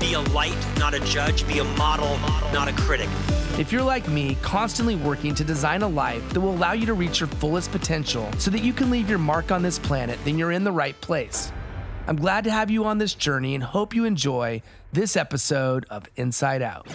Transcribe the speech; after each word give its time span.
be 0.00 0.14
a 0.14 0.20
light, 0.20 0.56
not 0.78 0.94
a 0.94 1.00
judge. 1.00 1.46
Be 1.46 1.58
a 1.58 1.64
model, 1.64 2.18
not 2.52 2.66
a 2.66 2.72
critic. 2.72 3.08
If 3.58 3.70
you're 3.70 3.82
like 3.82 4.08
me, 4.08 4.36
constantly 4.42 4.96
working 4.96 5.34
to 5.34 5.44
design 5.44 5.82
a 5.82 5.88
life 5.88 6.28
that 6.30 6.40
will 6.40 6.54
allow 6.54 6.72
you 6.72 6.86
to 6.86 6.94
reach 6.94 7.20
your 7.20 7.28
fullest 7.28 7.70
potential 7.70 8.28
so 8.38 8.50
that 8.50 8.64
you 8.64 8.72
can 8.72 8.90
leave 8.90 9.08
your 9.08 9.18
mark 9.18 9.52
on 9.52 9.62
this 9.62 9.78
planet, 9.78 10.18
then 10.24 10.38
you're 10.38 10.52
in 10.52 10.64
the 10.64 10.72
right 10.72 10.98
place. 11.02 11.52
I'm 12.06 12.16
glad 12.16 12.44
to 12.44 12.50
have 12.50 12.70
you 12.70 12.86
on 12.86 12.98
this 12.98 13.14
journey 13.14 13.54
and 13.54 13.62
hope 13.62 13.94
you 13.94 14.06
enjoy 14.06 14.62
this 14.92 15.16
episode 15.16 15.86
of 15.90 16.06
Insight 16.16 16.62
Out. 16.62 16.88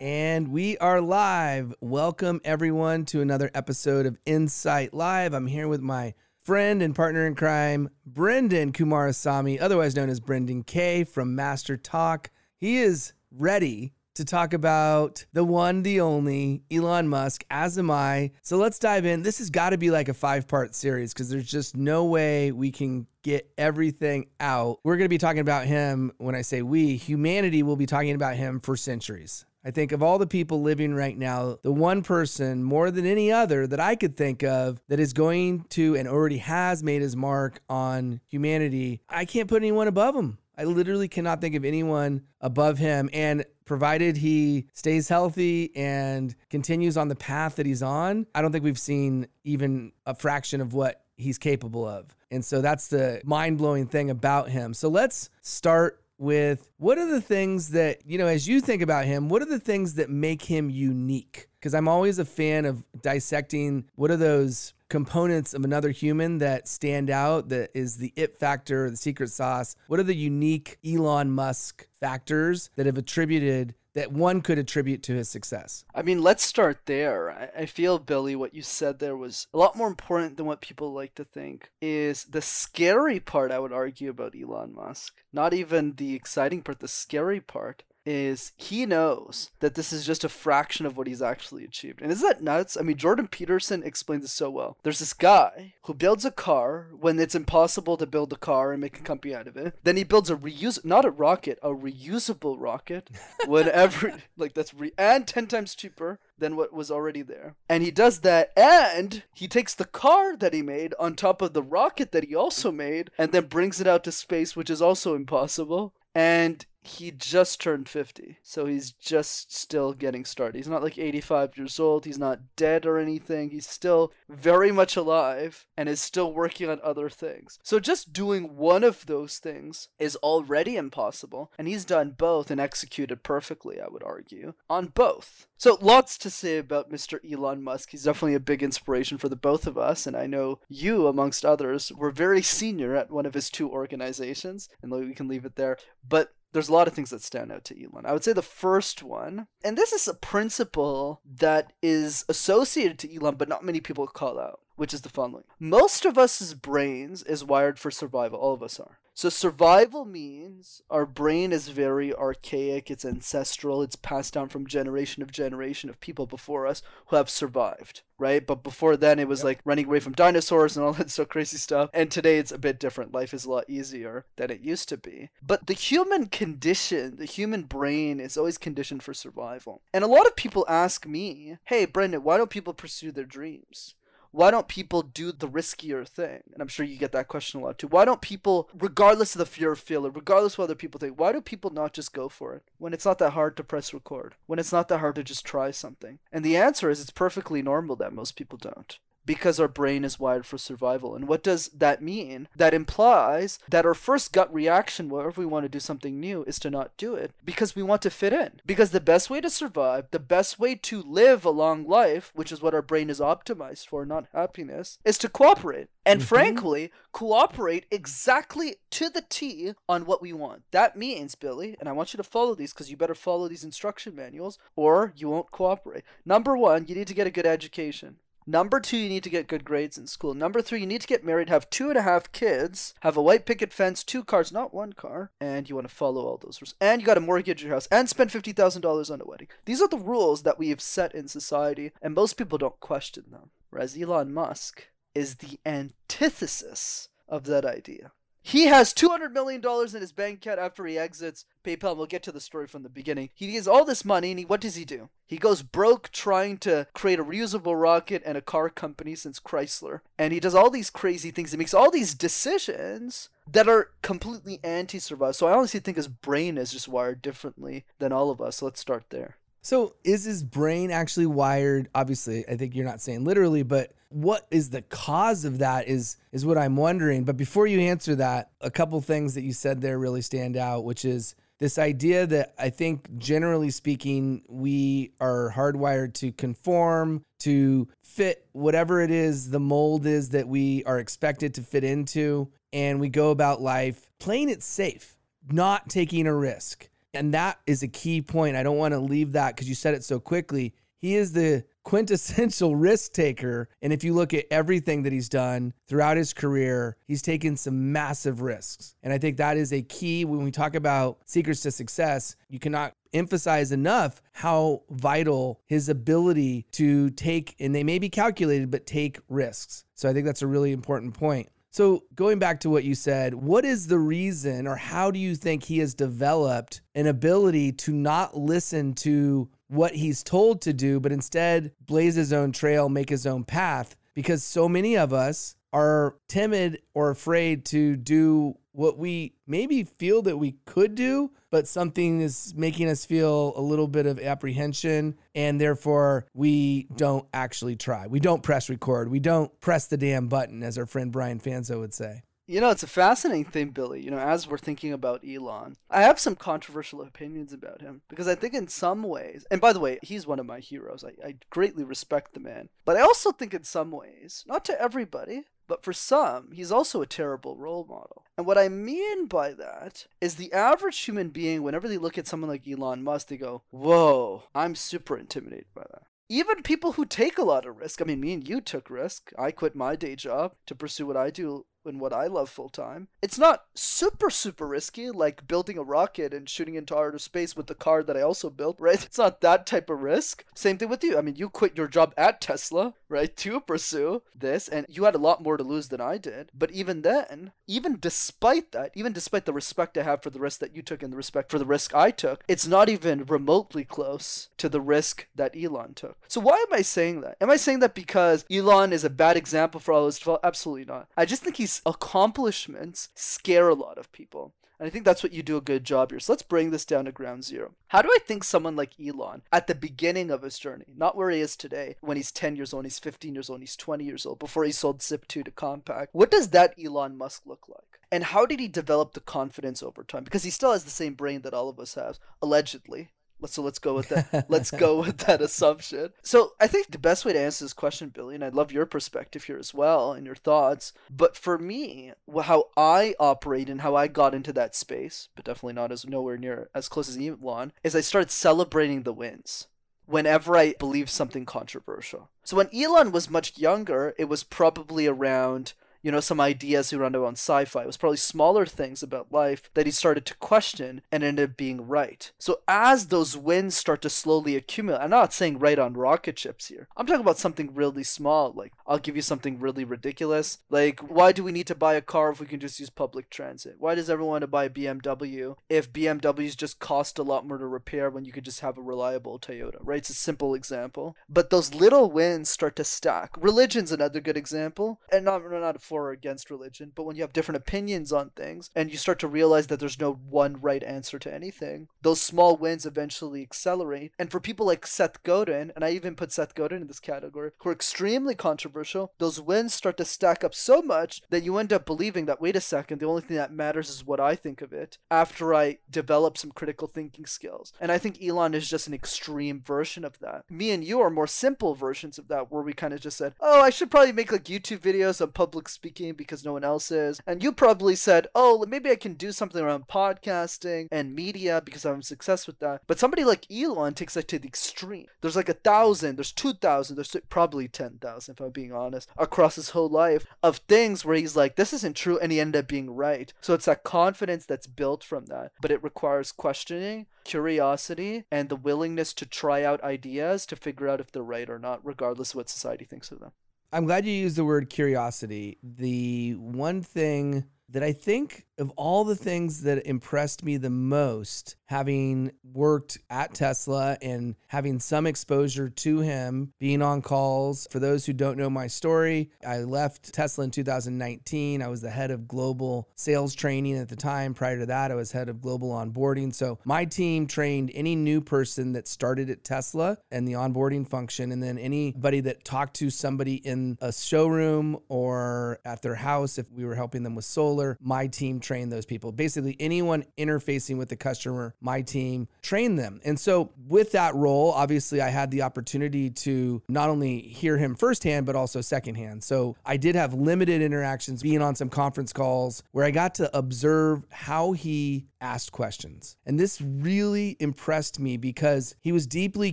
And 0.00 0.48
we 0.48 0.78
are 0.78 1.00
live. 1.00 1.74
Welcome, 1.80 2.40
everyone, 2.44 3.06
to 3.06 3.20
another 3.20 3.50
episode 3.54 4.06
of 4.06 4.16
Insight 4.24 4.94
Live. 4.94 5.34
I'm 5.34 5.46
here 5.46 5.66
with 5.66 5.80
my 5.80 6.14
friend 6.46 6.80
and 6.80 6.94
partner 6.94 7.26
in 7.26 7.34
crime, 7.34 7.90
Brendan 8.06 8.70
Kumarasamy, 8.70 9.60
otherwise 9.60 9.96
known 9.96 10.08
as 10.08 10.20
Brendan 10.20 10.62
K 10.62 11.02
from 11.02 11.34
Master 11.34 11.76
Talk. 11.76 12.30
He 12.56 12.76
is 12.76 13.14
ready 13.32 13.94
to 14.14 14.24
talk 14.24 14.54
about 14.54 15.26
the 15.32 15.42
one, 15.42 15.82
the 15.82 16.00
only 16.00 16.62
Elon 16.70 17.08
Musk, 17.08 17.44
as 17.50 17.76
am 17.78 17.90
I. 17.90 18.30
So 18.42 18.58
let's 18.58 18.78
dive 18.78 19.04
in. 19.04 19.22
This 19.22 19.38
has 19.38 19.50
got 19.50 19.70
to 19.70 19.78
be 19.78 19.90
like 19.90 20.08
a 20.08 20.14
five 20.14 20.46
part 20.46 20.76
series 20.76 21.12
because 21.12 21.28
there's 21.28 21.50
just 21.50 21.76
no 21.76 22.04
way 22.04 22.52
we 22.52 22.70
can 22.70 23.08
get 23.24 23.50
everything 23.58 24.28
out. 24.38 24.78
We're 24.84 24.96
going 24.98 25.06
to 25.06 25.08
be 25.08 25.18
talking 25.18 25.40
about 25.40 25.66
him 25.66 26.12
when 26.18 26.36
I 26.36 26.42
say 26.42 26.62
we, 26.62 26.96
humanity 26.96 27.64
will 27.64 27.74
be 27.74 27.86
talking 27.86 28.14
about 28.14 28.36
him 28.36 28.60
for 28.60 28.76
centuries. 28.76 29.44
I 29.66 29.72
think 29.72 29.90
of 29.90 30.00
all 30.00 30.18
the 30.18 30.28
people 30.28 30.62
living 30.62 30.94
right 30.94 31.18
now, 31.18 31.58
the 31.62 31.72
one 31.72 32.02
person 32.02 32.62
more 32.62 32.92
than 32.92 33.04
any 33.04 33.32
other 33.32 33.66
that 33.66 33.80
I 33.80 33.96
could 33.96 34.16
think 34.16 34.44
of 34.44 34.80
that 34.86 35.00
is 35.00 35.12
going 35.12 35.64
to 35.70 35.96
and 35.96 36.06
already 36.06 36.38
has 36.38 36.84
made 36.84 37.02
his 37.02 37.16
mark 37.16 37.60
on 37.68 38.20
humanity, 38.28 39.00
I 39.08 39.24
can't 39.24 39.48
put 39.48 39.62
anyone 39.62 39.88
above 39.88 40.14
him. 40.14 40.38
I 40.56 40.64
literally 40.64 41.08
cannot 41.08 41.40
think 41.40 41.56
of 41.56 41.64
anyone 41.64 42.22
above 42.40 42.78
him. 42.78 43.10
And 43.12 43.44
provided 43.64 44.18
he 44.18 44.66
stays 44.72 45.08
healthy 45.08 45.74
and 45.74 46.36
continues 46.48 46.96
on 46.96 47.08
the 47.08 47.16
path 47.16 47.56
that 47.56 47.66
he's 47.66 47.82
on, 47.82 48.28
I 48.36 48.42
don't 48.42 48.52
think 48.52 48.62
we've 48.62 48.78
seen 48.78 49.26
even 49.42 49.90
a 50.06 50.14
fraction 50.14 50.60
of 50.60 50.74
what 50.74 51.02
he's 51.16 51.38
capable 51.38 51.84
of. 51.84 52.14
And 52.30 52.44
so 52.44 52.60
that's 52.60 52.86
the 52.86 53.20
mind 53.24 53.58
blowing 53.58 53.88
thing 53.88 54.10
about 54.10 54.48
him. 54.48 54.74
So 54.74 54.88
let's 54.88 55.28
start 55.42 56.00
with 56.18 56.70
what 56.78 56.98
are 56.98 57.06
the 57.06 57.20
things 57.20 57.70
that, 57.70 58.06
you 58.06 58.18
know, 58.18 58.26
as 58.26 58.48
you 58.48 58.60
think 58.60 58.82
about 58.82 59.04
him, 59.04 59.28
what 59.28 59.42
are 59.42 59.46
the 59.46 59.60
things 59.60 59.94
that 59.94 60.10
make 60.10 60.42
him 60.42 60.70
unique? 60.70 61.48
Because 61.58 61.74
I'm 61.74 61.88
always 61.88 62.18
a 62.18 62.24
fan 62.24 62.64
of 62.64 62.84
dissecting 63.02 63.84
what 63.96 64.10
are 64.10 64.16
those 64.16 64.72
components 64.88 65.52
of 65.52 65.64
another 65.64 65.90
human 65.90 66.38
that 66.38 66.68
stand 66.68 67.10
out 67.10 67.48
that 67.48 67.70
is 67.74 67.96
the 67.96 68.12
it 68.16 68.36
factor, 68.36 68.90
the 68.90 68.96
secret 68.96 69.30
sauce? 69.30 69.76
What 69.88 70.00
are 70.00 70.04
the 70.04 70.14
unique 70.14 70.78
Elon 70.86 71.30
Musk 71.30 71.86
factors 72.00 72.70
that 72.76 72.86
have 72.86 72.98
attributed 72.98 73.74
that 73.96 74.12
one 74.12 74.42
could 74.42 74.58
attribute 74.58 75.02
to 75.02 75.14
his 75.14 75.28
success? 75.30 75.86
I 75.94 76.02
mean, 76.02 76.22
let's 76.22 76.44
start 76.44 76.82
there. 76.84 77.30
I, 77.30 77.62
I 77.62 77.66
feel, 77.66 77.98
Billy, 77.98 78.36
what 78.36 78.52
you 78.54 78.60
said 78.60 78.98
there 78.98 79.16
was 79.16 79.48
a 79.54 79.58
lot 79.58 79.74
more 79.74 79.88
important 79.88 80.36
than 80.36 80.44
what 80.44 80.60
people 80.60 80.92
like 80.92 81.14
to 81.14 81.24
think. 81.24 81.70
Is 81.80 82.24
the 82.24 82.42
scary 82.42 83.18
part, 83.20 83.50
I 83.50 83.58
would 83.58 83.72
argue, 83.72 84.10
about 84.10 84.34
Elon 84.38 84.74
Musk. 84.74 85.14
Not 85.32 85.54
even 85.54 85.94
the 85.94 86.14
exciting 86.14 86.60
part, 86.60 86.80
the 86.80 86.88
scary 86.88 87.40
part 87.40 87.84
is 88.06 88.52
he 88.56 88.86
knows 88.86 89.50
that 89.60 89.74
this 89.74 89.92
is 89.92 90.06
just 90.06 90.24
a 90.24 90.28
fraction 90.28 90.86
of 90.86 90.96
what 90.96 91.08
he's 91.08 91.20
actually 91.20 91.64
achieved. 91.64 92.00
And 92.00 92.12
isn't 92.12 92.26
that 92.26 92.42
nuts? 92.42 92.76
I 92.76 92.82
mean, 92.82 92.96
Jordan 92.96 93.26
Peterson 93.26 93.82
explains 93.82 94.22
this 94.22 94.32
so 94.32 94.48
well. 94.48 94.78
There's 94.82 95.00
this 95.00 95.12
guy 95.12 95.74
who 95.82 95.94
builds 95.94 96.24
a 96.24 96.30
car 96.30 96.88
when 96.98 97.18
it's 97.18 97.34
impossible 97.34 97.96
to 97.96 98.06
build 98.06 98.32
a 98.32 98.36
car 98.36 98.72
and 98.72 98.80
make 98.80 98.98
a 98.98 99.02
company 99.02 99.34
out 99.34 99.48
of 99.48 99.56
it. 99.56 99.78
Then 99.82 99.96
he 99.96 100.04
builds 100.04 100.30
a 100.30 100.36
reuse, 100.36 100.84
not 100.84 101.04
a 101.04 101.10
rocket, 101.10 101.58
a 101.62 101.70
reusable 101.70 102.56
rocket. 102.58 103.10
Whenever, 103.46 104.14
like 104.36 104.54
that's 104.54 104.72
re, 104.72 104.92
and 104.96 105.26
ten 105.26 105.46
times 105.46 105.74
cheaper 105.74 106.20
than 106.38 106.56
what 106.56 106.72
was 106.72 106.90
already 106.90 107.22
there. 107.22 107.56
And 107.68 107.82
he 107.82 107.90
does 107.90 108.20
that, 108.20 108.52
and 108.56 109.22
he 109.34 109.48
takes 109.48 109.74
the 109.74 109.84
car 109.84 110.36
that 110.36 110.52
he 110.52 110.62
made 110.62 110.94
on 110.98 111.14
top 111.14 111.42
of 111.42 111.54
the 111.54 111.62
rocket 111.62 112.12
that 112.12 112.24
he 112.24 112.34
also 112.34 112.70
made, 112.70 113.10
and 113.18 113.32
then 113.32 113.46
brings 113.46 113.80
it 113.80 113.86
out 113.86 114.04
to 114.04 114.12
space, 114.12 114.54
which 114.54 114.70
is 114.70 114.82
also 114.82 115.14
impossible. 115.14 115.94
And 116.14 116.64
he 116.86 117.10
just 117.10 117.60
turned 117.60 117.88
50 117.88 118.38
so 118.42 118.66
he's 118.66 118.92
just 118.92 119.54
still 119.54 119.92
getting 119.92 120.24
started. 120.24 120.56
He's 120.56 120.68
not 120.68 120.82
like 120.82 120.98
85 120.98 121.56
years 121.56 121.80
old 121.80 122.04
he's 122.04 122.18
not 122.18 122.40
dead 122.56 122.86
or 122.86 122.98
anything 122.98 123.50
he's 123.50 123.68
still 123.68 124.12
very 124.28 124.72
much 124.72 124.96
alive 124.96 125.66
and 125.76 125.88
is 125.88 126.00
still 126.00 126.32
working 126.32 126.68
on 126.68 126.80
other 126.82 127.08
things. 127.10 127.58
So 127.62 127.80
just 127.80 128.12
doing 128.12 128.56
one 128.56 128.84
of 128.84 129.06
those 129.06 129.38
things 129.38 129.88
is 129.98 130.16
already 130.16 130.76
impossible 130.76 131.52
and 131.58 131.68
he's 131.68 131.84
done 131.84 132.14
both 132.16 132.50
and 132.50 132.60
executed 132.60 133.22
perfectly 133.22 133.80
i 133.80 133.88
would 133.88 134.02
argue 134.02 134.54
on 134.70 134.86
both. 134.86 135.46
So 135.58 135.78
lots 135.80 136.18
to 136.18 136.30
say 136.30 136.58
about 136.58 136.90
mr 136.90 137.18
elon 137.30 137.62
musk. 137.62 137.90
He's 137.90 138.04
definitely 138.04 138.34
a 138.34 138.40
big 138.40 138.62
inspiration 138.62 139.18
for 139.18 139.28
the 139.28 139.36
both 139.36 139.66
of 139.66 139.76
us 139.76 140.06
and 140.06 140.16
i 140.16 140.26
know 140.26 140.60
you 140.68 141.06
amongst 141.06 141.44
others 141.44 141.92
were 141.96 142.10
very 142.10 142.42
senior 142.42 142.94
at 142.94 143.10
one 143.10 143.26
of 143.26 143.34
his 143.34 143.50
two 143.50 143.70
organizations 143.70 144.68
and 144.82 144.92
we 144.92 145.14
can 145.14 145.28
leave 145.28 145.44
it 145.44 145.56
there. 145.56 145.76
But 146.08 146.32
there's 146.52 146.68
a 146.68 146.72
lot 146.72 146.88
of 146.88 146.94
things 146.94 147.10
that 147.10 147.22
stand 147.22 147.52
out 147.52 147.64
to 147.64 147.82
Elon. 147.82 148.06
I 148.06 148.12
would 148.12 148.24
say 148.24 148.32
the 148.32 148.42
first 148.42 149.02
one, 149.02 149.46
and 149.62 149.76
this 149.76 149.92
is 149.92 150.08
a 150.08 150.14
principle 150.14 151.20
that 151.24 151.72
is 151.82 152.24
associated 152.28 152.98
to 153.00 153.14
Elon, 153.14 153.36
but 153.36 153.48
not 153.48 153.64
many 153.64 153.80
people 153.80 154.06
call 154.06 154.38
out, 154.38 154.60
which 154.76 154.94
is 154.94 155.02
the 155.02 155.08
following. 155.08 155.44
Most 155.58 156.04
of 156.04 156.16
us' 156.16 156.54
brains 156.54 157.22
is 157.22 157.44
wired 157.44 157.78
for 157.78 157.90
survival. 157.90 158.38
All 158.38 158.54
of 158.54 158.62
us 158.62 158.78
are. 158.78 158.98
So 159.16 159.30
survival 159.30 160.04
means 160.04 160.82
our 160.90 161.06
brain 161.06 161.50
is 161.50 161.68
very 161.68 162.12
archaic, 162.12 162.90
it's 162.90 163.02
ancestral, 163.02 163.80
it's 163.80 163.96
passed 163.96 164.34
down 164.34 164.50
from 164.50 164.66
generation 164.66 165.22
of 165.22 165.32
generation 165.32 165.88
of 165.88 166.02
people 166.02 166.26
before 166.26 166.66
us 166.66 166.82
who 167.06 167.16
have 167.16 167.30
survived, 167.30 168.02
right? 168.18 168.46
But 168.46 168.62
before 168.62 168.94
then 168.94 169.18
it 169.18 169.26
was 169.26 169.38
yep. 169.38 169.44
like 169.46 169.60
running 169.64 169.86
away 169.86 170.00
from 170.00 170.12
dinosaurs 170.12 170.76
and 170.76 170.84
all 170.84 170.92
that 170.92 171.08
so 171.10 171.24
crazy 171.24 171.56
stuff. 171.56 171.88
And 171.94 172.10
today 172.10 172.36
it's 172.36 172.52
a 172.52 172.58
bit 172.58 172.78
different. 172.78 173.14
Life 173.14 173.32
is 173.32 173.46
a 173.46 173.50
lot 173.50 173.64
easier 173.68 174.26
than 174.36 174.50
it 174.50 174.60
used 174.60 174.90
to 174.90 174.98
be. 174.98 175.30
But 175.40 175.66
the 175.66 175.72
human 175.72 176.26
condition, 176.26 177.16
the 177.16 177.24
human 177.24 177.62
brain 177.62 178.20
is 178.20 178.36
always 178.36 178.58
conditioned 178.58 179.02
for 179.02 179.14
survival. 179.14 179.80
And 179.94 180.04
a 180.04 180.08
lot 180.08 180.26
of 180.26 180.36
people 180.36 180.66
ask 180.68 181.06
me, 181.06 181.56
"Hey, 181.64 181.86
Brendan, 181.86 182.22
why 182.22 182.36
don't 182.36 182.50
people 182.50 182.74
pursue 182.74 183.12
their 183.12 183.24
dreams?" 183.24 183.94
Why 184.36 184.50
don't 184.50 184.68
people 184.68 185.00
do 185.00 185.32
the 185.32 185.48
riskier 185.48 186.06
thing? 186.06 186.42
And 186.52 186.60
I'm 186.60 186.68
sure 186.68 186.84
you 186.84 186.98
get 186.98 187.12
that 187.12 187.26
question 187.26 187.58
a 187.58 187.64
lot 187.64 187.78
too. 187.78 187.88
Why 187.88 188.04
don't 188.04 188.20
people, 188.20 188.68
regardless 188.78 189.34
of 189.34 189.38
the 189.38 189.46
fear 189.46 189.72
of 189.72 189.78
failure, 189.78 190.10
regardless 190.10 190.52
of 190.52 190.58
what 190.58 190.64
other 190.64 190.74
people 190.74 190.98
think, 190.98 191.18
why 191.18 191.32
do 191.32 191.40
people 191.40 191.70
not 191.70 191.94
just 191.94 192.12
go 192.12 192.28
for 192.28 192.54
it 192.54 192.62
when 192.76 192.92
it's 192.92 193.06
not 193.06 193.18
that 193.18 193.30
hard 193.30 193.56
to 193.56 193.64
press 193.64 193.94
record? 193.94 194.34
When 194.44 194.58
it's 194.58 194.72
not 194.72 194.88
that 194.88 194.98
hard 194.98 195.14
to 195.14 195.24
just 195.24 195.46
try 195.46 195.70
something? 195.70 196.18
And 196.30 196.44
the 196.44 196.58
answer 196.58 196.90
is 196.90 197.00
it's 197.00 197.10
perfectly 197.10 197.62
normal 197.62 197.96
that 197.96 198.12
most 198.12 198.36
people 198.36 198.58
don't 198.58 198.98
because 199.26 199.60
our 199.60 199.68
brain 199.68 200.04
is 200.04 200.18
wired 200.20 200.46
for 200.46 200.56
survival. 200.56 201.14
And 201.14 201.26
what 201.28 201.42
does 201.42 201.68
that 201.68 202.00
mean? 202.00 202.48
That 202.56 202.72
implies 202.74 203.58
that 203.68 203.84
our 203.84 203.94
first 203.94 204.32
gut 204.32 204.52
reaction, 204.54 205.08
whenever 205.08 205.40
we 205.40 205.46
want 205.46 205.64
to 205.64 205.68
do 205.68 205.80
something 205.80 206.18
new, 206.18 206.44
is 206.44 206.58
to 206.60 206.70
not 206.70 206.96
do 206.96 207.14
it 207.14 207.32
because 207.44 207.74
we 207.76 207.82
want 207.82 208.02
to 208.02 208.10
fit 208.10 208.32
in. 208.32 208.60
Because 208.64 208.90
the 208.92 209.00
best 209.00 209.28
way 209.28 209.40
to 209.40 209.50
survive, 209.50 210.06
the 210.12 210.18
best 210.18 210.58
way 210.58 210.74
to 210.76 211.02
live 211.02 211.44
a 211.44 211.50
long 211.50 211.86
life, 211.86 212.30
which 212.34 212.52
is 212.52 212.62
what 212.62 212.74
our 212.74 212.82
brain 212.82 213.10
is 213.10 213.20
optimized 213.20 213.86
for, 213.88 214.06
not 214.06 214.28
happiness, 214.32 214.98
is 215.04 215.18
to 215.18 215.28
cooperate. 215.28 215.88
And 216.04 216.20
Mm-hmm. 216.20 216.26
frankly, 216.28 216.92
cooperate 217.12 217.86
exactly 217.90 218.76
to 218.90 219.10
the 219.10 219.24
T 219.28 219.72
on 219.88 220.06
what 220.06 220.22
we 220.22 220.32
want. 220.32 220.62
That 220.70 220.96
means, 220.96 221.34
Billy, 221.34 221.76
and 221.80 221.88
I 221.88 221.92
want 221.92 222.12
you 222.12 222.16
to 222.18 222.22
follow 222.22 222.54
these 222.54 222.72
because 222.72 222.90
you 222.90 222.96
better 222.96 223.14
follow 223.14 223.48
these 223.48 223.64
instruction 223.64 224.14
manuals 224.14 224.58
or 224.76 225.12
you 225.16 225.28
won't 225.28 225.50
cooperate. 225.50 226.04
Number 226.24 226.56
one, 226.56 226.86
you 226.86 226.94
need 226.94 227.08
to 227.08 227.14
get 227.14 227.26
a 227.26 227.30
good 227.32 227.46
education. 227.46 228.16
Number 228.48 228.78
two, 228.78 228.96
you 228.96 229.08
need 229.08 229.24
to 229.24 229.30
get 229.30 229.48
good 229.48 229.64
grades 229.64 229.98
in 229.98 230.06
school. 230.06 230.32
Number 230.32 230.62
three, 230.62 230.78
you 230.78 230.86
need 230.86 231.00
to 231.00 231.08
get 231.08 231.24
married, 231.24 231.48
have 231.48 231.68
two 231.68 231.88
and 231.88 231.98
a 231.98 232.02
half 232.02 232.30
kids, 232.30 232.94
have 233.00 233.16
a 233.16 233.22
white 233.22 233.44
picket 233.44 233.72
fence, 233.72 234.04
two 234.04 234.22
cars, 234.22 234.52
not 234.52 234.72
one 234.72 234.92
car, 234.92 235.32
and 235.40 235.68
you 235.68 235.74
want 235.74 235.88
to 235.88 235.94
follow 235.94 236.24
all 236.24 236.36
those 236.36 236.60
rules. 236.60 236.76
And 236.80 237.00
you 237.00 237.06
got 237.06 237.14
to 237.14 237.20
mortgage 237.20 237.64
your 237.64 237.72
house 237.72 237.88
and 237.90 238.08
spend 238.08 238.30
$50,000 238.30 239.10
on 239.10 239.20
a 239.20 239.24
wedding. 239.24 239.48
These 239.64 239.82
are 239.82 239.88
the 239.88 239.98
rules 239.98 240.44
that 240.44 240.60
we 240.60 240.68
have 240.68 240.80
set 240.80 241.12
in 241.12 241.26
society, 241.26 241.90
and 242.00 242.14
most 242.14 242.34
people 242.34 242.56
don't 242.56 242.78
question 242.78 243.24
them. 243.32 243.50
Whereas 243.70 244.00
Elon 244.00 244.32
Musk 244.32 244.86
is 245.12 245.36
the 245.36 245.58
antithesis 245.66 247.08
of 247.28 247.46
that 247.46 247.64
idea. 247.64 248.12
He 248.46 248.66
has 248.66 248.94
$200 248.94 249.32
million 249.32 249.60
in 249.60 250.00
his 250.00 250.12
bank 250.12 250.36
account 250.36 250.60
after 250.60 250.86
he 250.86 250.96
exits 250.96 251.46
PayPal, 251.64 251.90
and 251.90 251.98
we'll 251.98 252.06
get 252.06 252.22
to 252.22 252.30
the 252.30 252.40
story 252.40 252.68
from 252.68 252.84
the 252.84 252.88
beginning. 252.88 253.30
He 253.34 253.50
gets 253.50 253.66
all 253.66 253.84
this 253.84 254.04
money, 254.04 254.30
and 254.30 254.38
he, 254.38 254.44
what 254.44 254.60
does 254.60 254.76
he 254.76 254.84
do? 254.84 255.08
He 255.26 255.36
goes 255.36 255.62
broke 255.62 256.12
trying 256.12 256.58
to 256.58 256.86
create 256.94 257.18
a 257.18 257.24
reusable 257.24 257.74
rocket 257.74 258.22
and 258.24 258.38
a 258.38 258.40
car 258.40 258.70
company 258.70 259.16
since 259.16 259.40
Chrysler. 259.40 260.02
And 260.16 260.32
he 260.32 260.38
does 260.38 260.54
all 260.54 260.70
these 260.70 260.90
crazy 260.90 261.32
things. 261.32 261.50
He 261.50 261.56
makes 261.56 261.74
all 261.74 261.90
these 261.90 262.14
decisions 262.14 263.30
that 263.50 263.68
are 263.68 263.90
completely 264.02 264.60
anti 264.62 265.00
survival. 265.00 265.32
So 265.32 265.48
I 265.48 265.56
honestly 265.56 265.80
think 265.80 265.96
his 265.96 266.06
brain 266.06 266.56
is 266.56 266.70
just 266.70 266.86
wired 266.86 267.22
differently 267.22 267.84
than 267.98 268.12
all 268.12 268.30
of 268.30 268.40
us. 268.40 268.58
So 268.58 268.66
let's 268.66 268.78
start 268.78 269.06
there. 269.10 269.38
So 269.62 269.96
is 270.04 270.24
his 270.24 270.44
brain 270.44 270.90
actually 270.90 271.26
wired? 271.26 271.88
Obviously, 271.94 272.48
I 272.48 272.56
think 272.56 272.74
you're 272.74 272.84
not 272.84 273.00
saying 273.00 273.24
literally, 273.24 273.62
but 273.62 273.92
what 274.10 274.46
is 274.50 274.70
the 274.70 274.82
cause 274.82 275.44
of 275.44 275.58
that 275.58 275.88
is 275.88 276.16
is 276.32 276.46
what 276.46 276.56
I'm 276.56 276.76
wondering. 276.76 277.24
But 277.24 277.36
before 277.36 277.66
you 277.66 277.80
answer 277.80 278.14
that, 278.16 278.50
a 278.60 278.70
couple 278.70 279.00
things 279.00 279.34
that 279.34 279.42
you 279.42 279.52
said 279.52 279.80
there 279.80 279.98
really 279.98 280.22
stand 280.22 280.56
out, 280.56 280.84
which 280.84 281.04
is 281.04 281.34
this 281.58 281.78
idea 281.78 282.26
that 282.26 282.54
I 282.58 282.70
think 282.70 283.18
generally 283.18 283.70
speaking, 283.70 284.42
we 284.48 285.12
are 285.20 285.52
hardwired 285.54 286.14
to 286.14 286.32
conform, 286.32 287.24
to 287.40 287.88
fit 288.02 288.46
whatever 288.52 289.00
it 289.00 289.10
is 289.10 289.50
the 289.50 289.60
mold 289.60 290.06
is 290.06 290.30
that 290.30 290.48
we 290.48 290.84
are 290.84 290.98
expected 290.98 291.54
to 291.54 291.62
fit 291.62 291.84
into. 291.84 292.50
And 292.72 293.00
we 293.00 293.08
go 293.08 293.30
about 293.30 293.62
life 293.62 294.10
playing 294.18 294.50
it 294.50 294.62
safe, 294.62 295.16
not 295.50 295.88
taking 295.88 296.26
a 296.26 296.34
risk. 296.34 296.88
And 297.16 297.34
that 297.34 297.58
is 297.66 297.82
a 297.82 297.88
key 297.88 298.22
point. 298.22 298.56
I 298.56 298.62
don't 298.62 298.78
want 298.78 298.92
to 298.94 299.00
leave 299.00 299.32
that 299.32 299.54
because 299.54 299.68
you 299.68 299.74
said 299.74 299.94
it 299.94 300.04
so 300.04 300.20
quickly. 300.20 300.74
He 300.98 301.14
is 301.14 301.32
the 301.32 301.64
quintessential 301.84 302.74
risk 302.74 303.12
taker. 303.12 303.68
And 303.80 303.92
if 303.92 304.02
you 304.02 304.12
look 304.12 304.34
at 304.34 304.46
everything 304.50 305.02
that 305.04 305.12
he's 305.12 305.28
done 305.28 305.72
throughout 305.86 306.16
his 306.16 306.32
career, 306.34 306.96
he's 307.06 307.22
taken 307.22 307.56
some 307.56 307.92
massive 307.92 308.40
risks. 308.40 308.96
And 309.02 309.12
I 309.12 309.18
think 309.18 309.36
that 309.36 309.56
is 309.56 309.72
a 309.72 309.82
key 309.82 310.24
when 310.24 310.42
we 310.42 310.50
talk 310.50 310.74
about 310.74 311.18
secrets 311.24 311.60
to 311.62 311.70
success. 311.70 312.34
You 312.48 312.58
cannot 312.58 312.94
emphasize 313.12 313.72
enough 313.72 314.20
how 314.32 314.82
vital 314.90 315.60
his 315.66 315.88
ability 315.88 316.66
to 316.72 317.10
take, 317.10 317.54
and 317.60 317.74
they 317.74 317.84
may 317.84 317.98
be 317.98 318.08
calculated, 318.08 318.70
but 318.70 318.86
take 318.86 319.20
risks. 319.28 319.84
So 319.94 320.08
I 320.08 320.12
think 320.12 320.26
that's 320.26 320.42
a 320.42 320.46
really 320.46 320.72
important 320.72 321.14
point. 321.14 321.48
So, 321.76 322.04
going 322.14 322.38
back 322.38 322.60
to 322.60 322.70
what 322.70 322.84
you 322.84 322.94
said, 322.94 323.34
what 323.34 323.66
is 323.66 323.86
the 323.86 323.98
reason 323.98 324.66
or 324.66 324.76
how 324.76 325.10
do 325.10 325.18
you 325.18 325.34
think 325.34 325.62
he 325.62 325.80
has 325.80 325.92
developed 325.92 326.80
an 326.94 327.06
ability 327.06 327.72
to 327.72 327.92
not 327.92 328.34
listen 328.34 328.94
to 328.94 329.50
what 329.68 329.94
he's 329.94 330.22
told 330.22 330.62
to 330.62 330.72
do, 330.72 331.00
but 331.00 331.12
instead 331.12 331.72
blaze 331.84 332.14
his 332.14 332.32
own 332.32 332.52
trail, 332.52 332.88
make 332.88 333.10
his 333.10 333.26
own 333.26 333.44
path? 333.44 333.94
Because 334.14 334.42
so 334.42 334.70
many 334.70 334.96
of 334.96 335.12
us 335.12 335.54
are 335.76 336.16
timid 336.26 336.80
or 336.94 337.10
afraid 337.10 337.66
to 337.66 337.96
do 337.96 338.56
what 338.72 338.96
we 338.96 339.34
maybe 339.46 339.84
feel 339.84 340.22
that 340.22 340.38
we 340.38 340.56
could 340.64 340.94
do, 340.94 341.30
but 341.50 341.68
something 341.68 342.22
is 342.22 342.54
making 342.56 342.88
us 342.88 343.04
feel 343.04 343.52
a 343.56 343.60
little 343.60 343.86
bit 343.86 344.06
of 344.06 344.18
apprehension, 344.18 345.16
and 345.34 345.60
therefore 345.60 346.26
we 346.32 346.88
don't 346.96 347.26
actually 347.34 347.76
try. 347.76 348.06
We 348.06 348.20
don't 348.20 348.42
press 348.42 348.70
record. 348.70 349.10
We 349.10 349.20
don't 349.20 349.60
press 349.60 349.86
the 349.86 349.98
damn 349.98 350.28
button, 350.28 350.62
as 350.62 350.78
our 350.78 350.86
friend 350.86 351.12
Brian 351.12 351.40
Fanzo 351.40 351.78
would 351.78 351.92
say. 351.92 352.22
You 352.46 352.60
know, 352.60 352.70
it's 352.70 352.84
a 352.84 352.86
fascinating 352.86 353.44
thing, 353.44 353.70
Billy. 353.70 354.02
You 354.02 354.12
know, 354.12 354.18
as 354.18 354.46
we're 354.46 354.56
thinking 354.56 354.92
about 354.92 355.24
Elon, 355.26 355.76
I 355.90 356.02
have 356.02 356.20
some 356.20 356.36
controversial 356.36 357.02
opinions 357.02 357.52
about 357.52 357.80
him 357.80 358.02
because 358.08 358.28
I 358.28 358.36
think, 358.36 358.54
in 358.54 358.68
some 358.68 359.02
ways, 359.02 359.44
and 359.50 359.60
by 359.60 359.72
the 359.72 359.80
way, 359.80 359.98
he's 360.02 360.26
one 360.26 360.38
of 360.38 360.46
my 360.46 360.60
heroes. 360.60 361.04
I, 361.04 361.26
I 361.26 361.34
greatly 361.50 361.82
respect 361.82 362.34
the 362.34 362.40
man. 362.40 362.68
But 362.84 362.96
I 362.96 363.00
also 363.00 363.32
think, 363.32 363.52
in 363.52 363.64
some 363.64 363.90
ways, 363.90 364.44
not 364.46 364.64
to 364.66 364.80
everybody, 364.80 365.44
but 365.66 365.82
for 365.82 365.92
some, 365.92 366.52
he's 366.52 366.72
also 366.72 367.02
a 367.02 367.06
terrible 367.06 367.56
role 367.56 367.84
model. 367.88 368.24
And 368.36 368.46
what 368.46 368.58
I 368.58 368.68
mean 368.68 369.26
by 369.26 369.52
that 369.52 370.06
is 370.20 370.34
the 370.34 370.52
average 370.52 370.98
human 371.00 371.30
being, 371.30 371.62
whenever 371.62 371.88
they 371.88 371.98
look 371.98 372.18
at 372.18 372.26
someone 372.26 372.50
like 372.50 372.66
Elon 372.68 373.02
Musk, 373.02 373.28
they 373.28 373.36
go, 373.36 373.62
Whoa, 373.70 374.44
I'm 374.54 374.74
super 374.74 375.16
intimidated 375.16 375.66
by 375.74 375.84
that. 375.90 376.02
Even 376.28 376.62
people 376.62 376.92
who 376.92 377.04
take 377.04 377.38
a 377.38 377.44
lot 377.44 377.66
of 377.66 377.78
risk, 377.78 378.02
I 378.02 378.04
mean, 378.04 378.20
me 378.20 378.32
and 378.32 378.46
you 378.46 378.60
took 378.60 378.90
risk. 378.90 379.32
I 379.38 379.52
quit 379.52 379.76
my 379.76 379.94
day 379.94 380.16
job 380.16 380.54
to 380.66 380.74
pursue 380.74 381.06
what 381.06 381.16
I 381.16 381.30
do 381.30 381.66
and 381.86 382.00
what 382.00 382.12
I 382.12 382.26
love 382.26 382.50
full 382.50 382.68
time. 382.68 383.08
It's 383.22 383.38
not 383.38 383.64
super, 383.74 384.30
super 384.30 384.66
risky, 384.66 385.10
like 385.10 385.46
building 385.46 385.78
a 385.78 385.82
rocket 385.82 386.34
and 386.34 386.48
shooting 386.48 386.74
into 386.74 386.96
outer 386.96 387.18
space 387.18 387.56
with 387.56 387.66
the 387.66 387.74
car 387.74 388.02
that 388.02 388.16
I 388.16 388.22
also 388.22 388.50
built, 388.50 388.76
right? 388.80 389.04
It's 389.04 389.18
not 389.18 389.40
that 389.40 389.66
type 389.66 389.90
of 389.90 390.02
risk. 390.02 390.44
Same 390.54 390.78
thing 390.78 390.88
with 390.88 391.04
you. 391.04 391.18
I 391.18 391.20
mean, 391.20 391.36
you 391.36 391.48
quit 391.48 391.76
your 391.76 391.88
job 391.88 392.12
at 392.16 392.40
Tesla, 392.40 392.94
right, 393.08 393.34
to 393.36 393.60
pursue 393.60 394.22
this, 394.34 394.68
and 394.68 394.86
you 394.88 395.04
had 395.04 395.14
a 395.14 395.18
lot 395.18 395.42
more 395.42 395.56
to 395.56 395.64
lose 395.64 395.88
than 395.88 396.00
I 396.00 396.18
did. 396.18 396.50
But 396.54 396.70
even 396.70 397.02
then, 397.02 397.52
even 397.66 397.98
despite 398.00 398.72
that, 398.72 398.92
even 398.94 399.12
despite 399.12 399.44
the 399.44 399.52
respect 399.52 399.96
I 399.98 400.02
have 400.02 400.22
for 400.22 400.30
the 400.30 400.40
risk 400.40 400.60
that 400.60 400.74
you 400.74 400.82
took 400.82 401.02
and 401.02 401.12
the 401.12 401.16
respect 401.16 401.50
for 401.50 401.58
the 401.58 401.64
risk 401.64 401.94
I 401.94 402.10
took, 402.10 402.44
it's 402.48 402.66
not 402.66 402.88
even 402.88 403.24
remotely 403.24 403.84
close 403.84 404.48
to 404.58 404.68
the 404.68 404.80
risk 404.80 405.26
that 405.34 405.54
Elon 405.56 405.94
took. 405.94 406.16
So 406.28 406.40
why 406.40 406.56
am 406.56 406.72
I 406.72 406.82
saying 406.82 407.20
that? 407.22 407.36
Am 407.40 407.50
I 407.50 407.56
saying 407.56 407.80
that 407.80 407.94
because 407.94 408.44
Elon 408.50 408.92
is 408.92 409.04
a 409.04 409.10
bad 409.10 409.36
example 409.36 409.80
for 409.80 409.92
all 409.92 410.10
fault? 410.10 410.40
Absolutely 410.42 410.84
not. 410.84 411.08
I 411.16 411.24
just 411.24 411.42
think 411.42 411.56
accomplishments 411.84 413.10
scare 413.14 413.68
a 413.68 413.74
lot 413.74 413.98
of 413.98 414.12
people. 414.12 414.54
And 414.78 414.86
I 414.86 414.90
think 414.90 415.04
that's 415.04 415.22
what 415.22 415.32
you 415.32 415.42
do 415.42 415.56
a 415.56 415.62
good 415.62 415.84
job 415.84 416.10
here. 416.10 416.20
So 416.20 416.32
let's 416.32 416.42
bring 416.42 416.70
this 416.70 416.84
down 416.84 417.06
to 417.06 417.12
ground 417.12 417.44
zero. 417.44 417.72
How 417.88 418.02
do 418.02 418.10
I 418.10 418.18
think 418.26 418.44
someone 418.44 418.76
like 418.76 418.92
Elon, 419.00 419.42
at 419.50 419.66
the 419.66 419.74
beginning 419.74 420.30
of 420.30 420.42
his 420.42 420.58
journey, 420.58 420.84
not 420.94 421.16
where 421.16 421.30
he 421.30 421.40
is 421.40 421.56
today, 421.56 421.96
when 422.00 422.18
he's 422.18 422.30
10 422.30 422.56
years 422.56 422.74
old, 422.74 422.84
he's 422.84 422.98
15 422.98 423.34
years 423.34 423.48
old, 423.48 423.60
he's 423.60 423.76
20 423.76 424.04
years 424.04 424.26
old, 424.26 424.38
before 424.38 424.64
he 424.64 424.72
sold 424.72 425.00
Zip2 425.00 425.44
to 425.44 425.50
Compaq, 425.50 426.08
what 426.12 426.30
does 426.30 426.48
that 426.48 426.74
Elon 426.82 427.16
Musk 427.16 427.42
look 427.46 427.66
like? 427.68 428.00
And 428.12 428.24
how 428.24 428.46
did 428.46 428.60
he 428.60 428.68
develop 428.68 429.14
the 429.14 429.20
confidence 429.20 429.82
over 429.82 430.04
time? 430.04 430.24
Because 430.24 430.44
he 430.44 430.50
still 430.50 430.72
has 430.72 430.84
the 430.84 430.90
same 430.90 431.14
brain 431.14 431.40
that 431.40 431.54
all 431.54 431.68
of 431.68 431.80
us 431.80 431.94
have, 431.94 432.18
allegedly. 432.40 433.08
So 433.44 433.62
let's 433.62 433.78
go 433.78 433.94
with 433.94 434.08
that. 434.08 434.46
let's 434.48 434.70
go 434.70 435.00
with 435.00 435.18
that 435.18 435.40
assumption. 435.40 436.10
So 436.22 436.52
I 436.60 436.66
think 436.66 436.90
the 436.90 436.98
best 436.98 437.24
way 437.24 437.32
to 437.32 437.38
answer 437.38 437.64
this 437.64 437.72
question, 437.72 438.08
Billy, 438.08 438.34
and 438.34 438.44
I'd 438.44 438.54
love 438.54 438.72
your 438.72 438.86
perspective 438.86 439.44
here 439.44 439.58
as 439.58 439.74
well 439.74 440.12
and 440.12 440.26
your 440.26 440.34
thoughts. 440.34 440.92
But 441.10 441.36
for 441.36 441.58
me, 441.58 442.12
how 442.42 442.68
I 442.76 443.14
operate 443.20 443.68
and 443.68 443.82
how 443.82 443.94
I 443.94 444.08
got 444.08 444.34
into 444.34 444.52
that 444.54 444.74
space, 444.74 445.28
but 445.36 445.44
definitely 445.44 445.74
not 445.74 445.92
as 445.92 446.06
nowhere 446.06 446.36
near 446.38 446.68
as 446.74 446.88
close 446.88 447.08
as 447.08 447.18
Elon, 447.18 447.72
is 447.84 447.94
I 447.94 448.00
started 448.00 448.30
celebrating 448.30 449.02
the 449.02 449.12
wins 449.12 449.68
whenever 450.06 450.56
I 450.56 450.74
believe 450.78 451.10
something 451.10 451.44
controversial. 451.44 452.30
So 452.44 452.56
when 452.56 452.74
Elon 452.74 453.12
was 453.12 453.28
much 453.28 453.58
younger, 453.58 454.14
it 454.18 454.26
was 454.26 454.44
probably 454.44 455.06
around 455.06 455.74
you 456.02 456.12
know, 456.12 456.20
some 456.20 456.40
ideas 456.40 456.90
he 456.90 456.96
ran 456.96 457.16
around 457.16 457.34
sci-fi. 457.34 457.82
It 457.82 457.86
was 457.86 457.96
probably 457.96 458.16
smaller 458.16 458.66
things 458.66 459.02
about 459.02 459.32
life 459.32 459.70
that 459.74 459.86
he 459.86 459.92
started 459.92 460.26
to 460.26 460.34
question 460.36 461.02
and 461.10 461.24
ended 461.24 461.50
up 461.50 461.56
being 461.56 461.86
right. 461.86 462.30
So 462.38 462.60
as 462.68 463.06
those 463.06 463.36
wins 463.36 463.76
start 463.76 464.02
to 464.02 464.10
slowly 464.10 464.56
accumulate, 464.56 465.00
I'm 465.00 465.10
not 465.10 465.32
saying 465.32 465.58
right 465.58 465.78
on 465.78 465.94
rocket 465.94 466.38
ships 466.38 466.68
here. 466.68 466.88
I'm 466.96 467.06
talking 467.06 467.20
about 467.20 467.38
something 467.38 467.74
really 467.74 468.04
small. 468.04 468.52
Like 468.52 468.72
I'll 468.86 468.98
give 468.98 469.16
you 469.16 469.22
something 469.22 469.58
really 469.58 469.84
ridiculous. 469.84 470.58
Like 470.70 471.00
why 471.00 471.32
do 471.32 471.42
we 471.42 471.52
need 471.52 471.66
to 471.68 471.74
buy 471.74 471.94
a 471.94 472.00
car 472.00 472.30
if 472.30 472.40
we 472.40 472.46
can 472.46 472.60
just 472.60 472.78
use 472.80 472.90
public 472.90 473.30
transit? 473.30 473.76
Why 473.78 473.94
does 473.94 474.10
everyone 474.10 474.36
want 474.36 474.42
to 474.42 474.48
buy 474.48 474.64
a 474.64 474.70
BMW 474.70 475.56
if 475.68 475.92
BMWs 475.92 476.56
just 476.56 476.78
cost 476.78 477.18
a 477.18 477.22
lot 477.22 477.46
more 477.46 477.58
to 477.58 477.66
repair 477.66 478.10
when 478.10 478.24
you 478.24 478.32
could 478.32 478.44
just 478.44 478.60
have 478.60 478.76
a 478.76 478.82
reliable 478.82 479.38
Toyota, 479.38 479.78
right? 479.80 479.98
It's 479.98 480.10
a 480.10 480.14
simple 480.14 480.54
example. 480.54 481.16
But 481.28 481.50
those 481.50 481.74
little 481.74 482.10
wins 482.10 482.50
start 482.50 482.76
to 482.76 482.84
stack. 482.84 483.30
Religion's 483.38 483.92
another 483.92 484.20
good 484.20 484.36
example. 484.36 485.00
And 485.10 485.24
not, 485.24 485.42
not 485.50 485.80
for 485.80 485.95
for 485.96 486.08
or 486.08 486.12
against 486.12 486.50
religion, 486.50 486.92
but 486.94 487.04
when 487.04 487.16
you 487.16 487.22
have 487.22 487.32
different 487.32 487.56
opinions 487.56 488.12
on 488.12 488.30
things 488.30 488.70
and 488.74 488.90
you 488.90 488.98
start 488.98 489.18
to 489.18 489.26
realize 489.26 489.68
that 489.68 489.80
there's 489.80 489.98
no 489.98 490.12
one 490.12 490.60
right 490.60 490.82
answer 490.82 491.18
to 491.18 491.32
anything, 491.32 491.88
those 492.02 492.20
small 492.20 492.56
wins 492.56 492.84
eventually 492.84 493.40
accelerate. 493.40 494.12
And 494.18 494.30
for 494.30 494.38
people 494.38 494.66
like 494.66 494.86
Seth 494.86 495.22
Godin, 495.22 495.72
and 495.74 495.82
I 495.84 495.90
even 495.90 496.14
put 496.14 496.32
Seth 496.32 496.54
Godin 496.54 496.82
in 496.82 496.86
this 496.86 497.00
category, 497.00 497.52
who 497.58 497.70
are 497.70 497.72
extremely 497.72 498.34
controversial, 498.34 499.12
those 499.18 499.40
wins 499.40 499.72
start 499.72 499.96
to 499.96 500.04
stack 500.04 500.44
up 500.44 500.54
so 500.54 500.82
much 500.82 501.22
that 501.30 501.42
you 501.42 501.56
end 501.56 501.72
up 501.72 501.86
believing 501.86 502.26
that, 502.26 502.40
wait 502.40 502.56
a 502.56 502.60
second, 502.60 503.00
the 503.00 503.06
only 503.06 503.22
thing 503.22 503.38
that 503.38 503.52
matters 503.52 503.88
is 503.88 504.04
what 504.04 504.20
I 504.20 504.34
think 504.34 504.60
of 504.60 504.74
it 504.74 504.98
after 505.10 505.54
I 505.54 505.78
develop 505.90 506.36
some 506.36 506.50
critical 506.50 506.88
thinking 506.88 507.24
skills. 507.24 507.72
And 507.80 507.90
I 507.90 507.96
think 507.96 508.22
Elon 508.22 508.52
is 508.52 508.68
just 508.68 508.86
an 508.86 508.94
extreme 508.94 509.62
version 509.62 510.04
of 510.04 510.18
that. 510.18 510.44
Me 510.50 510.70
and 510.72 510.84
you 510.84 511.00
are 511.00 511.10
more 511.10 511.26
simple 511.26 511.74
versions 511.74 512.18
of 512.18 512.28
that, 512.28 512.52
where 512.52 512.62
we 512.62 512.74
kind 512.74 512.92
of 512.92 513.00
just 513.00 513.16
said, 513.16 513.34
oh, 513.40 513.62
I 513.62 513.70
should 513.70 513.90
probably 513.90 514.12
make 514.12 514.30
like 514.30 514.44
YouTube 514.44 514.80
videos 514.80 515.22
on 515.22 515.32
public 515.32 515.68
speaking 515.76 516.14
because 516.14 516.44
no 516.44 516.52
one 516.52 516.64
else 516.64 516.90
is. 516.90 517.20
And 517.26 517.42
you 517.42 517.52
probably 517.52 517.94
said, 517.94 518.26
oh, 518.34 518.64
maybe 518.68 518.90
I 518.90 518.96
can 518.96 519.14
do 519.14 519.30
something 519.30 519.62
around 519.62 519.86
podcasting 519.86 520.88
and 520.90 521.14
media 521.14 521.62
because 521.64 521.84
I'm 521.84 522.02
successful 522.02 522.52
with 522.52 522.60
that. 522.60 522.82
But 522.86 522.98
somebody 522.98 523.24
like 523.24 523.50
Elon 523.50 523.94
takes 523.94 524.14
that 524.14 524.28
to 524.28 524.38
the 524.38 524.48
extreme. 524.48 525.06
There's 525.20 525.36
like 525.36 525.48
a 525.48 525.54
thousand, 525.54 526.16
there's 526.16 526.32
two 526.32 526.54
thousand, 526.54 526.96
there's 526.96 527.16
probably 527.28 527.68
ten 527.68 527.98
thousand 528.00 528.34
if 528.34 528.40
I'm 528.40 528.50
being 528.50 528.72
honest, 528.72 529.08
across 529.16 529.56
his 529.56 529.70
whole 529.70 529.88
life 529.88 530.26
of 530.42 530.58
things 530.68 531.04
where 531.04 531.16
he's 531.16 531.36
like, 531.36 531.56
this 531.56 531.72
isn't 531.72 531.96
true, 531.96 532.18
and 532.18 532.32
he 532.32 532.40
ended 532.40 532.60
up 532.60 532.68
being 532.68 532.90
right. 532.90 533.32
So 533.40 533.54
it's 533.54 533.66
that 533.66 533.84
confidence 533.84 534.46
that's 534.46 534.66
built 534.66 535.04
from 535.04 535.26
that, 535.26 535.52
but 535.60 535.70
it 535.70 535.82
requires 535.82 536.32
questioning, 536.32 537.06
curiosity, 537.24 538.24
and 538.30 538.48
the 538.48 538.56
willingness 538.56 539.12
to 539.14 539.26
try 539.26 539.62
out 539.62 539.82
ideas 539.82 540.46
to 540.46 540.56
figure 540.56 540.88
out 540.88 541.00
if 541.00 541.12
they're 541.12 541.22
right 541.22 541.50
or 541.50 541.58
not, 541.58 541.84
regardless 541.84 542.30
of 542.30 542.36
what 542.36 542.48
society 542.48 542.84
thinks 542.84 543.10
of 543.10 543.20
them. 543.20 543.32
I'm 543.72 543.84
glad 543.84 544.06
you 544.06 544.12
used 544.12 544.36
the 544.36 544.44
word 544.44 544.70
curiosity. 544.70 545.58
The 545.62 546.34
one 546.34 546.82
thing 546.82 547.44
that 547.68 547.82
I 547.82 547.92
think 547.92 548.46
of 548.58 548.70
all 548.76 549.04
the 549.04 549.16
things 549.16 549.62
that 549.62 549.86
impressed 549.86 550.44
me 550.44 550.56
the 550.56 550.70
most, 550.70 551.56
having 551.66 552.32
worked 552.52 552.98
at 553.10 553.34
Tesla 553.34 553.96
and 554.00 554.34
having 554.48 554.78
some 554.78 555.06
exposure 555.06 555.68
to 555.68 556.00
him, 556.00 556.52
being 556.58 556.82
on 556.82 557.02
calls. 557.02 557.66
For 557.70 557.78
those 557.78 558.06
who 558.06 558.12
don't 558.12 558.38
know 558.38 558.48
my 558.48 558.66
story, 558.66 559.30
I 559.46 559.58
left 559.58 560.12
Tesla 560.12 560.44
in 560.44 560.50
2019. 560.50 561.62
I 561.62 561.68
was 561.68 561.80
the 561.80 561.90
head 561.90 562.10
of 562.10 562.28
global 562.28 562.88
sales 562.94 563.34
training 563.34 563.76
at 563.76 563.88
the 563.88 563.96
time. 563.96 564.34
Prior 564.34 564.58
to 564.58 564.66
that, 564.66 564.90
I 564.90 564.94
was 564.94 565.12
head 565.12 565.28
of 565.28 565.42
global 565.42 565.70
onboarding. 565.70 566.34
So 566.34 566.58
my 566.64 566.84
team 566.84 567.26
trained 567.26 567.70
any 567.74 567.96
new 567.96 568.20
person 568.20 568.72
that 568.72 568.88
started 568.88 569.28
at 569.28 569.44
Tesla 569.44 569.98
and 570.10 570.26
the 570.26 570.32
onboarding 570.32 570.86
function, 570.86 571.32
and 571.32 571.42
then 571.42 571.58
anybody 571.58 572.20
that 572.20 572.44
talked 572.44 572.76
to 572.76 572.90
somebody 572.90 573.36
in 573.36 573.76
a 573.80 573.92
showroom 573.92 574.78
or 574.88 575.58
at 575.64 575.82
their 575.82 575.94
house 575.94 576.38
if 576.38 576.50
we 576.52 576.64
were 576.64 576.74
helping 576.74 577.02
them 577.02 577.14
with 577.14 577.24
solar. 577.24 577.76
My 577.80 578.06
team 578.06 578.40
trained 578.40 578.72
those 578.72 578.86
people. 578.86 579.12
Basically, 579.12 579.56
anyone 579.58 580.04
interfacing 580.16 580.78
with 580.78 580.88
the 580.88 580.96
customer, 580.96 581.54
my 581.60 581.82
team 581.82 582.28
train 582.42 582.76
them. 582.76 583.00
And 583.04 583.18
so, 583.18 583.50
with 583.66 583.92
that 583.92 584.14
role, 584.14 584.52
obviously, 584.52 585.00
I 585.00 585.08
had 585.08 585.30
the 585.30 585.42
opportunity 585.42 586.10
to 586.10 586.62
not 586.68 586.88
only 586.88 587.20
hear 587.20 587.56
him 587.56 587.74
firsthand, 587.74 588.26
but 588.26 588.36
also 588.36 588.60
secondhand. 588.60 589.24
So, 589.24 589.56
I 589.64 589.76
did 589.76 589.94
have 589.94 590.14
limited 590.14 590.62
interactions 590.62 591.22
being 591.22 591.42
on 591.42 591.54
some 591.54 591.68
conference 591.68 592.12
calls 592.12 592.62
where 592.72 592.84
I 592.84 592.90
got 592.90 593.16
to 593.16 593.36
observe 593.36 594.04
how 594.10 594.52
he 594.52 595.06
asked 595.26 595.50
questions. 595.52 596.16
And 596.24 596.38
this 596.38 596.60
really 596.60 597.36
impressed 597.40 597.98
me 597.98 598.16
because 598.16 598.76
he 598.80 598.92
was 598.92 599.06
deeply 599.06 599.52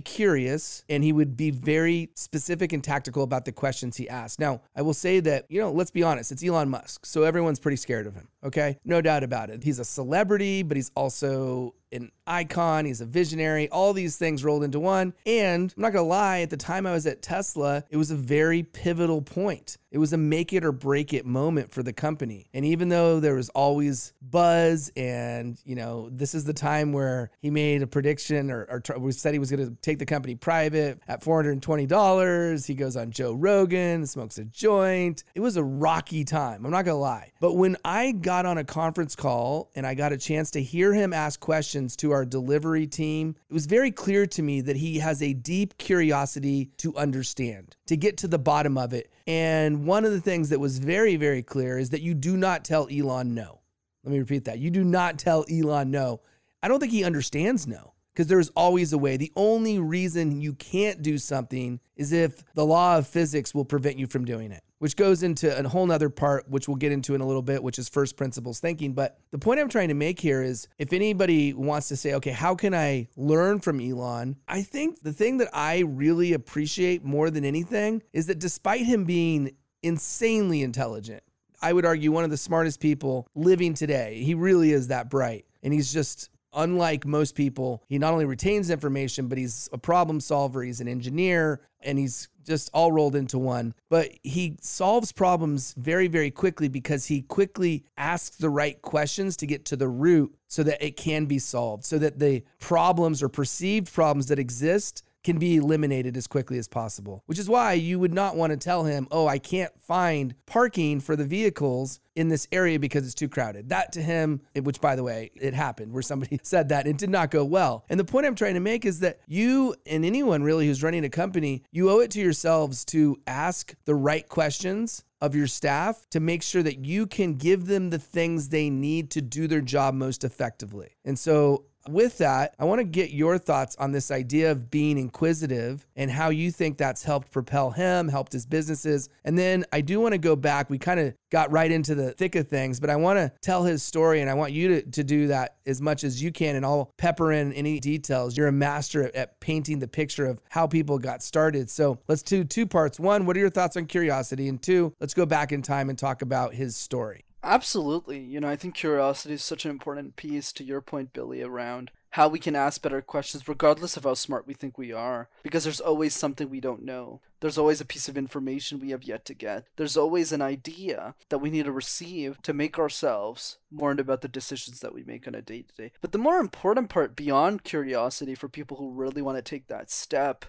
curious 0.00 0.84
and 0.88 1.02
he 1.02 1.12
would 1.12 1.36
be 1.36 1.50
very 1.50 2.10
specific 2.14 2.72
and 2.72 2.82
tactical 2.82 3.24
about 3.24 3.44
the 3.44 3.52
questions 3.52 3.96
he 3.96 4.08
asked. 4.08 4.38
Now, 4.38 4.62
I 4.76 4.82
will 4.82 4.94
say 4.94 5.20
that, 5.20 5.46
you 5.48 5.60
know, 5.60 5.72
let's 5.72 5.90
be 5.90 6.02
honest, 6.02 6.30
it's 6.30 6.44
Elon 6.44 6.70
Musk. 6.70 7.04
So 7.04 7.24
everyone's 7.24 7.58
pretty 7.58 7.76
scared 7.76 8.06
of 8.06 8.14
him. 8.14 8.28
Okay. 8.44 8.78
No 8.84 9.00
doubt 9.00 9.24
about 9.24 9.50
it. 9.50 9.64
He's 9.64 9.78
a 9.80 9.84
celebrity, 9.84 10.62
but 10.62 10.76
he's 10.76 10.92
also 10.94 11.74
an 11.92 12.10
icon, 12.26 12.84
he's 12.84 13.00
a 13.00 13.06
visionary, 13.06 13.68
all 13.70 13.92
these 13.92 14.16
things 14.16 14.44
rolled 14.44 14.64
into 14.64 14.80
one. 14.80 15.14
And 15.26 15.72
I'm 15.76 15.82
not 15.82 15.92
gonna 15.92 16.06
lie, 16.06 16.40
at 16.40 16.50
the 16.50 16.56
time 16.56 16.86
I 16.86 16.92
was 16.92 17.06
at 17.06 17.22
Tesla, 17.22 17.84
it 17.90 17.96
was 17.96 18.10
a 18.10 18.16
very 18.16 18.62
pivotal 18.62 19.22
point. 19.22 19.76
It 19.90 19.98
was 19.98 20.12
a 20.12 20.16
make 20.16 20.52
it 20.52 20.64
or 20.64 20.72
break 20.72 21.12
it 21.12 21.24
moment 21.24 21.70
for 21.70 21.84
the 21.84 21.92
company. 21.92 22.48
And 22.52 22.64
even 22.64 22.88
though 22.88 23.20
there 23.20 23.36
was 23.36 23.48
always 23.50 24.12
buzz, 24.20 24.90
and 24.96 25.56
you 25.64 25.76
know, 25.76 26.08
this 26.10 26.34
is 26.34 26.44
the 26.44 26.52
time 26.52 26.92
where 26.92 27.30
he 27.40 27.48
made 27.50 27.80
a 27.80 27.86
prediction 27.86 28.50
or, 28.50 28.82
or 28.88 28.98
we 28.98 29.12
said 29.12 29.34
he 29.34 29.38
was 29.38 29.52
gonna 29.52 29.70
take 29.82 30.00
the 30.00 30.06
company 30.06 30.34
private 30.34 30.98
at 31.06 31.22
$420. 31.22 32.66
He 32.66 32.74
goes 32.74 32.96
on 32.96 33.12
Joe 33.12 33.34
Rogan, 33.34 34.06
smokes 34.06 34.38
a 34.38 34.44
joint. 34.44 35.22
It 35.34 35.40
was 35.40 35.56
a 35.56 35.62
rocky 35.62 36.24
time, 36.24 36.64
I'm 36.64 36.72
not 36.72 36.84
gonna 36.84 36.98
lie. 36.98 37.32
But 37.40 37.54
when 37.54 37.76
I 37.84 38.12
got 38.12 38.46
on 38.46 38.58
a 38.58 38.64
conference 38.64 39.14
call 39.14 39.70
and 39.76 39.86
I 39.86 39.94
got 39.94 40.12
a 40.12 40.18
chance 40.18 40.50
to 40.52 40.62
hear 40.62 40.92
him 40.92 41.12
ask 41.12 41.38
questions 41.38 41.94
to 41.96 42.10
our 42.14 42.24
delivery 42.24 42.86
team, 42.86 43.36
it 43.48 43.52
was 43.52 43.66
very 43.66 43.90
clear 43.90 44.26
to 44.26 44.42
me 44.42 44.60
that 44.62 44.76
he 44.76 44.98
has 44.98 45.22
a 45.22 45.32
deep 45.32 45.76
curiosity 45.78 46.70
to 46.78 46.96
understand, 46.96 47.76
to 47.86 47.96
get 47.96 48.16
to 48.18 48.28
the 48.28 48.38
bottom 48.38 48.78
of 48.78 48.92
it. 48.92 49.10
And 49.26 49.86
one 49.86 50.04
of 50.04 50.12
the 50.12 50.20
things 50.20 50.50
that 50.50 50.60
was 50.60 50.78
very, 50.78 51.16
very 51.16 51.42
clear 51.42 51.78
is 51.78 51.90
that 51.90 52.02
you 52.02 52.14
do 52.14 52.36
not 52.36 52.64
tell 52.64 52.88
Elon 52.90 53.34
no. 53.34 53.60
Let 54.04 54.12
me 54.12 54.18
repeat 54.18 54.44
that. 54.44 54.58
You 54.58 54.70
do 54.70 54.84
not 54.84 55.18
tell 55.18 55.44
Elon 55.50 55.90
no. 55.90 56.20
I 56.62 56.68
don't 56.68 56.80
think 56.80 56.92
he 56.92 57.04
understands 57.04 57.66
no 57.66 57.93
because 58.14 58.28
there's 58.28 58.50
always 58.50 58.92
a 58.92 58.98
way. 58.98 59.16
The 59.16 59.32
only 59.34 59.78
reason 59.78 60.40
you 60.40 60.54
can't 60.54 61.02
do 61.02 61.18
something 61.18 61.80
is 61.96 62.12
if 62.12 62.44
the 62.54 62.64
law 62.64 62.96
of 62.98 63.08
physics 63.08 63.54
will 63.54 63.64
prevent 63.64 63.98
you 63.98 64.06
from 64.06 64.24
doing 64.24 64.52
it, 64.52 64.62
which 64.78 64.96
goes 64.96 65.22
into 65.22 65.56
a 65.56 65.68
whole 65.68 65.86
nother 65.86 66.10
part, 66.10 66.48
which 66.48 66.68
we'll 66.68 66.76
get 66.76 66.92
into 66.92 67.14
in 67.14 67.20
a 67.20 67.26
little 67.26 67.42
bit, 67.42 67.62
which 67.62 67.78
is 67.78 67.88
first 67.88 68.16
principles 68.16 68.60
thinking. 68.60 68.92
But 68.92 69.18
the 69.32 69.38
point 69.38 69.58
I'm 69.58 69.68
trying 69.68 69.88
to 69.88 69.94
make 69.94 70.20
here 70.20 70.42
is 70.42 70.68
if 70.78 70.92
anybody 70.92 71.52
wants 71.52 71.88
to 71.88 71.96
say, 71.96 72.14
okay, 72.14 72.30
how 72.30 72.54
can 72.54 72.74
I 72.74 73.08
learn 73.16 73.60
from 73.60 73.80
Elon? 73.80 74.36
I 74.46 74.62
think 74.62 75.02
the 75.02 75.12
thing 75.12 75.38
that 75.38 75.48
I 75.52 75.80
really 75.80 76.32
appreciate 76.32 77.04
more 77.04 77.30
than 77.30 77.44
anything 77.44 78.02
is 78.12 78.26
that 78.26 78.38
despite 78.38 78.86
him 78.86 79.04
being 79.04 79.56
insanely 79.82 80.62
intelligent, 80.62 81.22
I 81.60 81.72
would 81.72 81.86
argue 81.86 82.12
one 82.12 82.24
of 82.24 82.30
the 82.30 82.36
smartest 82.36 82.78
people 82.78 83.26
living 83.34 83.74
today, 83.74 84.22
he 84.22 84.34
really 84.34 84.70
is 84.70 84.88
that 84.88 85.08
bright. 85.08 85.46
And 85.62 85.72
he's 85.72 85.90
just 85.90 86.28
unlike 86.54 87.06
most 87.06 87.34
people, 87.34 87.82
he 87.88 87.98
not 87.98 88.12
only 88.12 88.24
retains 88.24 88.70
information, 88.70 89.28
but 89.28 89.38
he's 89.38 89.68
a 89.72 89.78
problem 89.78 90.20
solver, 90.20 90.62
he's 90.62 90.80
an 90.80 90.88
engineer, 90.88 91.60
and 91.80 91.98
he's 91.98 92.28
just 92.44 92.70
all 92.74 92.92
rolled 92.92 93.16
into 93.16 93.38
one. 93.38 93.74
But 93.88 94.10
he 94.22 94.56
solves 94.60 95.12
problems 95.12 95.74
very, 95.76 96.08
very 96.08 96.30
quickly 96.30 96.68
because 96.68 97.06
he 97.06 97.22
quickly 97.22 97.84
asks 97.96 98.36
the 98.36 98.50
right 98.50 98.80
questions 98.82 99.36
to 99.38 99.46
get 99.46 99.64
to 99.66 99.76
the 99.76 99.88
root 99.88 100.34
so 100.48 100.62
that 100.62 100.84
it 100.84 100.96
can 100.96 101.26
be 101.26 101.38
solved, 101.38 101.84
so 101.84 101.98
that 101.98 102.18
the 102.18 102.44
problems 102.60 103.22
or 103.22 103.28
perceived 103.28 103.92
problems 103.92 104.26
that 104.26 104.38
exist 104.38 105.02
can 105.24 105.38
be 105.38 105.56
eliminated 105.56 106.16
as 106.16 106.26
quickly 106.26 106.58
as 106.58 106.68
possible. 106.68 107.22
Which 107.26 107.38
is 107.38 107.48
why 107.48 107.72
you 107.72 107.98
would 107.98 108.14
not 108.14 108.36
want 108.36 108.52
to 108.52 108.56
tell 108.56 108.84
him, 108.84 109.08
oh, 109.10 109.26
I 109.26 109.38
can't 109.38 109.72
find 109.80 110.34
parking 110.46 111.00
for 111.00 111.16
the 111.16 111.24
vehicles 111.24 111.98
in 112.14 112.28
this 112.28 112.46
area 112.52 112.78
because 112.78 113.04
it's 113.04 113.14
too 113.14 113.28
crowded. 113.28 113.70
That 113.70 113.92
to 113.92 114.02
him, 114.02 114.42
which 114.54 114.80
by 114.80 114.94
the 114.94 115.02
way, 115.02 115.30
it 115.34 115.54
happened 115.54 115.92
where 115.92 116.02
somebody 116.02 116.38
said 116.44 116.68
that 116.68 116.86
it 116.86 116.98
did 116.98 117.10
not 117.10 117.30
go 117.30 117.44
well. 117.44 117.84
And 117.88 117.98
the 117.98 118.04
point 118.04 118.26
I'm 118.26 118.34
trying 118.34 118.54
to 118.54 118.60
make 118.60 118.84
is 118.84 119.00
that 119.00 119.18
you 119.26 119.74
and 119.86 120.04
anyone 120.04 120.42
really 120.42 120.66
who's 120.66 120.82
running 120.82 121.04
a 121.04 121.10
company, 121.10 121.64
you 121.72 121.90
owe 121.90 122.00
it 122.00 122.10
to 122.12 122.20
yourselves 122.20 122.84
to 122.86 123.18
ask 123.26 123.74
the 123.84 123.94
right 123.94 124.28
questions 124.28 125.04
of 125.20 125.34
your 125.34 125.46
staff 125.46 126.06
to 126.10 126.20
make 126.20 126.42
sure 126.42 126.62
that 126.62 126.84
you 126.84 127.06
can 127.06 127.34
give 127.34 127.66
them 127.66 127.88
the 127.88 127.98
things 127.98 128.50
they 128.50 128.68
need 128.68 129.10
to 129.10 129.22
do 129.22 129.46
their 129.46 129.62
job 129.62 129.94
most 129.94 130.22
effectively. 130.22 130.96
And 131.04 131.18
so 131.18 131.64
with 131.88 132.18
that, 132.18 132.54
I 132.58 132.64
want 132.64 132.80
to 132.80 132.84
get 132.84 133.10
your 133.10 133.38
thoughts 133.38 133.76
on 133.76 133.92
this 133.92 134.10
idea 134.10 134.50
of 134.50 134.70
being 134.70 134.98
inquisitive 134.98 135.86
and 135.96 136.10
how 136.10 136.30
you 136.30 136.50
think 136.50 136.78
that's 136.78 137.04
helped 137.04 137.30
propel 137.30 137.70
him, 137.70 138.08
helped 138.08 138.32
his 138.32 138.46
businesses. 138.46 139.08
And 139.24 139.38
then 139.38 139.64
I 139.72 139.80
do 139.80 140.00
want 140.00 140.12
to 140.12 140.18
go 140.18 140.36
back. 140.36 140.70
We 140.70 140.78
kind 140.78 141.00
of 141.00 141.14
got 141.30 141.50
right 141.50 141.70
into 141.70 141.94
the 141.94 142.12
thick 142.12 142.34
of 142.36 142.48
things, 142.48 142.80
but 142.80 142.90
I 142.90 142.96
want 142.96 143.18
to 143.18 143.32
tell 143.42 143.64
his 143.64 143.82
story 143.82 144.20
and 144.20 144.30
I 144.30 144.34
want 144.34 144.52
you 144.52 144.68
to, 144.68 144.90
to 144.90 145.04
do 145.04 145.26
that 145.28 145.56
as 145.66 145.80
much 145.80 146.04
as 146.04 146.22
you 146.22 146.32
can. 146.32 146.56
And 146.56 146.64
I'll 146.64 146.90
pepper 146.96 147.32
in 147.32 147.52
any 147.52 147.80
details. 147.80 148.36
You're 148.36 148.48
a 148.48 148.52
master 148.52 149.10
at, 149.14 149.40
painting 149.40 149.78
the 149.78 149.88
picture 149.88 150.26
of 150.26 150.40
how 150.48 150.66
people 150.66 150.98
got 150.98 151.22
started. 151.22 151.68
So 151.68 151.98
let's 152.08 152.22
do 152.22 152.44
two 152.44 152.66
parts. 152.66 152.98
One, 152.98 153.26
what 153.26 153.36
are 153.36 153.40
your 153.40 153.50
thoughts 153.50 153.76
on 153.76 153.86
curiosity? 153.86 154.48
And 154.48 154.62
two, 154.62 154.94
let's 155.00 155.12
go 155.12 155.26
back 155.26 155.52
in 155.52 155.60
time 155.60 155.90
and 155.90 155.98
talk 155.98 156.22
about 156.22 156.54
his 156.54 156.76
story. 156.76 157.24
Absolutely. 157.44 158.18
You 158.18 158.40
know, 158.40 158.48
I 158.48 158.56
think 158.56 158.74
curiosity 158.74 159.34
is 159.34 159.42
such 159.42 159.64
an 159.64 159.70
important 159.70 160.16
piece 160.16 160.50
to 160.52 160.64
your 160.64 160.80
point, 160.80 161.12
Billy, 161.12 161.42
around 161.42 161.90
how 162.10 162.28
we 162.28 162.38
can 162.38 162.56
ask 162.56 162.80
better 162.80 163.02
questions 163.02 163.48
regardless 163.48 163.96
of 163.96 164.04
how 164.04 164.14
smart 164.14 164.46
we 164.46 164.54
think 164.54 164.78
we 164.78 164.92
are. 164.92 165.28
Because 165.42 165.64
there's 165.64 165.80
always 165.80 166.14
something 166.14 166.48
we 166.48 166.60
don't 166.60 166.84
know. 166.84 167.20
There's 167.40 167.58
always 167.58 167.80
a 167.80 167.84
piece 167.84 168.08
of 168.08 168.16
information 168.16 168.80
we 168.80 168.90
have 168.90 169.02
yet 169.02 169.26
to 169.26 169.34
get. 169.34 169.66
There's 169.76 169.96
always 169.96 170.32
an 170.32 170.40
idea 170.40 171.16
that 171.28 171.38
we 171.38 171.50
need 171.50 171.66
to 171.66 171.72
receive 171.72 172.40
to 172.42 172.54
make 172.54 172.78
ourselves 172.78 173.58
more 173.70 173.90
about 173.90 174.22
the 174.22 174.28
decisions 174.28 174.80
that 174.80 174.94
we 174.94 175.02
make 175.02 175.28
on 175.28 175.34
a 175.34 175.42
day 175.42 175.62
to 175.62 175.74
day. 175.74 175.92
But 176.00 176.12
the 176.12 176.18
more 176.18 176.38
important 176.38 176.88
part 176.88 177.14
beyond 177.14 177.64
curiosity 177.64 178.34
for 178.34 178.48
people 178.48 178.78
who 178.78 178.92
really 178.92 179.20
want 179.20 179.36
to 179.36 179.42
take 179.42 179.66
that 179.66 179.90
step 179.90 180.46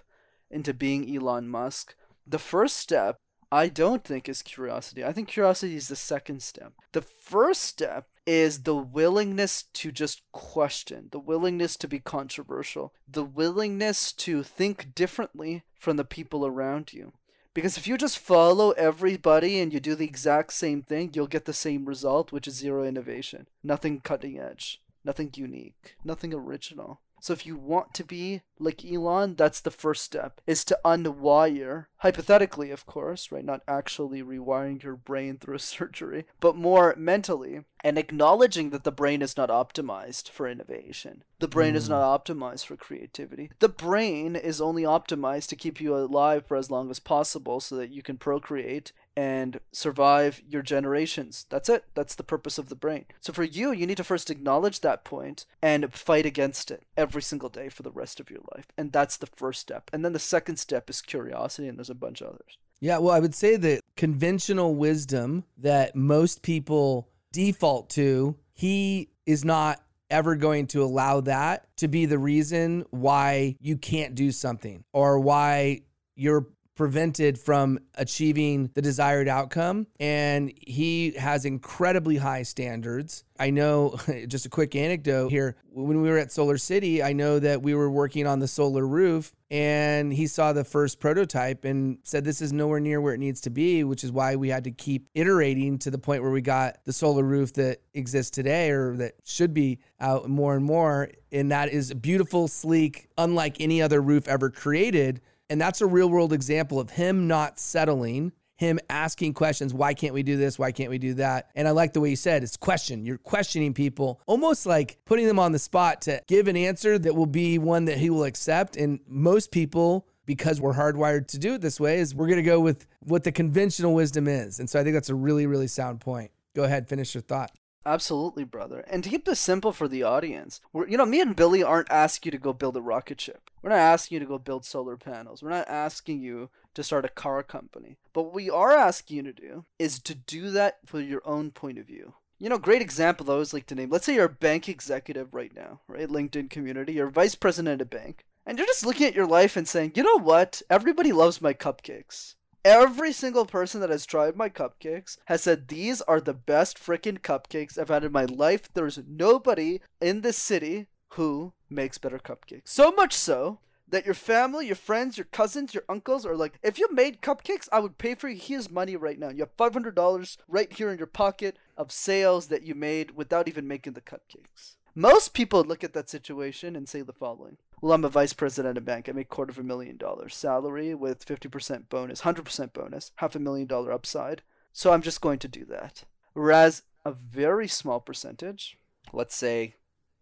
into 0.50 0.72
being 0.72 1.14
Elon 1.14 1.48
Musk, 1.48 1.94
the 2.26 2.38
first 2.38 2.76
step 2.76 3.18
I 3.50 3.68
don't 3.68 4.02
think 4.02 4.28
is 4.28 4.42
curiosity. 4.42 5.04
I 5.04 5.12
think 5.12 5.28
curiosity 5.28 5.76
is 5.76 5.88
the 5.88 5.96
second 5.96 6.42
step. 6.42 6.72
The 6.92 7.02
first 7.02 7.62
step 7.62 8.08
is 8.26 8.64
the 8.64 8.74
willingness 8.74 9.62
to 9.74 9.92
just 9.92 10.22
question, 10.32 11.08
the 11.12 11.20
willingness 11.20 11.76
to 11.76 11.88
be 11.88 12.00
controversial, 12.00 12.92
the 13.08 13.24
willingness 13.24 14.12
to 14.12 14.42
think 14.42 14.94
differently 14.94 15.62
from 15.78 15.96
the 15.96 16.04
people 16.04 16.44
around 16.44 16.92
you. 16.92 17.12
Because 17.54 17.78
if 17.78 17.86
you 17.86 17.96
just 17.96 18.18
follow 18.18 18.72
everybody 18.72 19.60
and 19.60 19.72
you 19.72 19.80
do 19.80 19.94
the 19.94 20.04
exact 20.04 20.52
same 20.52 20.82
thing, 20.82 21.12
you'll 21.14 21.26
get 21.26 21.46
the 21.46 21.54
same 21.54 21.86
result, 21.86 22.32
which 22.32 22.46
is 22.46 22.54
zero 22.54 22.84
innovation. 22.84 23.46
Nothing 23.62 24.00
cutting 24.00 24.38
edge, 24.38 24.82
nothing 25.04 25.30
unique, 25.34 25.96
nothing 26.04 26.34
original. 26.34 27.00
So 27.26 27.32
if 27.32 27.44
you 27.44 27.56
want 27.56 27.92
to 27.94 28.04
be 28.04 28.42
like 28.60 28.84
Elon, 28.84 29.34
that's 29.34 29.60
the 29.60 29.72
first 29.72 30.04
step 30.04 30.40
is 30.46 30.64
to 30.66 30.78
unwire, 30.84 31.86
hypothetically, 31.96 32.70
of 32.70 32.86
course, 32.86 33.32
right? 33.32 33.44
Not 33.44 33.62
actually 33.66 34.22
rewiring 34.22 34.80
your 34.80 34.94
brain 34.94 35.36
through 35.36 35.56
a 35.56 35.58
surgery, 35.74 36.26
but 36.38 36.54
more 36.54 36.94
mentally 36.96 37.64
and 37.82 37.98
acknowledging 37.98 38.70
that 38.70 38.84
the 38.84 38.92
brain 38.92 39.22
is 39.22 39.36
not 39.36 39.48
optimized 39.48 40.28
for 40.28 40.48
innovation. 40.48 41.24
The 41.40 41.48
brain 41.48 41.74
mm. 41.74 41.78
is 41.78 41.88
not 41.88 42.24
optimized 42.24 42.66
for 42.66 42.76
creativity. 42.76 43.50
The 43.58 43.68
brain 43.68 44.36
is 44.36 44.60
only 44.60 44.84
optimized 44.84 45.48
to 45.48 45.56
keep 45.56 45.80
you 45.80 45.96
alive 45.96 46.46
for 46.46 46.56
as 46.56 46.70
long 46.70 46.90
as 46.90 47.00
possible 47.00 47.58
so 47.58 47.74
that 47.74 47.90
you 47.90 48.02
can 48.02 48.18
procreate 48.18 48.92
and 49.16 49.60
survive 49.72 50.42
your 50.46 50.62
generations. 50.62 51.46
That's 51.48 51.68
it. 51.68 51.84
That's 51.94 52.14
the 52.14 52.22
purpose 52.22 52.58
of 52.58 52.68
the 52.68 52.74
brain. 52.74 53.06
So 53.20 53.32
for 53.32 53.44
you, 53.44 53.72
you 53.72 53.86
need 53.86 53.96
to 53.96 54.04
first 54.04 54.30
acknowledge 54.30 54.80
that 54.80 55.04
point 55.04 55.46
and 55.62 55.92
fight 55.92 56.26
against 56.26 56.70
it 56.70 56.84
every 56.96 57.22
single 57.22 57.48
day 57.48 57.68
for 57.68 57.82
the 57.82 57.90
rest 57.90 58.20
of 58.20 58.30
your 58.30 58.40
life. 58.54 58.66
And 58.76 58.92
that's 58.92 59.16
the 59.16 59.26
first 59.26 59.60
step. 59.60 59.90
And 59.92 60.04
then 60.04 60.12
the 60.12 60.18
second 60.18 60.56
step 60.56 60.90
is 60.90 61.00
curiosity, 61.00 61.68
and 61.68 61.78
there's 61.78 61.90
a 61.90 61.94
bunch 61.94 62.20
of 62.20 62.28
others. 62.28 62.58
Yeah, 62.80 62.98
well, 62.98 63.14
I 63.14 63.20
would 63.20 63.34
say 63.34 63.56
that 63.56 63.80
conventional 63.96 64.74
wisdom 64.74 65.44
that 65.56 65.96
most 65.96 66.42
people 66.42 67.08
default 67.32 67.88
to, 67.90 68.36
he 68.52 69.08
is 69.24 69.44
not 69.44 69.80
ever 70.10 70.36
going 70.36 70.66
to 70.68 70.84
allow 70.84 71.20
that 71.22 71.66
to 71.76 71.88
be 71.88 72.06
the 72.06 72.18
reason 72.18 72.84
why 72.90 73.56
you 73.60 73.76
can't 73.76 74.14
do 74.14 74.30
something 74.30 74.84
or 74.92 75.18
why 75.18 75.80
you're 76.14 76.46
prevented 76.76 77.38
from 77.38 77.78
achieving 77.94 78.70
the 78.74 78.82
desired 78.82 79.26
outcome. 79.26 79.86
And 79.98 80.52
he 80.56 81.12
has 81.12 81.44
incredibly 81.44 82.16
high 82.16 82.42
standards. 82.42 83.24
I 83.38 83.50
know, 83.50 83.98
just 84.28 84.46
a 84.46 84.50
quick 84.50 84.76
anecdote 84.76 85.30
here. 85.30 85.56
When 85.70 86.02
we 86.02 86.08
were 86.08 86.18
at 86.18 86.30
Solar 86.30 86.58
City, 86.58 87.02
I 87.02 87.12
know 87.12 87.38
that 87.38 87.62
we 87.62 87.74
were 87.74 87.90
working 87.90 88.26
on 88.26 88.38
the 88.38 88.48
solar 88.48 88.86
roof 88.86 89.34
and 89.50 90.12
he 90.12 90.26
saw 90.26 90.52
the 90.52 90.64
first 90.64 91.00
prototype 91.00 91.64
and 91.64 91.98
said, 92.02 92.24
This 92.24 92.40
is 92.40 92.52
nowhere 92.52 92.80
near 92.80 93.00
where 93.00 93.14
it 93.14 93.18
needs 93.18 93.40
to 93.42 93.50
be, 93.50 93.84
which 93.84 94.02
is 94.04 94.10
why 94.10 94.36
we 94.36 94.48
had 94.48 94.64
to 94.64 94.70
keep 94.70 95.08
iterating 95.14 95.78
to 95.78 95.90
the 95.90 95.98
point 95.98 96.22
where 96.22 96.32
we 96.32 96.40
got 96.40 96.84
the 96.84 96.92
solar 96.92 97.22
roof 97.22 97.52
that 97.54 97.78
exists 97.94 98.30
today 98.30 98.70
or 98.70 98.96
that 98.96 99.14
should 99.24 99.54
be 99.54 99.78
out 100.00 100.28
more 100.28 100.56
and 100.56 100.64
more. 100.64 101.10
And 101.30 101.52
that 101.52 101.70
is 101.70 101.94
beautiful, 101.94 102.48
sleek, 102.48 103.08
unlike 103.16 103.60
any 103.60 103.80
other 103.80 104.00
roof 104.02 104.28
ever 104.28 104.50
created 104.50 105.20
and 105.48 105.60
that's 105.60 105.80
a 105.80 105.86
real 105.86 106.08
world 106.08 106.32
example 106.32 106.80
of 106.80 106.90
him 106.90 107.26
not 107.26 107.58
settling, 107.58 108.32
him 108.56 108.78
asking 108.88 109.34
questions. 109.34 109.74
Why 109.74 109.94
can't 109.94 110.14
we 110.14 110.22
do 110.22 110.36
this? 110.36 110.58
Why 110.58 110.72
can't 110.72 110.90
we 110.90 110.98
do 110.98 111.14
that? 111.14 111.50
And 111.54 111.68
I 111.68 111.72
like 111.72 111.92
the 111.92 112.00
way 112.00 112.10
you 112.10 112.16
said 112.16 112.42
it's 112.42 112.56
question. 112.56 113.04
You're 113.04 113.18
questioning 113.18 113.74
people, 113.74 114.20
almost 114.26 114.66
like 114.66 114.98
putting 115.04 115.26
them 115.26 115.38
on 115.38 115.52
the 115.52 115.58
spot 115.58 116.02
to 116.02 116.22
give 116.26 116.48
an 116.48 116.56
answer 116.56 116.98
that 116.98 117.14
will 117.14 117.26
be 117.26 117.58
one 117.58 117.84
that 117.84 117.98
he 117.98 118.10
will 118.10 118.24
accept. 118.24 118.76
And 118.76 119.00
most 119.06 119.50
people, 119.50 120.06
because 120.24 120.60
we're 120.60 120.74
hardwired 120.74 121.28
to 121.28 121.38
do 121.38 121.54
it 121.54 121.60
this 121.60 121.78
way, 121.78 121.98
is 121.98 122.14
we're 122.14 122.26
going 122.26 122.36
to 122.36 122.42
go 122.42 122.60
with 122.60 122.86
what 123.00 123.24
the 123.24 123.32
conventional 123.32 123.94
wisdom 123.94 124.26
is. 124.26 124.58
And 124.58 124.68
so 124.68 124.80
I 124.80 124.82
think 124.82 124.94
that's 124.94 125.10
a 125.10 125.14
really, 125.14 125.46
really 125.46 125.68
sound 125.68 126.00
point. 126.00 126.30
Go 126.54 126.64
ahead, 126.64 126.88
finish 126.88 127.14
your 127.14 127.22
thought. 127.22 127.52
Absolutely, 127.86 128.42
brother. 128.42 128.84
And 128.88 129.04
to 129.04 129.10
keep 129.10 129.24
this 129.24 129.38
simple 129.38 129.70
for 129.70 129.86
the 129.86 130.02
audience, 130.02 130.60
we're, 130.72 130.88
you 130.88 130.96
know, 130.96 131.06
me 131.06 131.20
and 131.20 131.36
Billy 131.36 131.62
aren't 131.62 131.90
asking 131.90 132.32
you 132.32 132.38
to 132.38 132.42
go 132.42 132.52
build 132.52 132.76
a 132.76 132.82
rocket 132.82 133.20
ship. 133.20 133.48
We're 133.62 133.70
not 133.70 133.78
asking 133.78 134.16
you 134.16 134.20
to 134.20 134.26
go 134.26 134.38
build 134.38 134.64
solar 134.64 134.96
panels. 134.96 135.40
We're 135.40 135.50
not 135.50 135.68
asking 135.68 136.20
you 136.20 136.50
to 136.74 136.82
start 136.82 137.04
a 137.04 137.08
car 137.08 137.44
company. 137.44 137.96
But 138.12 138.24
what 138.24 138.34
we 138.34 138.50
are 138.50 138.72
asking 138.72 139.18
you 139.18 139.22
to 139.22 139.32
do 139.32 139.64
is 139.78 140.00
to 140.00 140.16
do 140.16 140.50
that 140.50 140.78
for 140.84 141.00
your 141.00 141.22
own 141.24 141.52
point 141.52 141.78
of 141.78 141.86
view. 141.86 142.14
You 142.40 142.48
know, 142.48 142.58
great 142.58 142.82
example 142.82 143.30
I 143.30 143.34
always 143.34 143.54
like 143.54 143.66
to 143.66 143.76
name. 143.76 143.90
Let's 143.90 144.04
say 144.04 144.16
you're 144.16 144.24
a 144.24 144.28
bank 144.28 144.68
executive 144.68 145.32
right 145.32 145.54
now, 145.54 145.80
right? 145.86 146.08
LinkedIn 146.08 146.50
community. 146.50 146.94
You're 146.94 147.08
vice 147.08 147.36
president 147.36 147.80
at 147.80 147.86
a 147.86 147.88
bank. 147.88 148.24
And 148.44 148.58
you're 148.58 148.66
just 148.66 148.84
looking 148.84 149.06
at 149.06 149.14
your 149.14 149.26
life 149.26 149.56
and 149.56 149.66
saying, 149.66 149.92
you 149.94 150.02
know 150.02 150.18
what? 150.18 150.60
Everybody 150.68 151.12
loves 151.12 151.40
my 151.40 151.54
cupcakes. 151.54 152.34
Every 152.66 153.12
single 153.12 153.46
person 153.46 153.80
that 153.80 153.90
has 153.90 154.04
tried 154.04 154.34
my 154.34 154.48
cupcakes 154.48 155.18
has 155.26 155.44
said 155.44 155.68
these 155.68 156.00
are 156.02 156.20
the 156.20 156.34
best 156.34 156.80
freaking 156.80 157.20
cupcakes 157.20 157.78
I've 157.78 157.90
had 157.90 158.02
in 158.02 158.10
my 158.10 158.24
life. 158.24 158.68
There's 158.74 158.98
nobody 159.06 159.78
in 160.00 160.22
this 160.22 160.36
city 160.36 160.88
who 161.10 161.52
makes 161.70 161.96
better 161.96 162.18
cupcakes. 162.18 162.62
So 162.64 162.90
much 162.90 163.12
so 163.12 163.60
that 163.88 164.04
your 164.04 164.16
family, 164.16 164.66
your 164.66 164.74
friends, 164.74 165.16
your 165.16 165.26
cousins, 165.26 165.74
your 165.74 165.84
uncles 165.88 166.26
are 166.26 166.34
like, 166.34 166.58
if 166.60 166.76
you 166.76 166.88
made 166.90 167.22
cupcakes, 167.22 167.68
I 167.70 167.78
would 167.78 167.98
pay 167.98 168.16
for 168.16 168.28
you. 168.28 168.36
Here's 168.36 168.68
money 168.68 168.96
right 168.96 169.20
now. 169.20 169.28
You 169.28 169.46
have 169.46 169.56
$500 169.56 170.36
right 170.48 170.72
here 170.72 170.90
in 170.90 170.98
your 170.98 171.06
pocket 171.06 171.56
of 171.76 171.92
sales 171.92 172.48
that 172.48 172.64
you 172.64 172.74
made 172.74 173.12
without 173.12 173.46
even 173.46 173.68
making 173.68 173.92
the 173.92 174.00
cupcakes. 174.00 174.74
Most 174.92 175.34
people 175.34 175.62
look 175.62 175.84
at 175.84 175.92
that 175.92 176.10
situation 176.10 176.74
and 176.74 176.88
say 176.88 177.02
the 177.02 177.12
following 177.12 177.58
well, 177.80 177.92
I'm 177.92 178.04
a 178.04 178.08
vice 178.08 178.32
president 178.32 178.78
of 178.78 178.82
a 178.82 178.86
bank. 178.86 179.08
I 179.08 179.12
make 179.12 179.28
quarter 179.28 179.50
of 179.50 179.58
a 179.58 179.62
million 179.62 179.96
dollars 179.96 180.34
salary 180.34 180.94
with 180.94 181.26
50% 181.26 181.88
bonus, 181.88 182.22
100% 182.22 182.72
bonus, 182.72 183.12
half 183.16 183.34
a 183.34 183.38
million 183.40 183.66
dollar 183.66 183.92
upside. 183.92 184.42
So 184.72 184.92
I'm 184.92 185.02
just 185.02 185.20
going 185.20 185.38
to 185.40 185.48
do 185.48 185.64
that. 185.66 186.04
Whereas 186.32 186.82
a 187.04 187.12
very 187.12 187.68
small 187.68 188.00
percentage, 188.00 188.78
let's 189.12 189.36
say 189.36 189.74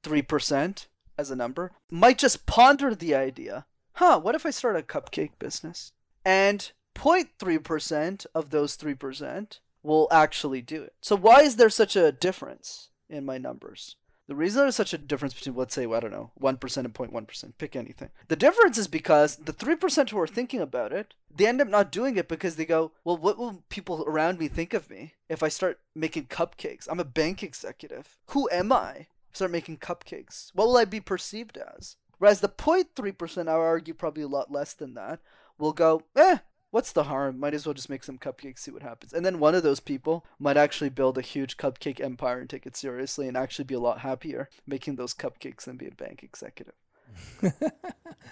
3% 0.03 0.87
as 1.17 1.31
a 1.31 1.37
number, 1.37 1.73
might 1.91 2.19
just 2.19 2.47
ponder 2.47 2.95
the 2.95 3.15
idea 3.15 3.67
huh, 3.95 4.19
what 4.21 4.35
if 4.35 4.45
I 4.45 4.51
start 4.51 4.77
a 4.77 4.83
cupcake 4.83 5.39
business? 5.39 5.93
And 6.25 6.71
0.3% 6.95 8.27
of 8.35 8.51
those 8.51 8.77
3% 8.77 9.59
will 9.83 10.09
actually 10.11 10.63
do 10.63 10.83
it. 10.83 10.95
So 11.01 11.17
why 11.17 11.41
is 11.43 11.57
there 11.57 11.71
such 11.71 11.97
a 11.97 12.13
difference 12.13 12.91
in 13.09 13.25
my 13.25 13.39
numbers? 13.39 13.97
The 14.27 14.35
reason 14.35 14.63
there's 14.63 14.77
such 14.77 14.95
a 14.95 14.99
difference 14.99 15.35
between, 15.35 15.55
let's 15.55 15.75
say, 15.75 15.85
I 15.85 16.01
don't 16.01 16.11
know, 16.11 16.31
1% 16.41 16.77
and 16.79 16.95
0.1%, 16.95 17.53
pick 17.59 17.77
anything. 17.77 18.09
The 18.29 18.37
difference 18.37 18.79
is 18.79 18.89
because 18.89 19.37
the 19.37 19.53
3% 19.53 20.09
who 20.09 20.19
are 20.19 20.27
thinking 20.27 20.61
about 20.61 20.95
it, 20.95 21.13
they 21.35 21.47
end 21.47 21.61
up 21.61 21.69
not 21.69 21.93
doing 21.93 22.17
it 22.17 22.27
because 22.27 22.57
they 22.57 22.65
go, 22.65 22.93
well, 23.05 23.19
what 23.19 23.37
will 23.37 23.65
people 23.69 24.03
around 24.07 24.39
me 24.39 24.49
think 24.49 24.73
of 24.73 24.89
me 24.89 25.15
if 25.29 25.43
I 25.43 25.49
start 25.49 25.81
making 25.95 26.27
cupcakes? 26.27 26.89
I'm 26.91 27.01
a 27.01 27.05
bank 27.05 27.43
executive. 27.43 28.17
Who 28.29 28.49
am 28.51 28.73
I? 28.73 29.09
Start 29.33 29.51
making 29.51 29.79
cupcakes. 29.79 30.51
What 30.55 30.69
will 30.69 30.79
I 30.79 30.87
be 30.87 31.01
perceived 31.01 31.59
as? 31.59 31.97
Whereas 32.19 32.41
the 32.41 32.49
0.3%, 32.49 33.49
I 33.49 33.59
would 33.59 33.63
argue 33.63 33.93
probably 33.93 34.23
a 34.23 34.29
lot 34.29 34.51
less 34.51 34.73
than 34.73 34.95
that, 34.95 35.21
will 35.59 35.73
go, 35.73 36.03
eh, 36.17 36.39
what's 36.75 36.91
the 36.91 37.05
harm? 37.05 37.39
Might 37.39 37.55
as 37.55 37.65
well 37.65 37.73
just 37.73 37.89
make 37.89 38.03
some 38.03 38.19
cupcakes, 38.19 38.59
see 38.59 38.73
what 38.73 38.83
happens. 38.83 39.13
And 39.13 39.25
then 39.25 39.39
one 39.39 39.55
of 39.55 39.63
those 39.63 39.79
people 39.79 40.27
might 40.41 40.57
actually 40.57 40.91
build 40.91 41.17
a 41.17 41.21
huge 41.21 41.57
cupcake 41.57 42.01
empire 42.01 42.41
and 42.41 42.51
take 42.51 42.67
it 42.67 42.77
seriously 42.77 43.29
and 43.29 43.37
actually 43.37 43.67
be 43.67 43.75
a 43.75 43.81
lot 43.81 44.01
happier 44.01 44.51
making 44.67 44.97
those 44.97 45.15
cupcakes 45.15 45.67
than 45.67 45.77
be 45.77 45.87
a 45.87 45.93
bank 45.93 46.25
executive. 46.25 46.75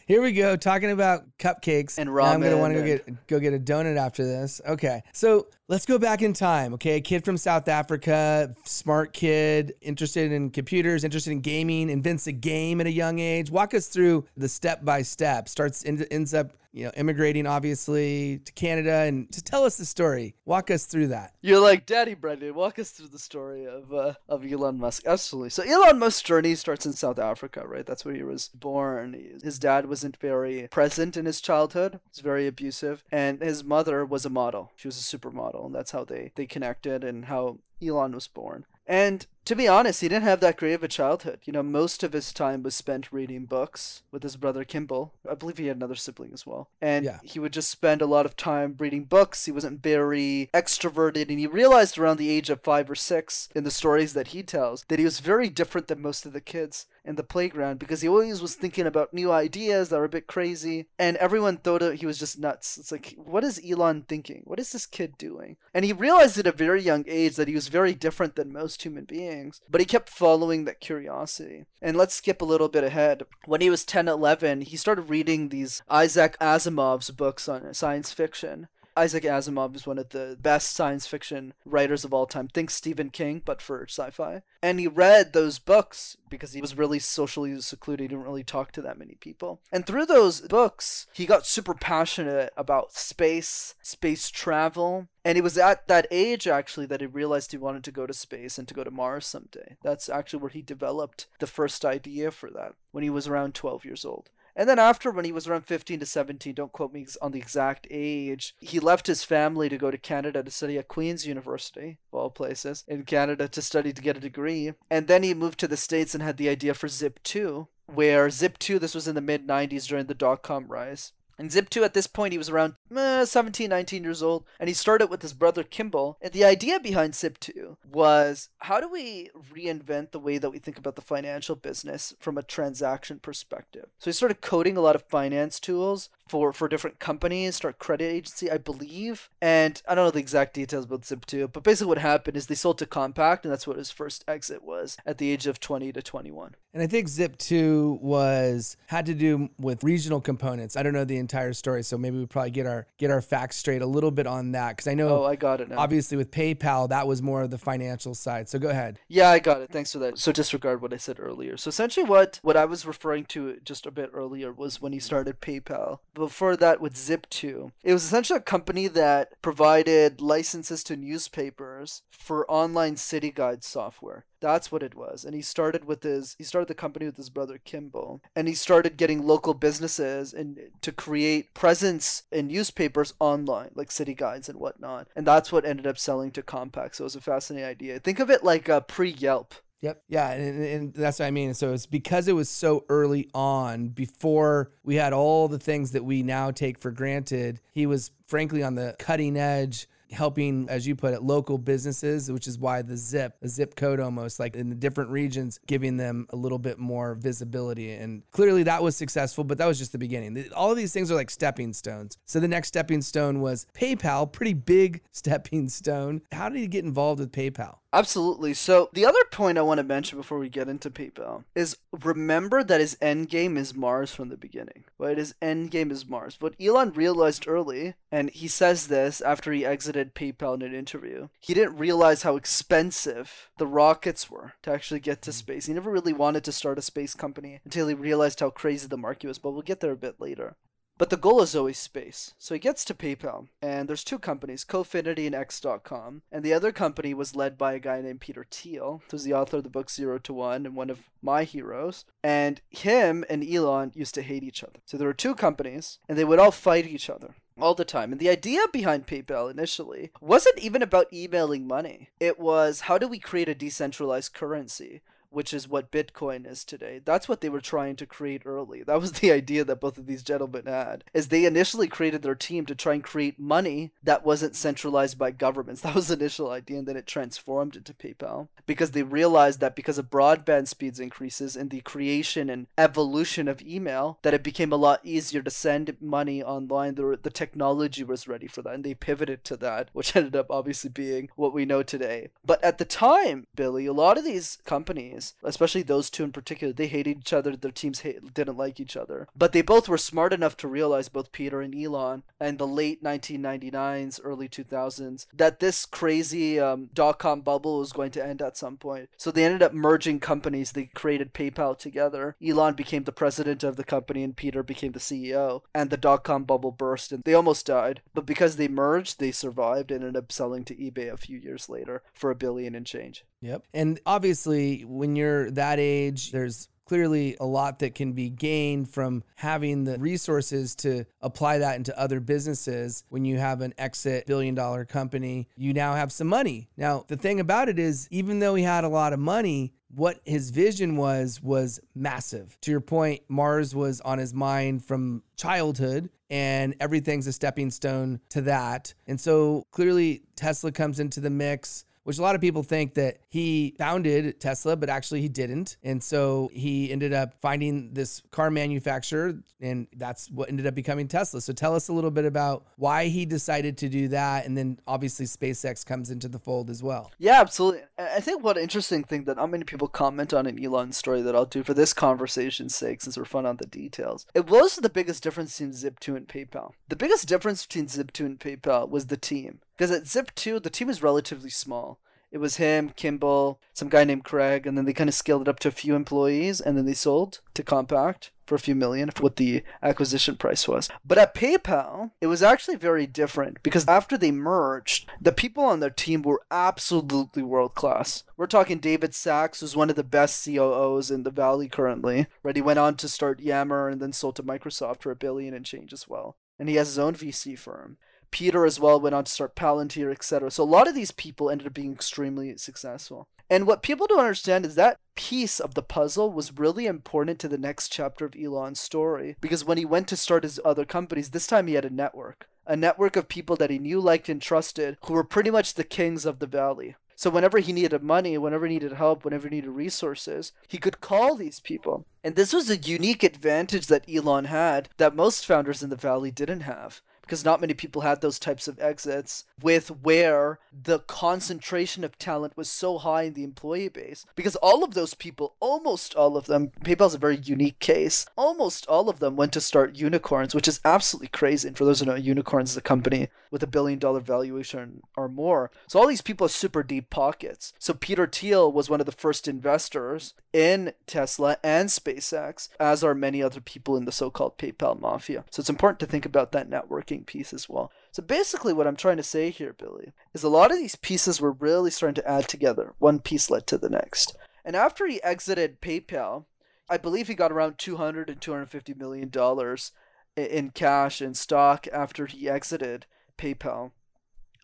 Here 0.08 0.20
we 0.20 0.32
go, 0.32 0.56
talking 0.56 0.90
about 0.90 1.38
cupcakes 1.38 1.98
and 1.98 2.10
ramen. 2.10 2.24
Now 2.24 2.32
I'm 2.32 2.40
gonna 2.40 2.58
want 2.58 2.74
to 2.74 2.80
go 2.80 2.84
get 2.84 3.26
go 3.28 3.38
get 3.38 3.54
a 3.54 3.60
donut 3.60 3.96
after 3.96 4.24
this. 4.24 4.60
Okay, 4.66 5.04
so 5.12 5.46
let's 5.68 5.86
go 5.86 5.98
back 5.98 6.20
in 6.20 6.32
time. 6.32 6.74
Okay, 6.74 6.96
a 6.96 7.00
kid 7.00 7.24
from 7.24 7.36
South 7.36 7.68
Africa, 7.68 8.52
smart 8.64 9.12
kid, 9.12 9.74
interested 9.80 10.32
in 10.32 10.50
computers, 10.50 11.04
interested 11.04 11.30
in 11.30 11.42
gaming, 11.42 11.90
invents 11.90 12.26
a 12.26 12.32
game 12.32 12.80
at 12.80 12.88
a 12.88 12.90
young 12.90 13.20
age. 13.20 13.52
Walk 13.52 13.72
us 13.72 13.86
through 13.86 14.24
the 14.36 14.48
step 14.48 14.84
by 14.84 15.02
step. 15.02 15.48
Starts 15.48 15.84
ends 15.86 16.34
up 16.34 16.50
you 16.72 16.84
know, 16.84 16.92
immigrating 16.96 17.46
obviously 17.46 18.40
to 18.44 18.52
Canada 18.52 19.02
and 19.02 19.30
to 19.32 19.42
tell 19.42 19.64
us 19.64 19.76
the 19.76 19.84
story. 19.84 20.34
Walk 20.44 20.70
us 20.70 20.86
through 20.86 21.08
that. 21.08 21.34
You're 21.40 21.60
like, 21.60 21.86
Daddy 21.86 22.14
Brendan, 22.14 22.54
walk 22.54 22.78
us 22.78 22.90
through 22.90 23.08
the 23.08 23.18
story 23.18 23.66
of 23.66 23.92
uh, 23.92 24.14
of 24.28 24.44
Elon 24.50 24.78
Musk. 24.78 25.04
Absolutely. 25.06 25.50
So 25.50 25.62
Elon 25.62 25.98
Musk's 25.98 26.22
journey 26.22 26.54
starts 26.54 26.86
in 26.86 26.92
South 26.92 27.18
Africa, 27.18 27.66
right? 27.66 27.86
That's 27.86 28.04
where 28.04 28.14
he 28.14 28.22
was 28.22 28.48
born. 28.48 29.38
His 29.42 29.58
dad 29.58 29.86
wasn't 29.86 30.16
very 30.16 30.68
present 30.68 31.16
in 31.16 31.26
his 31.26 31.40
childhood. 31.40 32.00
He's 32.10 32.22
very 32.22 32.46
abusive. 32.46 33.04
And 33.12 33.40
his 33.40 33.62
mother 33.62 34.04
was 34.04 34.24
a 34.24 34.30
model. 34.30 34.72
She 34.76 34.88
was 34.88 34.98
a 34.98 35.18
supermodel, 35.18 35.66
and 35.66 35.74
that's 35.74 35.90
how 35.90 36.04
they, 36.04 36.32
they 36.34 36.46
connected 36.46 37.04
and 37.04 37.26
how 37.26 37.58
Elon 37.82 38.12
was 38.12 38.28
born. 38.28 38.64
And 38.86 39.26
to 39.44 39.56
be 39.56 39.66
honest, 39.66 40.00
he 40.00 40.08
didn't 40.08 40.24
have 40.24 40.40
that 40.40 40.56
great 40.56 40.74
of 40.74 40.82
a 40.82 40.88
childhood. 40.88 41.40
You 41.44 41.52
know, 41.52 41.62
most 41.62 42.02
of 42.02 42.12
his 42.12 42.32
time 42.32 42.62
was 42.62 42.74
spent 42.74 43.12
reading 43.12 43.44
books 43.44 44.02
with 44.12 44.22
his 44.22 44.36
brother 44.36 44.64
Kimball. 44.64 45.12
I 45.28 45.34
believe 45.34 45.58
he 45.58 45.66
had 45.66 45.76
another 45.76 45.94
sibling 45.96 46.30
as 46.32 46.46
well. 46.46 46.68
And 46.80 47.04
Yeah. 47.04 47.18
he 47.24 47.38
would 47.38 47.52
just 47.52 47.70
spend 47.70 48.00
a 48.02 48.06
lot 48.06 48.26
of 48.26 48.36
time 48.36 48.76
reading 48.78 49.04
books. 49.04 49.44
He 49.46 49.52
wasn't 49.52 49.82
very 49.82 50.48
extroverted. 50.54 51.28
And 51.28 51.38
he 51.40 51.46
realized 51.46 51.98
around 51.98 52.18
the 52.18 52.30
age 52.30 52.50
of 52.50 52.62
five 52.62 52.88
or 52.90 52.94
six 52.94 53.48
in 53.54 53.64
the 53.64 53.70
stories 53.70 54.12
that 54.14 54.28
he 54.28 54.42
tells 54.42 54.84
that 54.88 54.98
he 54.98 55.04
was 55.04 55.20
very 55.20 55.48
different 55.48 55.88
than 55.88 56.00
most 56.00 56.24
of 56.24 56.32
the 56.32 56.40
kids 56.40 56.86
in 57.04 57.16
the 57.16 57.22
playground 57.22 57.78
because 57.78 58.00
he 58.00 58.08
always 58.08 58.40
was 58.40 58.54
thinking 58.54 58.86
about 58.86 59.12
new 59.12 59.32
ideas 59.32 59.88
that 59.88 59.98
were 59.98 60.04
a 60.04 60.08
bit 60.08 60.26
crazy. 60.26 60.86
And 60.98 61.16
everyone 61.16 61.56
thought 61.56 61.82
he 61.94 62.06
was 62.06 62.18
just 62.18 62.38
nuts. 62.38 62.78
It's 62.78 62.92
like, 62.92 63.14
what 63.16 63.44
is 63.44 63.60
Elon 63.68 64.02
thinking? 64.02 64.42
What 64.44 64.60
is 64.60 64.72
this 64.72 64.86
kid 64.86 65.18
doing? 65.18 65.56
And 65.74 65.84
he 65.84 65.92
realized 65.92 66.38
at 66.38 66.46
a 66.46 66.52
very 66.52 66.82
young 66.82 67.04
age 67.08 67.36
that 67.36 67.48
he 67.48 67.54
was 67.54 67.68
very 67.68 67.94
different 67.94 68.36
than 68.36 68.52
most 68.52 68.82
human 68.82 69.04
beings, 69.04 69.60
but 69.68 69.80
he 69.80 69.86
kept 69.86 70.08
following 70.08 70.64
that 70.64 70.80
curiosity. 70.80 71.64
And 71.80 71.96
let's 71.96 72.14
skip 72.14 72.40
a 72.40 72.46
little 72.46 72.68
bit 72.68 72.84
ahead. 72.84 73.24
When 73.46 73.60
he 73.60 73.70
was 73.70 73.84
10, 73.84 74.08
11, 74.08 74.62
he 74.62 74.76
started 74.76 75.02
reading 75.02 75.48
these 75.48 75.82
Isaac 75.88 76.36
Asimov's 76.40 77.10
books 77.10 77.48
on 77.48 77.72
science 77.74 78.12
fiction. 78.12 78.68
Isaac 78.96 79.24
Asimov 79.24 79.74
is 79.74 79.86
one 79.86 79.98
of 79.98 80.10
the 80.10 80.36
best 80.40 80.74
science 80.74 81.06
fiction 81.06 81.54
writers 81.64 82.04
of 82.04 82.12
all 82.12 82.26
time. 82.26 82.48
Think 82.48 82.70
Stephen 82.70 83.10
King, 83.10 83.40
but 83.44 83.62
for 83.62 83.84
sci 83.88 84.10
fi. 84.10 84.42
And 84.62 84.78
he 84.78 84.86
read 84.86 85.32
those 85.32 85.58
books 85.58 86.16
because 86.28 86.52
he 86.52 86.60
was 86.60 86.76
really 86.76 86.98
socially 86.98 87.58
secluded. 87.60 88.02
He 88.02 88.08
didn't 88.08 88.24
really 88.24 88.44
talk 88.44 88.72
to 88.72 88.82
that 88.82 88.98
many 88.98 89.14
people. 89.14 89.60
And 89.72 89.86
through 89.86 90.06
those 90.06 90.42
books, 90.42 91.06
he 91.12 91.26
got 91.26 91.46
super 91.46 91.74
passionate 91.74 92.52
about 92.56 92.92
space, 92.92 93.74
space 93.82 94.30
travel. 94.30 95.08
And 95.24 95.38
it 95.38 95.42
was 95.42 95.56
at 95.56 95.88
that 95.88 96.06
age, 96.10 96.46
actually, 96.46 96.86
that 96.86 97.00
he 97.00 97.06
realized 97.06 97.52
he 97.52 97.58
wanted 97.58 97.84
to 97.84 97.92
go 97.92 98.06
to 98.06 98.12
space 98.12 98.58
and 98.58 98.68
to 98.68 98.74
go 98.74 98.84
to 98.84 98.90
Mars 98.90 99.26
someday. 99.26 99.76
That's 99.82 100.08
actually 100.08 100.40
where 100.40 100.50
he 100.50 100.62
developed 100.62 101.26
the 101.38 101.46
first 101.46 101.84
idea 101.84 102.30
for 102.30 102.50
that 102.50 102.74
when 102.90 103.04
he 103.04 103.10
was 103.10 103.26
around 103.26 103.54
12 103.54 103.84
years 103.84 104.04
old. 104.04 104.30
And 104.54 104.68
then 104.68 104.78
after, 104.78 105.10
when 105.10 105.24
he 105.24 105.32
was 105.32 105.46
around 105.46 105.64
15 105.64 106.00
to 106.00 106.06
17, 106.06 106.54
don't 106.54 106.72
quote 106.72 106.92
me 106.92 107.06
on 107.22 107.32
the 107.32 107.38
exact 107.38 107.86
age, 107.90 108.54
he 108.60 108.78
left 108.78 109.06
his 109.06 109.24
family 109.24 109.68
to 109.68 109.78
go 109.78 109.90
to 109.90 109.98
Canada 109.98 110.42
to 110.42 110.50
study 110.50 110.78
at 110.78 110.88
Queen's 110.88 111.26
University, 111.26 111.98
of 112.12 112.18
all 112.18 112.30
places, 112.30 112.84
in 112.86 113.04
Canada 113.04 113.48
to 113.48 113.62
study 113.62 113.92
to 113.92 114.02
get 114.02 114.16
a 114.16 114.20
degree. 114.20 114.72
And 114.90 115.06
then 115.08 115.22
he 115.22 115.32
moved 115.32 115.58
to 115.60 115.68
the 115.68 115.76
States 115.76 116.14
and 116.14 116.22
had 116.22 116.36
the 116.36 116.50
idea 116.50 116.74
for 116.74 116.86
Zip2, 116.86 117.66
where 117.86 118.28
Zip2, 118.28 118.78
this 118.78 118.94
was 118.94 119.08
in 119.08 119.14
the 119.14 119.20
mid 119.20 119.46
90s 119.46 119.86
during 119.86 120.06
the 120.06 120.14
dot 120.14 120.42
com 120.42 120.66
rise. 120.68 121.12
And 121.42 121.50
Zip2 121.50 121.82
at 121.82 121.92
this 121.92 122.06
point, 122.06 122.30
he 122.30 122.38
was 122.38 122.48
around 122.48 122.76
eh, 122.96 123.24
17, 123.24 123.68
19 123.68 124.04
years 124.04 124.22
old, 124.22 124.44
and 124.60 124.68
he 124.68 124.74
started 124.74 125.08
with 125.08 125.22
his 125.22 125.32
brother 125.32 125.64
Kimball. 125.64 126.16
And 126.22 126.32
the 126.32 126.44
idea 126.44 126.78
behind 126.78 127.14
Zip2 127.14 127.78
was 127.84 128.50
how 128.58 128.80
do 128.80 128.88
we 128.88 129.28
reinvent 129.52 130.12
the 130.12 130.20
way 130.20 130.38
that 130.38 130.50
we 130.50 130.60
think 130.60 130.78
about 130.78 130.94
the 130.94 131.02
financial 131.02 131.56
business 131.56 132.14
from 132.20 132.38
a 132.38 132.44
transaction 132.44 133.18
perspective? 133.18 133.86
So 133.98 134.08
he 134.08 134.12
started 134.12 134.40
coding 134.40 134.76
a 134.76 134.80
lot 134.80 134.94
of 134.94 135.02
finance 135.02 135.58
tools 135.58 136.10
for, 136.32 136.50
for 136.54 136.66
different 136.66 136.98
companies, 136.98 137.56
start 137.56 137.78
credit 137.78 138.06
agency, 138.06 138.50
I 138.50 138.56
believe. 138.56 139.28
And 139.42 139.82
I 139.86 139.94
don't 139.94 140.06
know 140.06 140.10
the 140.10 140.18
exact 140.18 140.54
details 140.54 140.86
about 140.86 141.02
Zip2, 141.02 141.52
but 141.52 141.62
basically 141.62 141.88
what 141.88 141.98
happened 141.98 142.38
is 142.38 142.46
they 142.46 142.54
sold 142.54 142.78
to 142.78 142.86
Compaq, 142.86 143.42
and 143.42 143.52
that's 143.52 143.66
what 143.66 143.76
his 143.76 143.90
first 143.90 144.24
exit 144.26 144.64
was 144.64 144.96
at 145.04 145.18
the 145.18 145.30
age 145.30 145.46
of 145.46 145.60
20 145.60 145.92
to 145.92 146.00
21. 146.00 146.56
And 146.72 146.82
I 146.82 146.86
think 146.86 147.08
Zip 147.08 147.36
2 147.36 147.98
was 148.00 148.78
had 148.86 149.04
to 149.04 149.12
do 149.12 149.50
with 149.58 149.84
regional 149.84 150.22
components. 150.22 150.74
I 150.74 150.82
don't 150.82 150.94
know 150.94 151.04
the 151.04 151.18
entire 151.18 151.52
story, 151.52 151.82
so 151.82 151.98
maybe 151.98 152.16
we 152.18 152.24
probably 152.24 152.50
get 152.50 152.64
our 152.66 152.86
get 152.96 153.10
our 153.10 153.20
facts 153.20 153.56
straight 153.56 153.82
a 153.82 153.86
little 153.86 154.10
bit 154.10 154.26
on 154.26 154.52
that 154.52 154.70
because 154.78 154.88
I 154.88 154.94
know 154.94 155.22
Oh, 155.22 155.24
I 155.26 155.36
got 155.36 155.60
it 155.60 155.68
now. 155.68 155.76
obviously 155.78 156.16
with 156.16 156.30
PayPal 156.30 156.88
that 156.88 157.06
was 157.06 157.20
more 157.20 157.42
of 157.42 157.50
the 157.50 157.58
financial 157.58 158.14
side. 158.14 158.48
So 158.48 158.58
go 158.58 158.70
ahead. 158.70 158.98
Yeah, 159.06 159.28
I 159.28 159.38
got 159.38 159.60
it. 159.60 159.70
Thanks 159.70 159.92
for 159.92 159.98
that. 159.98 160.18
So 160.18 160.32
disregard 160.32 160.80
what 160.80 160.94
I 160.94 160.96
said 160.96 161.18
earlier. 161.20 161.58
So 161.58 161.68
essentially 161.68 162.06
what 162.06 162.40
what 162.42 162.56
I 162.56 162.64
was 162.64 162.86
referring 162.86 163.26
to 163.26 163.58
just 163.62 163.84
a 163.84 163.90
bit 163.90 164.08
earlier 164.14 164.50
was 164.50 164.80
when 164.80 164.94
he 164.94 164.98
started 164.98 165.42
PayPal. 165.42 165.98
Before 166.22 166.56
that 166.56 166.80
with 166.80 166.94
Zip2. 166.94 167.72
It 167.82 167.92
was 167.92 168.04
essentially 168.04 168.36
a 168.36 168.42
company 168.42 168.86
that 168.86 169.42
provided 169.42 170.20
licenses 170.20 170.84
to 170.84 170.94
newspapers 170.94 172.02
for 172.12 172.48
online 172.48 172.96
city 172.96 173.32
guide 173.32 173.64
software. 173.64 174.24
That's 174.40 174.70
what 174.70 174.84
it 174.84 174.94
was. 174.94 175.24
And 175.24 175.34
he 175.34 175.42
started 175.42 175.84
with 175.84 176.04
his 176.04 176.36
he 176.38 176.44
started 176.44 176.68
the 176.68 176.76
company 176.76 177.06
with 177.06 177.16
his 177.16 177.28
brother 177.28 177.58
Kimball. 177.58 178.22
And 178.36 178.46
he 178.46 178.54
started 178.54 178.96
getting 178.96 179.26
local 179.26 179.52
businesses 179.52 180.32
and 180.32 180.60
to 180.80 180.92
create 180.92 181.54
presence 181.54 182.22
in 182.30 182.46
newspapers 182.46 183.14
online, 183.18 183.70
like 183.74 183.90
city 183.90 184.14
guides 184.14 184.48
and 184.48 184.60
whatnot. 184.60 185.08
And 185.16 185.26
that's 185.26 185.50
what 185.50 185.64
ended 185.64 185.88
up 185.88 185.98
selling 185.98 186.30
to 186.32 186.42
Compaq. 186.42 186.94
So 186.94 187.02
it 187.02 187.06
was 187.06 187.16
a 187.16 187.20
fascinating 187.20 187.68
idea. 187.68 187.98
Think 187.98 188.20
of 188.20 188.30
it 188.30 188.44
like 188.44 188.68
uh, 188.68 188.74
a 188.74 188.80
pre 188.80 189.10
Yelp. 189.10 189.56
Yep. 189.82 190.04
Yeah, 190.08 190.30
and, 190.30 190.62
and 190.64 190.94
that's 190.94 191.18
what 191.18 191.26
I 191.26 191.32
mean. 191.32 191.54
So 191.54 191.72
it's 191.72 191.86
because 191.86 192.28
it 192.28 192.34
was 192.34 192.48
so 192.48 192.84
early 192.88 193.28
on, 193.34 193.88
before 193.88 194.70
we 194.84 194.94
had 194.94 195.12
all 195.12 195.48
the 195.48 195.58
things 195.58 195.90
that 195.92 196.04
we 196.04 196.22
now 196.22 196.52
take 196.52 196.78
for 196.78 196.92
granted. 196.92 197.60
He 197.72 197.86
was 197.86 198.12
frankly 198.28 198.62
on 198.62 198.76
the 198.76 198.94
cutting 199.00 199.36
edge, 199.36 199.88
helping, 200.12 200.68
as 200.68 200.86
you 200.86 200.94
put 200.94 201.14
it, 201.14 201.22
local 201.22 201.58
businesses, 201.58 202.30
which 202.30 202.46
is 202.46 202.58
why 202.58 202.82
the 202.82 202.96
zip, 202.96 203.34
the 203.40 203.48
zip 203.48 203.74
code 203.74 203.98
almost 203.98 204.38
like 204.38 204.54
in 204.54 204.68
the 204.68 204.76
different 204.76 205.10
regions, 205.10 205.58
giving 205.66 205.96
them 205.96 206.26
a 206.30 206.36
little 206.36 206.58
bit 206.58 206.78
more 206.78 207.16
visibility. 207.16 207.92
And 207.92 208.22
clearly 208.30 208.62
that 208.62 208.84
was 208.84 208.96
successful, 208.96 209.42
but 209.42 209.58
that 209.58 209.66
was 209.66 209.78
just 209.78 209.90
the 209.90 209.98
beginning. 209.98 210.48
All 210.54 210.70
of 210.70 210.76
these 210.76 210.92
things 210.92 211.10
are 211.10 211.16
like 211.16 211.30
stepping 211.30 211.72
stones. 211.72 212.18
So 212.24 212.38
the 212.38 212.48
next 212.48 212.68
stepping 212.68 213.02
stone 213.02 213.40
was 213.40 213.66
PayPal, 213.74 214.30
pretty 214.30 214.54
big 214.54 215.02
stepping 215.10 215.68
stone. 215.68 216.22
How 216.30 216.48
did 216.48 216.58
he 216.58 216.68
get 216.68 216.84
involved 216.84 217.18
with 217.18 217.32
PayPal? 217.32 217.78
Absolutely. 217.92 218.54
So 218.54 218.88
the 218.92 219.04
other 219.04 219.22
point 219.30 219.58
I 219.58 219.62
want 219.62 219.78
to 219.78 219.84
mention 219.84 220.18
before 220.18 220.38
we 220.38 220.48
get 220.48 220.68
into 220.68 220.90
PayPal 220.90 221.44
is 221.54 221.76
remember 221.92 222.64
that 222.64 222.80
his 222.80 222.96
end 223.02 223.28
game 223.28 223.58
is 223.58 223.74
Mars 223.74 224.14
from 224.14 224.30
the 224.30 224.36
beginning. 224.36 224.84
Right? 224.98 225.18
His 225.18 225.34
end 225.42 225.70
game 225.70 225.90
is 225.90 226.08
Mars. 226.08 226.36
But 226.40 226.54
Elon 226.60 226.92
realized 226.92 227.46
early, 227.46 227.94
and 228.10 228.30
he 228.30 228.48
says 228.48 228.86
this 228.86 229.20
after 229.20 229.52
he 229.52 229.66
exited 229.66 230.14
PayPal 230.14 230.54
in 230.54 230.62
an 230.62 230.74
interview, 230.74 231.28
he 231.38 231.52
didn't 231.52 231.76
realize 231.76 232.22
how 232.22 232.36
expensive 232.36 233.50
the 233.58 233.66
rockets 233.66 234.30
were 234.30 234.54
to 234.62 234.70
actually 234.70 235.00
get 235.00 235.20
to 235.22 235.30
mm-hmm. 235.30 235.38
space. 235.38 235.66
He 235.66 235.74
never 235.74 235.90
really 235.90 236.14
wanted 236.14 236.44
to 236.44 236.52
start 236.52 236.78
a 236.78 236.82
space 236.82 237.14
company 237.14 237.60
until 237.64 237.88
he 237.88 237.94
realized 237.94 238.40
how 238.40 238.50
crazy 238.50 238.88
the 238.88 238.96
market 238.96 239.28
was, 239.28 239.38
but 239.38 239.50
we'll 239.50 239.62
get 239.62 239.80
there 239.80 239.92
a 239.92 239.96
bit 239.96 240.18
later. 240.18 240.56
But 240.98 241.10
the 241.10 241.16
goal 241.16 241.42
is 241.42 241.56
always 241.56 241.78
space. 241.78 242.34
So 242.38 242.54
he 242.54 242.60
gets 242.60 242.84
to 242.84 242.94
PayPal, 242.94 243.48
and 243.60 243.88
there's 243.88 244.04
two 244.04 244.18
companies, 244.18 244.64
Confinity 244.64 245.26
and 245.26 245.34
X.com. 245.34 246.22
And 246.30 246.44
the 246.44 246.52
other 246.52 246.70
company 246.70 247.12
was 247.14 247.34
led 247.34 247.58
by 247.58 247.72
a 247.72 247.80
guy 247.80 248.00
named 248.00 248.20
Peter 248.20 248.46
Thiel, 248.48 249.02
who's 249.10 249.24
the 249.24 249.34
author 249.34 249.56
of 249.56 249.64
the 249.64 249.70
book 249.70 249.90
Zero 249.90 250.18
to 250.18 250.32
One 250.32 250.66
and 250.66 250.76
one 250.76 250.90
of 250.90 251.10
my 251.20 251.44
heroes. 251.44 252.04
And 252.22 252.60
him 252.70 253.24
and 253.28 253.42
Elon 253.42 253.92
used 253.94 254.14
to 254.14 254.22
hate 254.22 254.44
each 254.44 254.62
other. 254.62 254.80
So 254.84 254.96
there 254.96 255.08
were 255.08 255.14
two 255.14 255.34
companies, 255.34 255.98
and 256.08 256.16
they 256.16 256.24
would 256.24 256.38
all 256.38 256.50
fight 256.50 256.86
each 256.86 257.10
other 257.10 257.34
all 257.60 257.74
the 257.74 257.84
time. 257.84 258.12
And 258.12 258.20
the 258.20 258.30
idea 258.30 258.62
behind 258.72 259.06
PayPal 259.06 259.50
initially 259.50 260.10
wasn't 260.20 260.58
even 260.58 260.82
about 260.82 261.12
emailing 261.12 261.66
money, 261.66 262.10
it 262.20 262.38
was 262.38 262.82
how 262.82 262.98
do 262.98 263.08
we 263.08 263.18
create 263.18 263.48
a 263.48 263.54
decentralized 263.54 264.32
currency? 264.32 265.00
Which 265.32 265.54
is 265.54 265.68
what 265.68 265.90
Bitcoin 265.90 266.50
is 266.50 266.64
today. 266.64 267.00
That's 267.04 267.28
what 267.28 267.40
they 267.40 267.48
were 267.48 267.60
trying 267.60 267.96
to 267.96 268.06
create 268.06 268.42
early. 268.44 268.82
That 268.82 269.00
was 269.00 269.12
the 269.20 269.32
idea 269.32 269.64
that 269.64 269.80
both 269.80 269.98
of 269.98 270.06
these 270.06 270.22
gentlemen 270.22 270.66
had. 270.66 271.04
Is 271.14 271.28
they 271.28 271.44
initially 271.44 271.88
created 271.88 272.22
their 272.22 272.34
team 272.34 272.66
to 272.66 272.74
try 272.74 272.94
and 272.94 273.02
create 273.02 273.38
money 273.38 273.92
that 274.02 274.24
wasn't 274.24 274.56
centralized 274.56 275.18
by 275.18 275.30
governments. 275.30 275.82
That 275.92 275.96
was 275.96 276.08
the 276.08 276.14
initial 276.14 276.50
idea 276.50 276.78
and 276.78 276.88
then 276.88 276.96
it 276.96 277.06
transformed 277.06 277.76
into 277.76 277.92
PayPal 277.92 278.48
because 278.66 278.92
they 278.92 279.02
realized 279.02 279.60
that 279.60 279.76
because 279.76 279.98
of 279.98 280.08
broadband 280.08 280.68
speeds 280.68 281.00
increases 281.00 281.56
and 281.56 281.70
the 281.70 281.80
creation 281.80 282.48
and 282.48 282.66
evolution 282.78 283.46
of 283.46 283.60
email 283.60 284.18
that 284.22 284.32
it 284.32 284.42
became 284.42 284.72
a 284.72 284.76
lot 284.76 285.00
easier 285.02 285.42
to 285.42 285.50
send 285.50 285.94
money 286.00 286.42
online. 286.42 286.94
The, 286.94 287.18
the 287.20 287.30
technology 287.30 288.04
was 288.04 288.28
ready 288.28 288.46
for 288.46 288.62
that 288.62 288.74
and 288.74 288.84
they 288.84 288.94
pivoted 288.94 289.44
to 289.44 289.56
that, 289.58 289.90
which 289.92 290.16
ended 290.16 290.36
up 290.36 290.46
obviously 290.50 290.88
being 290.88 291.28
what 291.36 291.52
we 291.52 291.64
know 291.64 291.82
today. 291.82 292.30
But 292.44 292.62
at 292.64 292.78
the 292.78 292.84
time, 292.84 293.46
Billy, 293.54 293.86
a 293.86 293.92
lot 293.92 294.16
of 294.16 294.24
these 294.24 294.58
companies 294.64 295.21
especially 295.42 295.82
those 295.82 296.10
two 296.10 296.24
in 296.24 296.32
particular, 296.32 296.72
they 296.72 296.86
hated 296.86 297.18
each 297.18 297.32
other. 297.32 297.56
Their 297.56 297.70
teams 297.70 298.00
hate, 298.00 298.34
didn't 298.34 298.56
like 298.56 298.80
each 298.80 298.96
other. 298.96 299.28
But 299.36 299.52
they 299.52 299.62
both 299.62 299.88
were 299.88 299.98
smart 299.98 300.32
enough 300.32 300.56
to 300.58 300.68
realize, 300.68 301.08
both 301.08 301.32
Peter 301.32 301.60
and 301.60 301.74
Elon, 301.74 302.22
in 302.40 302.56
the 302.56 302.66
late 302.66 303.02
1999s, 303.02 304.20
early 304.22 304.48
2000s, 304.48 305.26
that 305.32 305.60
this 305.60 305.86
crazy 305.86 306.58
um, 306.58 306.90
dot 306.92 307.18
com 307.18 307.40
bubble 307.40 307.78
was 307.78 307.92
going 307.92 308.10
to 308.12 308.24
end 308.24 308.42
at 308.42 308.56
some 308.56 308.76
point. 308.76 309.08
So 309.16 309.30
they 309.30 309.44
ended 309.44 309.62
up 309.62 309.72
merging 309.72 310.20
companies. 310.20 310.72
They 310.72 310.86
created 310.94 311.34
PayPal 311.34 311.76
together. 311.78 312.36
Elon 312.46 312.74
became 312.74 313.04
the 313.04 313.12
president 313.12 313.62
of 313.62 313.76
the 313.76 313.84
company, 313.84 314.22
and 314.22 314.36
Peter 314.36 314.62
became 314.62 314.92
the 314.92 314.98
CEO. 314.98 315.62
And 315.74 315.90
the 315.90 315.96
dot 315.96 316.24
com 316.24 316.44
bubble 316.44 316.72
burst, 316.72 317.12
and 317.12 317.22
they 317.24 317.34
almost 317.34 317.66
died. 317.66 318.02
But 318.14 318.26
because 318.26 318.56
they 318.56 318.68
merged, 318.68 319.18
they 319.18 319.32
survived 319.32 319.90
and 319.90 320.02
ended 320.02 320.24
up 320.24 320.32
selling 320.32 320.64
to 320.64 320.74
eBay 320.74 321.12
a 321.12 321.16
few 321.16 321.38
years 321.38 321.68
later 321.68 322.02
for 322.12 322.30
a 322.30 322.34
billion 322.36 322.74
and 322.74 322.86
change. 322.86 323.24
Yep. 323.42 323.64
And 323.74 324.00
obviously, 324.06 324.84
when 324.86 325.16
you're 325.16 325.50
that 325.50 325.78
age, 325.78 326.32
there's 326.32 326.68
clearly 326.84 327.36
a 327.40 327.44
lot 327.46 327.78
that 327.78 327.94
can 327.94 328.12
be 328.12 328.28
gained 328.28 328.88
from 328.88 329.24
having 329.36 329.84
the 329.84 329.98
resources 329.98 330.74
to 330.76 331.04
apply 331.20 331.58
that 331.58 331.76
into 331.76 331.98
other 331.98 332.20
businesses. 332.20 333.04
When 333.08 333.24
you 333.24 333.38
have 333.38 333.60
an 333.60 333.74
exit 333.78 334.26
billion 334.26 334.54
dollar 334.54 334.84
company, 334.84 335.48
you 335.56 335.72
now 335.72 335.94
have 335.94 336.12
some 336.12 336.26
money. 336.26 336.68
Now, 336.76 337.04
the 337.08 337.16
thing 337.16 337.40
about 337.40 337.68
it 337.68 337.78
is, 337.78 338.08
even 338.10 338.40
though 338.40 338.54
he 338.54 338.62
had 338.62 338.84
a 338.84 338.88
lot 338.88 339.12
of 339.12 339.18
money, 339.18 339.74
what 339.94 340.20
his 340.24 340.50
vision 340.50 340.96
was 340.96 341.42
was 341.42 341.80
massive. 341.94 342.56
To 342.62 342.70
your 342.70 342.80
point, 342.80 343.22
Mars 343.28 343.74
was 343.74 344.00
on 344.00 344.18
his 344.18 344.32
mind 344.32 344.84
from 344.84 345.22
childhood 345.36 346.08
and 346.30 346.74
everything's 346.80 347.26
a 347.26 347.32
stepping 347.32 347.70
stone 347.70 348.20
to 348.30 348.40
that. 348.42 348.94
And 349.06 349.20
so 349.20 349.66
clearly 349.70 350.22
Tesla 350.34 350.72
comes 350.72 350.98
into 350.98 351.20
the 351.20 351.28
mix 351.28 351.84
which 352.04 352.18
a 352.18 352.22
lot 352.22 352.34
of 352.34 352.40
people 352.40 352.62
think 352.62 352.94
that 352.94 353.18
he 353.28 353.74
founded 353.78 354.40
Tesla, 354.40 354.76
but 354.76 354.88
actually 354.88 355.20
he 355.20 355.28
didn't. 355.28 355.76
And 355.82 356.02
so 356.02 356.50
he 356.52 356.90
ended 356.90 357.12
up 357.12 357.34
finding 357.40 357.94
this 357.94 358.22
car 358.30 358.50
manufacturer, 358.50 359.34
and 359.60 359.86
that's 359.96 360.30
what 360.30 360.48
ended 360.48 360.66
up 360.66 360.74
becoming 360.74 361.08
Tesla. 361.08 361.40
So 361.40 361.52
tell 361.52 361.74
us 361.74 361.88
a 361.88 361.92
little 361.92 362.10
bit 362.10 362.24
about 362.24 362.66
why 362.76 363.06
he 363.06 363.24
decided 363.24 363.78
to 363.78 363.88
do 363.88 364.08
that. 364.08 364.46
And 364.46 364.56
then 364.56 364.78
obviously 364.86 365.26
SpaceX 365.26 365.84
comes 365.86 366.10
into 366.10 366.28
the 366.28 366.38
fold 366.38 366.70
as 366.70 366.82
well. 366.82 367.10
Yeah, 367.18 367.40
absolutely. 367.40 367.82
I 367.98 368.20
think 368.20 368.42
one 368.42 368.58
interesting 368.58 369.04
thing 369.04 369.24
that 369.24 369.36
not 369.36 369.50
many 369.50 369.64
people 369.64 369.88
comment 369.88 370.34
on 370.34 370.46
in 370.46 370.62
Elon's 370.62 370.96
story 370.96 371.22
that 371.22 371.34
I'll 371.34 371.46
do 371.46 371.62
for 371.62 371.74
this 371.74 371.92
conversation's 371.92 372.74
sake, 372.74 373.00
since 373.02 373.16
we're 373.16 373.24
fun 373.24 373.46
on 373.46 373.56
the 373.56 373.66
details, 373.66 374.26
it 374.34 374.48
was 374.48 374.76
the 374.76 374.90
biggest 374.90 375.22
difference 375.22 375.58
between 375.58 375.72
Zip2 375.72 376.16
and 376.16 376.28
PayPal. 376.28 376.72
The 376.88 376.96
biggest 376.96 377.28
difference 377.28 377.64
between 377.66 377.86
Zip2 377.86 378.20
and 378.26 378.40
PayPal 378.40 378.88
was 378.88 379.06
the 379.06 379.16
team. 379.16 379.60
Because 379.82 379.96
at 379.96 380.04
Zip2, 380.04 380.62
the 380.62 380.70
team 380.70 380.86
was 380.86 381.02
relatively 381.02 381.50
small. 381.50 381.98
It 382.30 382.38
was 382.38 382.54
him, 382.54 382.90
Kimball, 382.90 383.60
some 383.72 383.88
guy 383.88 384.04
named 384.04 384.22
Craig, 384.22 384.64
and 384.64 384.78
then 384.78 384.84
they 384.84 384.92
kind 384.92 385.08
of 385.08 385.14
scaled 385.14 385.42
it 385.42 385.48
up 385.48 385.58
to 385.58 385.66
a 385.66 385.72
few 385.72 385.96
employees, 385.96 386.60
and 386.60 386.78
then 386.78 386.86
they 386.86 386.94
sold 386.94 387.40
to 387.54 387.64
Compaq 387.64 388.30
for 388.46 388.54
a 388.54 388.60
few 388.60 388.76
million 388.76 389.10
for 389.10 389.24
what 389.24 389.34
the 389.34 389.64
acquisition 389.82 390.36
price 390.36 390.68
was. 390.68 390.88
But 391.04 391.18
at 391.18 391.34
PayPal, 391.34 392.12
it 392.20 392.28
was 392.28 392.44
actually 392.44 392.76
very 392.76 393.08
different 393.08 393.60
because 393.64 393.88
after 393.88 394.16
they 394.16 394.30
merged, 394.30 395.10
the 395.20 395.32
people 395.32 395.64
on 395.64 395.80
their 395.80 395.90
team 395.90 396.22
were 396.22 396.42
absolutely 396.48 397.42
world 397.42 397.74
class. 397.74 398.22
We're 398.36 398.46
talking 398.46 398.78
David 398.78 399.16
Sacks, 399.16 399.58
who's 399.58 399.74
one 399.74 399.90
of 399.90 399.96
the 399.96 400.04
best 400.04 400.44
COOs 400.44 401.10
in 401.10 401.24
the 401.24 401.32
Valley 401.32 401.68
currently. 401.68 402.28
Right, 402.44 402.54
he 402.54 402.62
went 402.62 402.78
on 402.78 402.94
to 402.98 403.08
start 403.08 403.40
Yammer 403.40 403.88
and 403.88 404.00
then 404.00 404.12
sold 404.12 404.36
to 404.36 404.44
Microsoft 404.44 405.02
for 405.02 405.10
a 405.10 405.16
billion 405.16 405.54
and 405.54 405.66
change 405.66 405.92
as 405.92 406.06
well. 406.06 406.36
And 406.56 406.68
he 406.68 406.76
has 406.76 406.86
his 406.86 407.00
own 407.00 407.14
VC 407.14 407.58
firm. 407.58 407.96
Peter 408.32 408.66
as 408.66 408.80
well 408.80 409.00
went 409.00 409.14
on 409.14 409.24
to 409.24 409.30
start 409.30 409.54
Palantir, 409.54 410.10
etc. 410.10 410.50
So 410.50 410.64
a 410.64 410.64
lot 410.64 410.88
of 410.88 410.94
these 410.94 411.12
people 411.12 411.48
ended 411.48 411.68
up 411.68 411.74
being 411.74 411.92
extremely 411.92 412.56
successful. 412.56 413.28
And 413.48 413.66
what 413.66 413.82
people 413.82 414.06
don't 414.06 414.18
understand 414.18 414.64
is 414.66 414.74
that 414.74 414.98
piece 415.14 415.60
of 415.60 415.74
the 415.74 415.82
puzzle 415.82 416.32
was 416.32 416.58
really 416.58 416.86
important 416.86 417.38
to 417.40 417.48
the 417.48 417.58
next 417.58 417.90
chapter 417.92 418.24
of 418.24 418.34
Elon's 418.34 418.80
story 418.80 419.36
because 419.40 419.64
when 419.64 419.78
he 419.78 419.84
went 419.84 420.08
to 420.08 420.16
start 420.16 420.42
his 420.42 420.58
other 420.64 420.86
companies, 420.86 421.30
this 421.30 421.46
time 421.46 421.66
he 421.66 421.74
had 421.74 421.84
a 421.84 421.90
network. 421.90 422.48
A 422.66 422.76
network 422.76 423.14
of 423.14 423.28
people 423.28 423.54
that 423.56 423.70
he 423.70 423.78
knew, 423.78 424.00
liked, 424.00 424.28
and 424.28 424.40
trusted 424.40 424.96
who 425.04 425.12
were 425.12 425.24
pretty 425.24 425.50
much 425.50 425.74
the 425.74 425.84
kings 425.84 426.24
of 426.24 426.38
the 426.38 426.46
valley. 426.46 426.96
So 427.14 427.28
whenever 427.28 427.58
he 427.58 427.72
needed 427.72 428.02
money, 428.02 428.38
whenever 428.38 428.66
he 428.66 428.72
needed 428.72 428.94
help, 428.94 429.24
whenever 429.24 429.48
he 429.48 429.56
needed 429.56 429.70
resources, 429.70 430.52
he 430.66 430.78
could 430.78 431.00
call 431.00 431.36
these 431.36 431.60
people. 431.60 432.06
And 432.24 432.34
this 432.34 432.52
was 432.52 432.70
a 432.70 432.76
unique 432.76 433.22
advantage 433.22 433.88
that 433.88 434.08
Elon 434.12 434.46
had 434.46 434.88
that 434.96 435.14
most 435.14 435.44
founders 435.44 435.82
in 435.82 435.90
the 435.90 435.96
valley 435.96 436.30
didn't 436.30 436.60
have 436.60 437.02
because 437.32 437.46
not 437.46 437.62
many 437.62 437.72
people 437.72 438.02
had 438.02 438.20
those 438.20 438.38
types 438.38 438.68
of 438.68 438.78
exits 438.78 439.44
with 439.62 439.88
where 439.88 440.58
the 440.70 440.98
concentration 440.98 442.04
of 442.04 442.18
talent 442.18 442.54
was 442.58 442.68
so 442.68 442.98
high 442.98 443.22
in 443.22 443.32
the 443.32 443.42
employee 443.42 443.88
base 443.88 444.26
because 444.36 444.54
all 444.56 444.84
of 444.84 444.92
those 444.92 445.14
people 445.14 445.54
almost 445.58 446.14
all 446.14 446.36
of 446.36 446.44
them 446.44 446.70
paypal's 446.84 447.14
a 447.14 447.18
very 447.18 447.38
unique 447.38 447.78
case 447.78 448.26
almost 448.36 448.86
all 448.86 449.08
of 449.08 449.18
them 449.18 449.34
went 449.34 449.50
to 449.50 449.62
start 449.62 449.96
unicorns 449.96 450.54
which 450.54 450.68
is 450.68 450.78
absolutely 450.84 451.28
crazy. 451.28 451.68
And 451.68 451.78
for 451.78 451.86
those 451.86 452.00
who 452.00 452.06
know 452.06 452.16
unicorns 452.16 452.72
is 452.72 452.76
a 452.76 452.82
company 452.82 453.28
with 453.50 453.62
a 453.62 453.66
billion 453.66 453.98
dollar 453.98 454.20
valuation 454.20 455.02
or 455.16 455.26
more. 455.26 455.70
So 455.86 455.98
all 455.98 456.06
these 456.06 456.20
people 456.20 456.46
have 456.46 456.52
super 456.52 456.82
deep 456.82 457.08
pockets. 457.08 457.72
So 457.78 457.94
peter 457.94 458.26
thiel 458.26 458.70
was 458.70 458.90
one 458.90 459.00
of 459.00 459.06
the 459.06 459.12
first 459.12 459.48
investors 459.48 460.34
in 460.52 460.92
tesla 461.06 461.56
and 461.62 461.88
spacex 461.88 462.68
as 462.78 463.02
are 463.02 463.14
many 463.14 463.42
other 463.42 463.62
people 463.62 463.96
in 463.96 464.04
the 464.04 464.12
so-called 464.12 464.58
paypal 464.58 465.00
mafia. 465.00 465.44
So 465.50 465.60
it's 465.60 465.70
important 465.70 465.98
to 466.00 466.06
think 466.06 466.26
about 466.26 466.52
that 466.52 466.68
networking 466.68 467.21
piece 467.24 467.52
as 467.52 467.68
well. 467.68 467.90
So 468.10 468.22
basically, 468.22 468.72
what 468.72 468.86
I'm 468.86 468.96
trying 468.96 469.16
to 469.16 469.22
say 469.22 469.50
here, 469.50 469.72
Billy, 469.72 470.12
is 470.34 470.42
a 470.42 470.48
lot 470.48 470.70
of 470.70 470.78
these 470.78 470.96
pieces 470.96 471.40
were 471.40 471.52
really 471.52 471.90
starting 471.90 472.14
to 472.16 472.28
add 472.28 472.48
together. 472.48 472.94
One 472.98 473.20
piece 473.20 473.50
led 473.50 473.66
to 473.68 473.78
the 473.78 473.90
next. 473.90 474.36
And 474.64 474.76
after 474.76 475.06
he 475.06 475.22
exited 475.22 475.80
PayPal, 475.80 476.44
I 476.88 476.96
believe 476.96 477.28
he 477.28 477.34
got 477.34 477.52
around 477.52 477.78
200 477.78 478.28
and 478.28 478.40
250 478.40 478.94
million 478.94 479.28
dollars 479.28 479.92
in 480.36 480.70
cash 480.70 481.20
and 481.20 481.36
stock 481.36 481.86
after 481.92 482.26
he 482.26 482.48
exited 482.48 483.06
PayPal. 483.38 483.92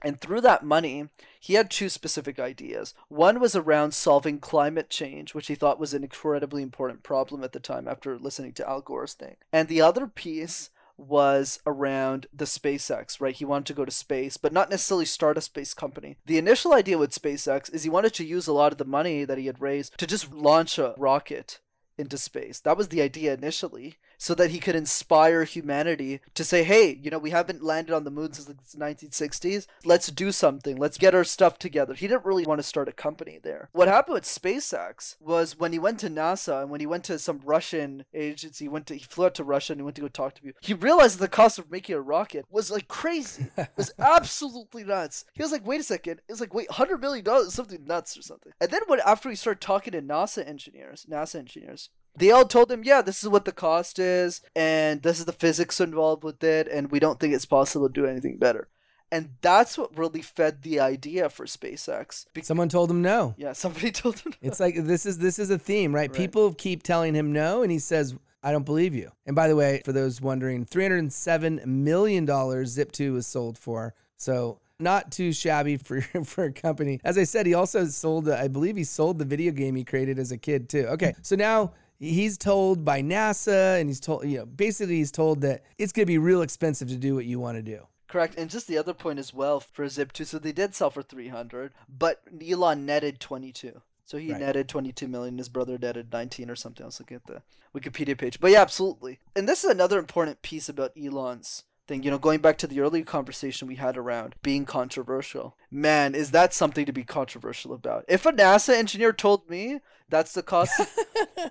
And 0.04 0.20
through 0.20 0.42
that 0.42 0.64
money, 0.64 1.08
he 1.40 1.54
had 1.54 1.70
two 1.70 1.88
specific 1.88 2.38
ideas. 2.38 2.94
One 3.08 3.40
was 3.40 3.56
around 3.56 3.94
solving 3.94 4.38
climate 4.38 4.90
change, 4.90 5.34
which 5.34 5.48
he 5.48 5.56
thought 5.56 5.80
was 5.80 5.92
an 5.92 6.04
incredibly 6.04 6.62
important 6.62 7.02
problem 7.02 7.42
at 7.42 7.52
the 7.52 7.58
time 7.58 7.88
after 7.88 8.16
listening 8.16 8.52
to 8.54 8.68
Al 8.68 8.80
Gore's 8.80 9.14
thing. 9.14 9.36
And 9.52 9.66
the 9.66 9.80
other 9.80 10.06
piece 10.06 10.70
was 10.98 11.60
around 11.64 12.26
the 12.32 12.44
SpaceX, 12.44 13.20
right? 13.20 13.34
He 13.34 13.44
wanted 13.44 13.66
to 13.66 13.74
go 13.74 13.84
to 13.84 13.90
space, 13.90 14.36
but 14.36 14.52
not 14.52 14.68
necessarily 14.68 15.06
start 15.06 15.38
a 15.38 15.40
space 15.40 15.72
company. 15.72 16.18
The 16.26 16.38
initial 16.38 16.74
idea 16.74 16.98
with 16.98 17.12
SpaceX 17.12 17.72
is 17.72 17.84
he 17.84 17.90
wanted 17.90 18.14
to 18.14 18.26
use 18.26 18.46
a 18.46 18.52
lot 18.52 18.72
of 18.72 18.78
the 18.78 18.84
money 18.84 19.24
that 19.24 19.38
he 19.38 19.46
had 19.46 19.60
raised 19.60 19.96
to 19.98 20.06
just 20.06 20.32
launch 20.32 20.78
a 20.78 20.94
rocket 20.98 21.60
into 21.96 22.18
space. 22.18 22.60
That 22.60 22.76
was 22.76 22.88
the 22.88 23.00
idea 23.00 23.34
initially 23.34 23.96
so 24.18 24.34
that 24.34 24.50
he 24.50 24.58
could 24.58 24.74
inspire 24.74 25.44
humanity 25.44 26.20
to 26.34 26.44
say, 26.44 26.64
hey, 26.64 26.98
you 27.00 27.10
know, 27.10 27.18
we 27.18 27.30
haven't 27.30 27.62
landed 27.62 27.94
on 27.94 28.04
the 28.04 28.10
moon 28.10 28.32
since 28.32 28.46
the 28.46 28.78
1960s. 28.78 29.66
Let's 29.84 30.08
do 30.08 30.32
something. 30.32 30.76
Let's 30.76 30.98
get 30.98 31.14
our 31.14 31.24
stuff 31.24 31.58
together. 31.58 31.94
He 31.94 32.08
didn't 32.08 32.24
really 32.24 32.44
want 32.44 32.58
to 32.58 32.64
start 32.64 32.88
a 32.88 32.92
company 32.92 33.38
there. 33.42 33.68
What 33.72 33.88
happened 33.88 34.14
with 34.14 34.24
SpaceX 34.24 35.16
was 35.20 35.58
when 35.58 35.72
he 35.72 35.78
went 35.78 36.00
to 36.00 36.10
NASA 36.10 36.62
and 36.62 36.70
when 36.70 36.80
he 36.80 36.86
went 36.86 37.04
to 37.04 37.18
some 37.18 37.40
Russian 37.44 38.04
agency, 38.12 38.64
he 38.64 38.68
went 38.68 38.86
to 38.88 38.96
he 38.96 39.04
flew 39.04 39.26
out 39.26 39.34
to 39.36 39.44
Russia 39.44 39.72
and 39.72 39.80
he 39.80 39.84
went 39.84 39.96
to 39.96 40.02
go 40.02 40.08
talk 40.08 40.34
to 40.34 40.42
people. 40.42 40.60
He 40.62 40.74
realized 40.74 41.18
the 41.18 41.28
cost 41.28 41.58
of 41.58 41.70
making 41.70 41.94
a 41.94 42.00
rocket 42.00 42.44
was 42.50 42.70
like 42.70 42.88
crazy. 42.88 43.46
it 43.56 43.68
was 43.76 43.92
absolutely 43.98 44.82
nuts. 44.84 45.24
He 45.34 45.42
was 45.42 45.52
like, 45.52 45.66
wait 45.66 45.80
a 45.80 45.84
second. 45.84 46.20
It 46.28 46.32
was 46.32 46.40
like, 46.40 46.52
wait, 46.52 46.70
hundred 46.72 47.00
million 47.00 47.24
dollars, 47.24 47.54
something 47.54 47.84
nuts 47.86 48.18
or 48.18 48.22
something. 48.22 48.52
And 48.60 48.70
then 48.70 48.82
when 48.88 49.00
after 49.06 49.30
he 49.30 49.36
started 49.36 49.60
talking 49.60 49.92
to 49.92 50.02
NASA 50.02 50.46
engineers, 50.46 51.06
NASA 51.08 51.36
engineers, 51.36 51.90
they 52.16 52.30
all 52.30 52.44
told 52.44 52.70
him, 52.70 52.82
yeah, 52.84 53.02
this 53.02 53.22
is 53.22 53.28
what 53.28 53.44
the 53.44 53.52
cost 53.52 53.98
is, 53.98 54.40
and 54.56 55.02
this 55.02 55.18
is 55.18 55.24
the 55.24 55.32
physics 55.32 55.80
involved 55.80 56.24
with 56.24 56.42
it, 56.42 56.66
and 56.68 56.90
we 56.90 56.98
don't 56.98 57.20
think 57.20 57.34
it's 57.34 57.46
possible 57.46 57.88
to 57.88 57.92
do 57.92 58.06
anything 58.06 58.38
better. 58.38 58.68
And 59.10 59.30
that's 59.40 59.78
what 59.78 59.96
really 59.96 60.20
fed 60.20 60.62
the 60.62 60.80
idea 60.80 61.30
for 61.30 61.46
SpaceX. 61.46 62.26
Be- 62.34 62.42
Someone 62.42 62.68
told 62.68 62.90
him 62.90 63.00
no. 63.00 63.34
Yeah, 63.38 63.52
somebody 63.52 63.90
told 63.92 64.18
him. 64.18 64.34
No. 64.42 64.48
It's 64.48 64.60
like 64.60 64.74
this 64.76 65.06
is 65.06 65.18
this 65.18 65.38
is 65.38 65.48
a 65.50 65.58
theme, 65.58 65.94
right? 65.94 66.10
right? 66.10 66.16
People 66.16 66.52
keep 66.52 66.82
telling 66.82 67.14
him 67.14 67.32
no, 67.32 67.62
and 67.62 67.72
he 67.72 67.78
says, 67.78 68.14
"I 68.42 68.52
don't 68.52 68.66
believe 68.66 68.94
you." 68.94 69.12
And 69.24 69.34
by 69.34 69.48
the 69.48 69.56
way, 69.56 69.80
for 69.84 69.92
those 69.92 70.20
wondering, 70.20 70.66
three 70.66 70.84
hundred 70.84 70.98
and 70.98 71.12
seven 71.12 71.60
million 71.64 72.26
dollars 72.26 72.76
Zip2 72.76 73.14
was 73.14 73.26
sold 73.26 73.56
for. 73.56 73.94
So 74.18 74.60
not 74.78 75.10
too 75.10 75.32
shabby 75.32 75.76
for 75.82 76.02
for 76.02 76.44
a 76.44 76.52
company. 76.52 77.00
As 77.02 77.16
I 77.16 77.24
said, 77.24 77.46
he 77.46 77.54
also 77.54 77.86
sold. 77.86 78.28
I 78.28 78.48
believe 78.48 78.76
he 78.76 78.84
sold 78.84 79.18
the 79.18 79.24
video 79.24 79.52
game 79.52 79.74
he 79.76 79.84
created 79.84 80.18
as 80.18 80.32
a 80.32 80.36
kid 80.36 80.68
too. 80.68 80.86
Okay, 80.88 81.14
so 81.22 81.34
now 81.34 81.72
he's 81.98 82.38
told 82.38 82.84
by 82.84 83.02
NASA 83.02 83.80
and 83.80 83.88
he's 83.88 84.00
told, 84.00 84.24
you 84.24 84.38
know, 84.38 84.46
basically 84.46 84.96
he's 84.96 85.12
told 85.12 85.40
that 85.42 85.62
it's 85.78 85.92
going 85.92 86.04
to 86.04 86.10
be 86.10 86.18
real 86.18 86.42
expensive 86.42 86.88
to 86.88 86.96
do 86.96 87.14
what 87.14 87.24
you 87.24 87.38
want 87.38 87.56
to 87.56 87.62
do. 87.62 87.86
Correct. 88.08 88.38
And 88.38 88.48
just 88.48 88.66
the 88.66 88.78
other 88.78 88.94
point 88.94 89.18
as 89.18 89.34
well 89.34 89.60
for 89.60 89.84
Zip2, 89.84 90.26
so 90.26 90.38
they 90.38 90.52
did 90.52 90.74
sell 90.74 90.90
for 90.90 91.02
300, 91.02 91.72
but 91.88 92.22
Elon 92.46 92.86
netted 92.86 93.20
22. 93.20 93.82
So 94.06 94.16
he 94.16 94.32
right. 94.32 94.40
netted 94.40 94.68
22 94.68 95.06
million. 95.06 95.36
His 95.36 95.50
brother 95.50 95.76
netted 95.78 96.10
19 96.10 96.48
or 96.48 96.56
something. 96.56 96.82
I 96.82 96.86
was 96.86 96.98
looking 96.98 97.16
at 97.16 97.26
the 97.26 97.42
Wikipedia 97.78 98.16
page. 98.16 98.40
But 98.40 98.52
yeah, 98.52 98.62
absolutely. 98.62 99.18
And 99.36 99.46
this 99.46 99.62
is 99.62 99.70
another 99.70 99.98
important 99.98 100.40
piece 100.40 100.70
about 100.70 100.92
Elon's 100.96 101.64
thing. 101.88 102.02
You 102.02 102.10
know, 102.10 102.18
going 102.18 102.40
back 102.40 102.58
to 102.58 102.66
the 102.66 102.80
earlier 102.80 103.04
conversation 103.04 103.66
we 103.66 103.76
had 103.76 103.96
around 103.96 104.36
being 104.42 104.64
controversial. 104.64 105.56
Man, 105.70 106.14
is 106.14 106.30
that 106.30 106.54
something 106.54 106.86
to 106.86 106.92
be 106.92 107.02
controversial 107.02 107.72
about? 107.72 108.04
If 108.06 108.26
a 108.26 108.32
NASA 108.32 108.74
engineer 108.74 109.12
told 109.12 109.50
me 109.50 109.80
that's 110.08 110.32
the 110.32 110.42
cost. 110.42 110.80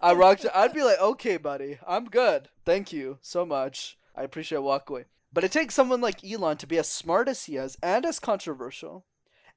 I 0.01 0.13
rocked. 0.15 0.45
I'd 0.53 0.73
be 0.73 0.83
like, 0.83 0.99
okay, 0.99 1.37
buddy, 1.37 1.79
I'm 1.85 2.05
good. 2.05 2.49
Thank 2.65 2.91
you 2.91 3.19
so 3.21 3.45
much. 3.45 3.97
I 4.15 4.23
appreciate 4.23 4.59
walk 4.59 4.89
away. 4.89 5.05
But 5.31 5.43
it 5.43 5.51
takes 5.51 5.75
someone 5.75 6.01
like 6.01 6.23
Elon 6.23 6.57
to 6.57 6.67
be 6.67 6.77
as 6.77 6.89
smart 6.89 7.27
as 7.27 7.45
he 7.45 7.57
is, 7.57 7.77
and 7.83 8.05
as 8.05 8.17
controversial, 8.17 9.05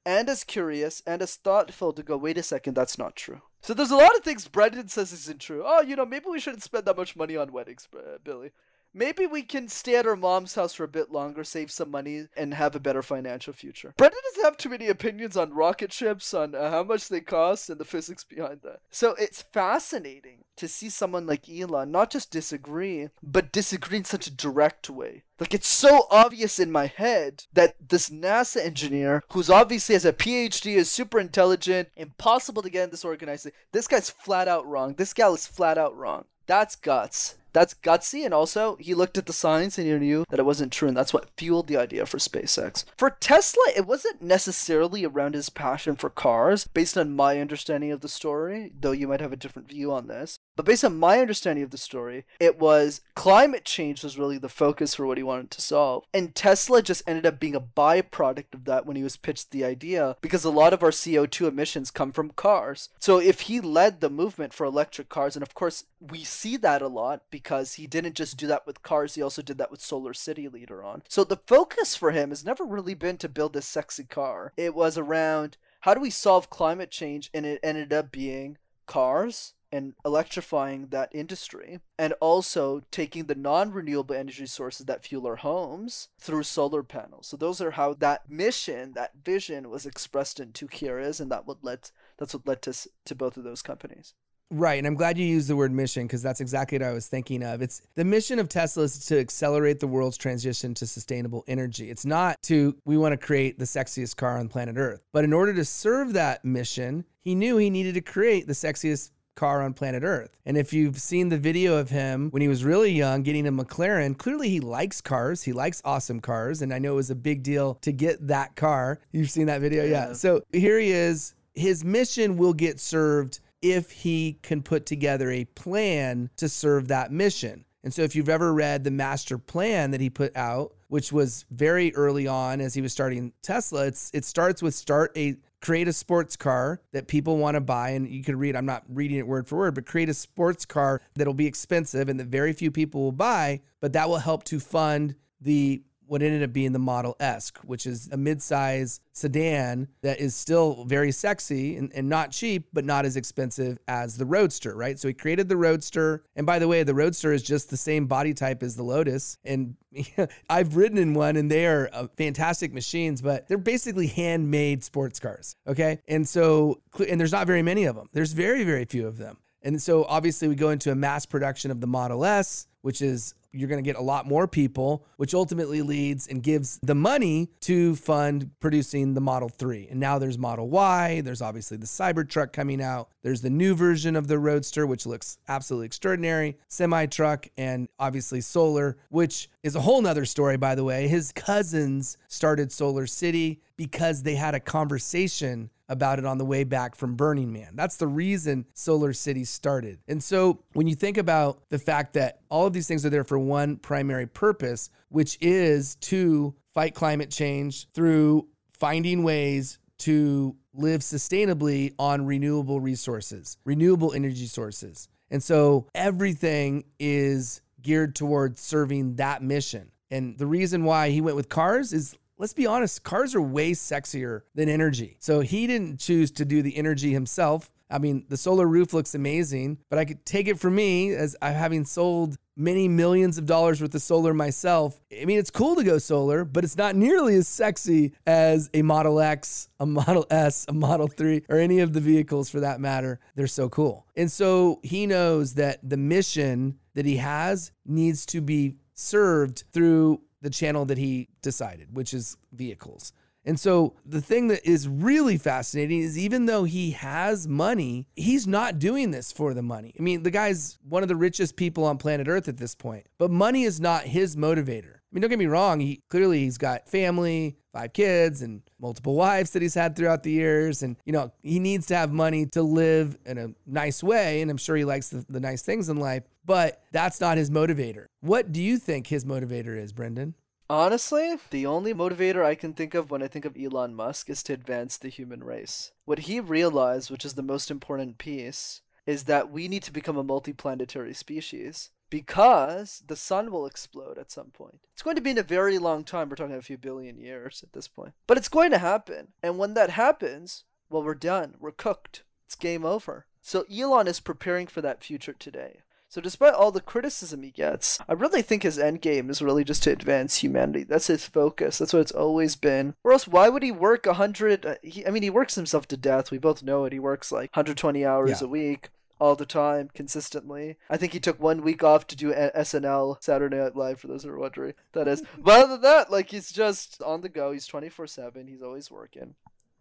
and 0.05 0.29
as 0.29 0.43
curious, 0.43 1.01
and 1.07 1.21
as 1.21 1.35
thoughtful 1.35 1.93
to 1.93 2.03
go, 2.03 2.17
wait 2.17 2.37
a 2.37 2.43
second, 2.43 2.75
that's 2.75 2.97
not 2.97 3.15
true. 3.15 3.41
So 3.61 3.73
there's 3.73 3.91
a 3.91 3.95
lot 3.95 4.15
of 4.15 4.23
things 4.23 4.47
Brendan 4.47 4.89
says 4.89 5.13
isn't 5.13 5.39
true. 5.39 5.63
Oh, 5.65 5.81
you 5.81 5.95
know, 5.95 6.05
maybe 6.05 6.25
we 6.29 6.39
shouldn't 6.39 6.63
spend 6.63 6.85
that 6.85 6.97
much 6.97 7.15
money 7.15 7.37
on 7.37 7.51
weddings, 7.51 7.87
Billy. 8.23 8.51
Maybe 8.93 9.25
we 9.25 9.43
can 9.43 9.69
stay 9.69 9.95
at 9.95 10.05
our 10.05 10.17
mom's 10.17 10.55
house 10.55 10.73
for 10.73 10.83
a 10.83 10.89
bit 10.89 11.11
longer, 11.11 11.43
save 11.43 11.71
some 11.71 11.89
money, 11.89 12.27
and 12.35 12.53
have 12.53 12.75
a 12.75 12.79
better 12.79 13.01
financial 13.01 13.53
future. 13.53 13.93
Brendan 13.95 14.19
doesn't 14.31 14.43
have 14.43 14.57
too 14.57 14.69
many 14.69 14.87
opinions 14.87 15.37
on 15.37 15.53
rocket 15.53 15.93
ships, 15.93 16.33
on 16.33 16.53
uh, 16.53 16.69
how 16.69 16.83
much 16.83 17.07
they 17.07 17.21
cost, 17.21 17.69
and 17.69 17.79
the 17.79 17.85
physics 17.85 18.25
behind 18.25 18.61
that. 18.63 18.81
So 18.89 19.15
it's 19.17 19.41
fascinating 19.41 20.43
to 20.57 20.67
see 20.67 20.89
someone 20.89 21.25
like 21.25 21.49
Elon 21.49 21.91
not 21.91 22.11
just 22.11 22.31
disagree, 22.31 23.07
but 23.23 23.53
disagree 23.53 23.97
in 23.97 24.03
such 24.03 24.27
a 24.27 24.35
direct 24.35 24.89
way. 24.89 25.23
Like 25.39 25.53
it's 25.53 25.67
so 25.67 26.05
obvious 26.11 26.59
in 26.59 26.71
my 26.71 26.87
head 26.87 27.45
that 27.53 27.75
this 27.89 28.09
NASA 28.09 28.63
engineer, 28.63 29.23
who's 29.31 29.49
obviously 29.49 29.93
has 29.93 30.05
a 30.05 30.13
PhD, 30.13 30.75
is 30.75 30.91
super 30.91 31.19
intelligent, 31.19 31.89
impossible 31.95 32.61
to 32.61 32.69
get 32.69 32.83
in 32.83 32.89
this 32.91 33.05
organization. 33.05 33.57
This 33.71 33.87
guy's 33.87 34.09
flat 34.09 34.49
out 34.49 34.67
wrong. 34.67 34.95
This 34.95 35.13
gal 35.13 35.33
is 35.33 35.47
flat 35.47 35.77
out 35.77 35.95
wrong. 35.97 36.25
That's 36.45 36.75
guts 36.75 37.35
that's 37.53 37.73
gutsy 37.73 38.25
and 38.25 38.33
also 38.33 38.75
he 38.77 38.93
looked 38.93 39.17
at 39.17 39.25
the 39.25 39.33
science 39.33 39.77
and 39.77 39.87
he 39.87 39.93
knew 39.93 40.25
that 40.29 40.39
it 40.39 40.45
wasn't 40.45 40.71
true 40.71 40.87
and 40.87 40.97
that's 40.97 41.13
what 41.13 41.29
fueled 41.37 41.67
the 41.67 41.77
idea 41.77 42.05
for 42.05 42.17
SpaceX. 42.17 42.85
For 42.97 43.09
Tesla, 43.09 43.63
it 43.75 43.85
wasn't 43.85 44.21
necessarily 44.21 45.05
around 45.05 45.33
his 45.33 45.49
passion 45.49 45.95
for 45.95 46.09
cars 46.09 46.67
based 46.67 46.97
on 46.97 47.15
my 47.15 47.39
understanding 47.39 47.91
of 47.91 48.01
the 48.01 48.09
story, 48.09 48.71
though 48.79 48.91
you 48.91 49.07
might 49.07 49.21
have 49.21 49.33
a 49.33 49.37
different 49.37 49.69
view 49.69 49.91
on 49.91 50.07
this. 50.07 50.37
But 50.55 50.65
based 50.65 50.83
on 50.83 50.99
my 50.99 51.19
understanding 51.19 51.63
of 51.63 51.71
the 51.71 51.77
story, 51.77 52.25
it 52.39 52.59
was 52.59 53.01
climate 53.15 53.65
change 53.65 54.03
was 54.03 54.17
really 54.17 54.37
the 54.37 54.49
focus 54.49 54.93
for 54.93 55.05
what 55.05 55.17
he 55.17 55.23
wanted 55.23 55.49
to 55.51 55.61
solve. 55.61 56.03
And 56.13 56.35
Tesla 56.35 56.81
just 56.81 57.03
ended 57.07 57.25
up 57.25 57.39
being 57.39 57.55
a 57.55 57.61
byproduct 57.61 58.53
of 58.53 58.65
that 58.65 58.85
when 58.85 58.95
he 58.95 59.03
was 59.03 59.17
pitched 59.17 59.51
the 59.51 59.65
idea 59.65 60.17
because 60.21 60.43
a 60.43 60.49
lot 60.49 60.73
of 60.73 60.83
our 60.83 60.91
CO2 60.91 61.47
emissions 61.47 61.89
come 61.89 62.11
from 62.11 62.31
cars. 62.31 62.89
So 62.99 63.19
if 63.19 63.41
he 63.41 63.61
led 63.61 64.01
the 64.01 64.09
movement 64.09 64.53
for 64.53 64.65
electric 64.65 65.09
cars, 65.09 65.35
and 65.35 65.43
of 65.43 65.53
course 65.53 65.85
we 65.99 66.23
see 66.23 66.57
that 66.57 66.81
a 66.81 66.87
lot 66.87 67.23
because 67.29 67.40
he 67.75 67.87
didn't 67.87 68.15
just 68.15 68.37
do 68.37 68.47
that 68.47 68.65
with 68.65 68.83
cars, 68.83 69.15
he 69.15 69.21
also 69.21 69.41
did 69.41 69.57
that 69.57 69.71
with 69.71 69.81
Solar 69.81 70.13
City 70.13 70.47
later 70.47 70.83
on. 70.83 71.03
So 71.09 71.23
the 71.23 71.41
focus 71.47 71.95
for 71.95 72.11
him 72.11 72.29
has 72.29 72.45
never 72.45 72.63
really 72.63 72.93
been 72.93 73.17
to 73.17 73.29
build 73.29 73.55
a 73.55 73.61
sexy 73.61 74.03
car. 74.03 74.53
It 74.57 74.75
was 74.75 74.97
around 74.97 75.57
how 75.81 75.93
do 75.93 76.01
we 76.01 76.09
solve 76.09 76.49
climate 76.49 76.91
change 76.91 77.29
and 77.33 77.45
it 77.45 77.59
ended 77.63 77.91
up 77.91 78.11
being 78.11 78.57
cars 78.85 79.53
and 79.71 79.93
electrifying 80.03 80.87
that 80.87 81.09
industry 81.13 81.79
and 81.97 82.13
also 82.19 82.81
taking 82.91 83.25
the 83.25 83.35
non-renewable 83.35 84.13
energy 84.13 84.45
sources 84.45 84.85
that 84.85 85.05
fuel 85.05 85.25
our 85.25 85.37
homes 85.37 86.09
through 86.19 86.43
solar 86.43 86.83
panels 86.83 87.27
so 87.27 87.37
those 87.37 87.61
are 87.61 87.71
how 87.71 87.93
that 87.93 88.29
mission 88.29 88.91
that 88.93 89.11
vision 89.23 89.69
was 89.69 89.85
expressed 89.85 90.39
in 90.39 90.51
two 90.51 90.67
Kira's 90.67 91.19
and 91.21 91.31
that 91.31 91.47
would 91.47 91.59
led 91.61 91.89
that's 92.17 92.33
what 92.33 92.45
led 92.45 92.61
to 92.63 92.73
to 93.05 93.15
both 93.15 93.37
of 93.37 93.43
those 93.43 93.61
companies 93.61 94.13
Right. 94.51 94.77
And 94.77 94.85
I'm 94.85 94.95
glad 94.95 95.17
you 95.17 95.25
used 95.25 95.47
the 95.47 95.55
word 95.55 95.71
mission 95.71 96.05
because 96.05 96.21
that's 96.21 96.41
exactly 96.41 96.77
what 96.77 96.85
I 96.85 96.91
was 96.91 97.07
thinking 97.07 97.41
of. 97.41 97.61
It's 97.61 97.81
the 97.95 98.03
mission 98.03 98.37
of 98.37 98.49
Tesla 98.49 98.83
is 98.83 99.05
to 99.05 99.17
accelerate 99.17 99.79
the 99.79 99.87
world's 99.87 100.17
transition 100.17 100.73
to 100.75 100.85
sustainable 100.85 101.45
energy. 101.47 101.89
It's 101.89 102.05
not 102.05 102.41
to, 102.43 102.75
we 102.83 102.97
want 102.97 103.13
to 103.13 103.17
create 103.17 103.57
the 103.57 103.65
sexiest 103.65 104.17
car 104.17 104.37
on 104.37 104.49
planet 104.49 104.75
Earth. 104.77 105.03
But 105.13 105.23
in 105.23 105.31
order 105.31 105.53
to 105.53 105.63
serve 105.63 106.13
that 106.13 106.43
mission, 106.43 107.05
he 107.21 107.33
knew 107.33 107.57
he 107.57 107.69
needed 107.69 107.93
to 107.93 108.01
create 108.01 108.45
the 108.45 108.53
sexiest 108.53 109.11
car 109.35 109.61
on 109.61 109.73
planet 109.73 110.03
Earth. 110.03 110.35
And 110.45 110.57
if 110.57 110.73
you've 110.73 110.99
seen 110.99 111.29
the 111.29 111.37
video 111.37 111.77
of 111.77 111.89
him 111.89 112.29
when 112.31 112.41
he 112.41 112.49
was 112.49 112.65
really 112.65 112.91
young 112.91 113.23
getting 113.23 113.47
a 113.47 113.51
McLaren, 113.53 114.17
clearly 114.17 114.49
he 114.49 114.59
likes 114.59 114.99
cars. 114.99 115.43
He 115.43 115.53
likes 115.53 115.81
awesome 115.85 116.19
cars. 116.19 116.61
And 116.61 116.73
I 116.73 116.79
know 116.79 116.93
it 116.93 116.97
was 116.97 117.09
a 117.09 117.15
big 117.15 117.41
deal 117.41 117.75
to 117.75 117.93
get 117.93 118.27
that 118.27 118.57
car. 118.57 118.99
You've 119.13 119.29
seen 119.29 119.47
that 119.47 119.61
video? 119.61 119.85
Yeah. 119.85 120.07
yeah. 120.07 120.13
So 120.13 120.43
here 120.51 120.77
he 120.77 120.91
is. 120.91 121.35
His 121.53 121.85
mission 121.85 122.35
will 122.37 122.53
get 122.53 122.79
served 122.79 123.39
if 123.61 123.91
he 123.91 124.39
can 124.41 124.61
put 124.63 124.85
together 124.85 125.29
a 125.31 125.45
plan 125.45 126.29
to 126.37 126.49
serve 126.49 126.87
that 126.87 127.11
mission. 127.11 127.65
And 127.83 127.93
so, 127.93 128.03
if 128.03 128.15
you've 128.15 128.29
ever 128.29 128.53
read 128.53 128.83
the 128.83 128.91
master 128.91 129.37
plan 129.37 129.91
that 129.91 130.01
he 130.01 130.09
put 130.09 130.35
out, 130.35 130.75
which 130.87 131.11
was 131.11 131.45
very 131.49 131.95
early 131.95 132.27
on 132.27 132.61
as 132.61 132.73
he 132.75 132.81
was 132.81 132.91
starting 132.91 133.33
Tesla, 133.41 133.87
it's 133.87 134.11
it 134.13 134.23
starts 134.23 134.61
with 134.61 134.75
start 134.75 135.11
a 135.17 135.37
create 135.61 135.87
a 135.87 135.93
sports 135.93 136.35
car 136.35 136.81
that 136.91 137.07
people 137.07 137.37
want 137.37 137.55
to 137.55 137.61
buy. 137.61 137.91
And 137.91 138.07
you 138.09 138.23
can 138.23 138.37
read, 138.37 138.55
I'm 138.55 138.65
not 138.65 138.83
reading 138.89 139.17
it 139.17 139.27
word 139.27 139.47
for 139.47 139.57
word, 139.57 139.75
but 139.75 139.85
create 139.85 140.09
a 140.09 140.13
sports 140.13 140.65
car 140.65 141.01
that'll 141.15 141.33
be 141.33 141.47
expensive 141.47 142.09
and 142.09 142.19
that 142.19 142.27
very 142.27 142.51
few 142.53 142.71
people 142.71 143.01
will 143.01 143.11
buy, 143.11 143.61
but 143.79 143.93
that 143.93 144.09
will 144.09 144.17
help 144.17 144.43
to 144.45 144.59
fund 144.59 145.15
the 145.39 145.83
what 146.11 146.21
ended 146.21 146.43
up 146.43 146.51
being 146.51 146.73
the 146.73 146.77
Model 146.77 147.15
S, 147.21 147.53
which 147.63 147.85
is 147.85 148.09
a 148.11 148.17
midsize 148.17 148.99
sedan 149.13 149.87
that 150.01 150.19
is 150.19 150.35
still 150.35 150.83
very 150.83 151.09
sexy 151.09 151.77
and, 151.77 151.89
and 151.95 152.09
not 152.09 152.31
cheap, 152.31 152.67
but 152.73 152.83
not 152.83 153.05
as 153.05 153.15
expensive 153.15 153.79
as 153.87 154.17
the 154.17 154.25
Roadster, 154.25 154.75
right? 154.75 154.99
So 154.99 155.07
he 155.07 155.13
created 155.13 155.47
the 155.47 155.55
Roadster. 155.55 156.25
And 156.35 156.45
by 156.45 156.59
the 156.59 156.67
way, 156.67 156.83
the 156.83 156.93
Roadster 156.93 157.31
is 157.31 157.41
just 157.41 157.69
the 157.69 157.77
same 157.77 158.07
body 158.07 158.33
type 158.33 158.61
as 158.61 158.75
the 158.75 158.83
Lotus. 158.83 159.37
And 159.45 159.77
I've 160.49 160.75
ridden 160.75 160.97
in 160.97 161.13
one 161.13 161.37
and 161.37 161.49
they 161.49 161.65
are 161.65 161.89
uh, 161.93 162.07
fantastic 162.17 162.73
machines, 162.73 163.21
but 163.21 163.47
they're 163.47 163.57
basically 163.57 164.07
handmade 164.07 164.83
sports 164.83 165.17
cars, 165.17 165.55
okay? 165.65 166.01
And 166.09 166.27
so, 166.27 166.81
and 167.07 167.21
there's 167.21 167.31
not 167.31 167.47
very 167.47 167.61
many 167.61 167.85
of 167.85 167.95
them, 167.95 168.09
there's 168.11 168.33
very, 168.33 168.65
very 168.65 168.83
few 168.83 169.07
of 169.07 169.17
them. 169.17 169.37
And 169.61 169.81
so 169.81 170.03
obviously 170.03 170.49
we 170.49 170.55
go 170.55 170.71
into 170.71 170.91
a 170.91 170.95
mass 170.95 171.25
production 171.25 171.71
of 171.71 171.79
the 171.79 171.87
Model 171.87 172.25
S, 172.25 172.67
which 172.81 173.01
is 173.01 173.33
you're 173.51 173.69
going 173.69 173.83
to 173.83 173.87
get 173.87 173.97
a 173.97 174.03
lot 174.03 174.25
more 174.25 174.47
people, 174.47 175.05
which 175.17 175.33
ultimately 175.33 175.81
leads 175.81 176.27
and 176.27 176.41
gives 176.41 176.79
the 176.83 176.95
money 176.95 177.49
to 177.61 177.95
fund 177.95 178.51
producing 178.59 179.13
the 179.13 179.21
Model 179.21 179.49
3. 179.49 179.87
And 179.89 179.99
now 179.99 180.19
there's 180.19 180.37
Model 180.37 180.69
Y, 180.69 181.21
there's 181.21 181.41
obviously 181.41 181.77
the 181.77 181.85
Cybertruck 181.85 182.53
coming 182.53 182.81
out, 182.81 183.09
there's 183.23 183.41
the 183.41 183.49
new 183.49 183.75
version 183.75 184.15
of 184.15 184.27
the 184.27 184.39
Roadster, 184.39 184.87
which 184.87 185.05
looks 185.05 185.37
absolutely 185.47 185.87
extraordinary, 185.87 186.57
semi 186.67 187.05
truck, 187.05 187.47
and 187.57 187.87
obviously 187.99 188.41
solar, 188.41 188.97
which 189.09 189.49
is 189.63 189.75
a 189.75 189.81
whole 189.81 190.01
nother 190.01 190.25
story, 190.25 190.57
by 190.57 190.75
the 190.75 190.83
way. 190.83 191.07
His 191.07 191.31
cousins 191.31 192.17
started 192.27 192.71
Solar 192.71 193.05
City 193.07 193.61
because 193.75 194.23
they 194.23 194.35
had 194.35 194.55
a 194.55 194.59
conversation 194.59 195.69
about 195.91 196.17
it 196.19 196.25
on 196.25 196.37
the 196.37 196.45
way 196.45 196.63
back 196.63 196.95
from 196.95 197.15
Burning 197.15 197.51
Man. 197.51 197.75
That's 197.75 197.97
the 197.97 198.07
reason 198.07 198.65
Solar 198.73 199.11
City 199.11 199.43
started. 199.43 199.99
And 200.07 200.23
so 200.23 200.63
when 200.73 200.87
you 200.87 200.95
think 200.95 201.17
about 201.17 201.61
the 201.69 201.77
fact 201.77 202.13
that 202.13 202.39
all 202.49 202.65
of 202.65 202.73
these 202.73 202.87
things 202.87 203.05
are 203.05 203.09
there 203.09 203.25
for 203.25 203.37
one 203.37 203.75
primary 203.75 204.25
purpose, 204.25 204.89
which 205.09 205.37
is 205.41 205.95
to 205.95 206.55
fight 206.73 206.95
climate 206.95 207.29
change 207.29 207.91
through 207.93 208.47
finding 208.73 209.23
ways 209.23 209.79
to 209.99 210.55
live 210.73 211.01
sustainably 211.01 211.93
on 211.99 212.25
renewable 212.25 212.79
resources, 212.79 213.57
renewable 213.65 214.13
energy 214.13 214.47
sources. 214.47 215.09
And 215.29 215.43
so 215.43 215.87
everything 215.93 216.85
is 216.99 217.61
geared 217.81 218.15
towards 218.15 218.61
serving 218.61 219.15
that 219.15 219.43
mission. 219.43 219.91
And 220.09 220.37
the 220.37 220.45
reason 220.45 220.83
why 220.83 221.09
he 221.09 221.21
went 221.21 221.35
with 221.35 221.49
cars 221.49 221.93
is 221.93 222.17
let's 222.41 222.53
be 222.53 222.65
honest, 222.65 223.03
cars 223.03 223.35
are 223.35 223.41
way 223.41 223.71
sexier 223.71 224.41
than 224.55 224.67
energy. 224.67 225.15
So 225.19 225.41
he 225.41 225.67
didn't 225.67 225.99
choose 225.99 226.31
to 226.31 226.43
do 226.43 226.63
the 226.63 226.75
energy 226.75 227.13
himself. 227.13 227.71
I 227.87 227.99
mean, 227.99 228.25
the 228.29 228.37
solar 228.37 228.65
roof 228.65 228.93
looks 228.93 229.13
amazing, 229.13 229.77
but 229.89 229.99
I 229.99 230.05
could 230.05 230.25
take 230.25 230.47
it 230.47 230.59
from 230.59 230.73
me 230.73 231.13
as 231.13 231.35
I 231.39 231.51
having 231.51 231.85
sold 231.85 232.37
many 232.55 232.87
millions 232.87 233.37
of 233.37 233.45
dollars 233.45 233.79
worth 233.79 233.93
of 233.93 234.01
solar 234.01 234.33
myself. 234.33 234.99
I 235.15 235.25
mean, 235.25 235.37
it's 235.37 235.51
cool 235.51 235.75
to 235.75 235.83
go 235.83 235.99
solar, 235.99 236.43
but 236.43 236.63
it's 236.63 236.77
not 236.77 236.95
nearly 236.95 237.35
as 237.35 237.47
sexy 237.47 238.13
as 238.25 238.71
a 238.73 238.81
Model 238.81 239.19
X, 239.19 239.69
a 239.79 239.85
Model 239.85 240.25
S, 240.31 240.65
a 240.67 240.73
Model 240.73 241.07
3, 241.07 241.43
or 241.47 241.57
any 241.57 241.79
of 241.79 241.93
the 241.93 241.99
vehicles 241.99 242.49
for 242.49 242.61
that 242.61 242.79
matter. 242.79 243.19
They're 243.35 243.45
so 243.45 243.69
cool. 243.69 244.07
And 244.15 244.31
so 244.31 244.79
he 244.81 245.05
knows 245.05 245.53
that 245.55 245.77
the 245.87 245.97
mission 245.97 246.79
that 246.95 247.05
he 247.05 247.17
has 247.17 247.71
needs 247.85 248.25
to 248.27 248.41
be 248.41 248.77
served 248.93 249.63
through 249.71 250.21
the 250.41 250.49
channel 250.49 250.85
that 250.85 250.97
he 250.97 251.29
decided, 251.41 251.95
which 251.95 252.13
is 252.13 252.37
vehicles. 252.51 253.13
And 253.43 253.59
so 253.59 253.95
the 254.05 254.21
thing 254.21 254.49
that 254.49 254.67
is 254.67 254.87
really 254.87 255.37
fascinating 255.37 255.99
is 255.99 256.17
even 256.17 256.45
though 256.45 256.63
he 256.63 256.91
has 256.91 257.47
money, 257.47 258.07
he's 258.15 258.45
not 258.45 258.77
doing 258.77 259.11
this 259.11 259.31
for 259.31 259.53
the 259.53 259.63
money. 259.63 259.93
I 259.99 260.03
mean, 260.03 260.23
the 260.23 260.31
guy's 260.31 260.77
one 260.87 261.01
of 261.01 261.09
the 261.09 261.15
richest 261.15 261.55
people 261.55 261.83
on 261.83 261.97
planet 261.97 262.27
Earth 262.27 262.47
at 262.47 262.57
this 262.57 262.75
point, 262.75 263.07
but 263.17 263.31
money 263.31 263.63
is 263.63 263.81
not 263.81 264.03
his 264.03 264.35
motivator. 264.35 264.97
I 265.11 265.15
mean, 265.15 265.21
don't 265.21 265.29
get 265.29 265.39
me 265.39 265.45
wrong, 265.45 265.81
he 265.81 266.01
clearly 266.09 266.39
he's 266.39 266.57
got 266.57 266.87
family, 266.87 267.57
five 267.73 267.91
kids 267.91 268.41
and 268.41 268.61
multiple 268.79 269.13
wives 269.13 269.51
that 269.51 269.61
he's 269.61 269.73
had 269.73 269.95
throughout 269.95 270.23
the 270.23 270.31
years 270.31 270.83
and 270.83 270.95
you 271.05 271.11
know, 271.11 271.33
he 271.41 271.59
needs 271.59 271.85
to 271.87 271.95
have 271.95 272.13
money 272.13 272.45
to 272.47 272.61
live 272.61 273.17
in 273.25 273.37
a 273.37 273.49
nice 273.65 274.01
way 274.01 274.41
and 274.41 274.49
I'm 274.49 274.57
sure 274.57 274.77
he 274.77 274.85
likes 274.85 275.09
the, 275.09 275.25
the 275.27 275.41
nice 275.41 275.63
things 275.63 275.89
in 275.89 275.97
life, 275.97 276.23
but 276.45 276.81
that's 276.93 277.19
not 277.19 277.37
his 277.37 277.49
motivator. 277.49 278.05
What 278.21 278.53
do 278.53 278.61
you 278.61 278.77
think 278.77 279.07
his 279.07 279.25
motivator 279.25 279.77
is, 279.77 279.91
Brendan? 279.91 280.35
Honestly, 280.69 281.35
the 281.49 281.65
only 281.65 281.93
motivator 281.93 282.45
I 282.45 282.55
can 282.55 282.71
think 282.71 282.93
of 282.93 283.11
when 283.11 283.21
I 283.21 283.27
think 283.27 283.43
of 283.43 283.57
Elon 283.61 283.93
Musk 283.93 284.29
is 284.29 284.41
to 284.43 284.53
advance 284.53 284.97
the 284.97 285.09
human 285.09 285.43
race. 285.43 285.91
What 286.05 286.19
he 286.19 286.39
realized, 286.39 287.11
which 287.11 287.25
is 287.25 287.33
the 287.33 287.43
most 287.43 287.69
important 287.69 288.17
piece, 288.17 288.79
is 289.05 289.25
that 289.25 289.51
we 289.51 289.67
need 289.67 289.83
to 289.83 289.91
become 289.91 290.15
a 290.15 290.23
multiplanetary 290.23 291.13
species 291.13 291.89
because 292.11 293.01
the 293.07 293.15
sun 293.15 293.51
will 293.51 293.65
explode 293.65 294.19
at 294.19 294.29
some 294.29 294.51
point. 294.51 294.81
It's 294.93 295.01
going 295.01 295.15
to 295.15 295.21
be 295.21 295.31
in 295.31 295.39
a 295.39 295.43
very 295.43 295.79
long 295.79 296.03
time. 296.03 296.29
We're 296.29 296.35
talking 296.35 296.53
a 296.53 296.61
few 296.61 296.77
billion 296.77 297.17
years 297.17 297.63
at 297.63 297.73
this 297.73 297.87
point. 297.87 298.13
But 298.27 298.37
it's 298.37 298.49
going 298.49 298.69
to 298.69 298.77
happen. 298.77 299.29
And 299.41 299.57
when 299.57 299.73
that 299.73 299.91
happens, 299.91 300.65
well, 300.89 301.01
we're 301.01 301.15
done. 301.15 301.55
We're 301.59 301.71
cooked. 301.71 302.23
It's 302.45 302.53
game 302.53 302.85
over. 302.85 303.25
So 303.41 303.65
Elon 303.73 304.07
is 304.07 304.19
preparing 304.19 304.67
for 304.67 304.81
that 304.81 305.03
future 305.03 305.33
today. 305.33 305.79
So 306.09 306.19
despite 306.19 306.53
all 306.53 306.73
the 306.73 306.81
criticism 306.81 307.41
he 307.41 307.51
gets, 307.51 307.97
I 308.09 308.13
really 308.13 308.41
think 308.41 308.63
his 308.63 308.77
end 308.77 309.01
game 309.01 309.29
is 309.29 309.41
really 309.41 309.63
just 309.63 309.81
to 309.83 309.91
advance 309.93 310.37
humanity. 310.37 310.83
That's 310.83 311.07
his 311.07 311.25
focus. 311.25 311.77
That's 311.77 311.93
what 311.93 312.01
it's 312.01 312.11
always 312.11 312.57
been. 312.57 312.95
Or 313.05 313.13
else, 313.13 313.29
why 313.29 313.47
would 313.47 313.63
he 313.63 313.71
work 313.71 314.05
a 314.05 314.15
hundred? 314.15 314.65
Uh, 314.65 314.75
I 315.07 315.09
mean, 315.09 315.23
he 315.23 315.29
works 315.29 315.55
himself 315.55 315.87
to 315.87 315.95
death. 315.95 316.29
We 316.29 316.37
both 316.37 316.63
know 316.63 316.83
it. 316.83 316.91
He 316.91 316.99
works 316.99 317.31
like 317.31 317.55
120 317.55 318.05
hours 318.05 318.41
yeah. 318.41 318.45
a 318.45 318.49
week 318.49 318.89
all 319.21 319.35
the 319.35 319.45
time, 319.45 319.89
consistently. 319.93 320.77
I 320.89 320.97
think 320.97 321.13
he 321.13 321.19
took 321.19 321.39
one 321.39 321.61
week 321.61 321.83
off 321.83 322.07
to 322.07 322.15
do 322.15 322.31
a- 322.33 322.51
SNL, 322.57 323.23
Saturday 323.23 323.57
Night 323.57 323.75
Live, 323.75 323.99
for 323.99 324.07
those 324.07 324.23
who 324.23 324.31
are 324.31 324.39
wondering. 324.39 324.73
That 324.93 325.07
is. 325.07 325.21
But 325.37 325.63
other 325.65 325.73
than 325.73 325.81
that, 325.81 326.11
like 326.11 326.31
he's 326.31 326.51
just 326.51 327.01
on 327.03 327.21
the 327.21 327.29
go. 327.29 327.51
He's 327.51 327.67
24 327.67 328.07
7. 328.07 328.47
He's 328.47 328.61
always 328.61 328.89
working. 328.89 329.35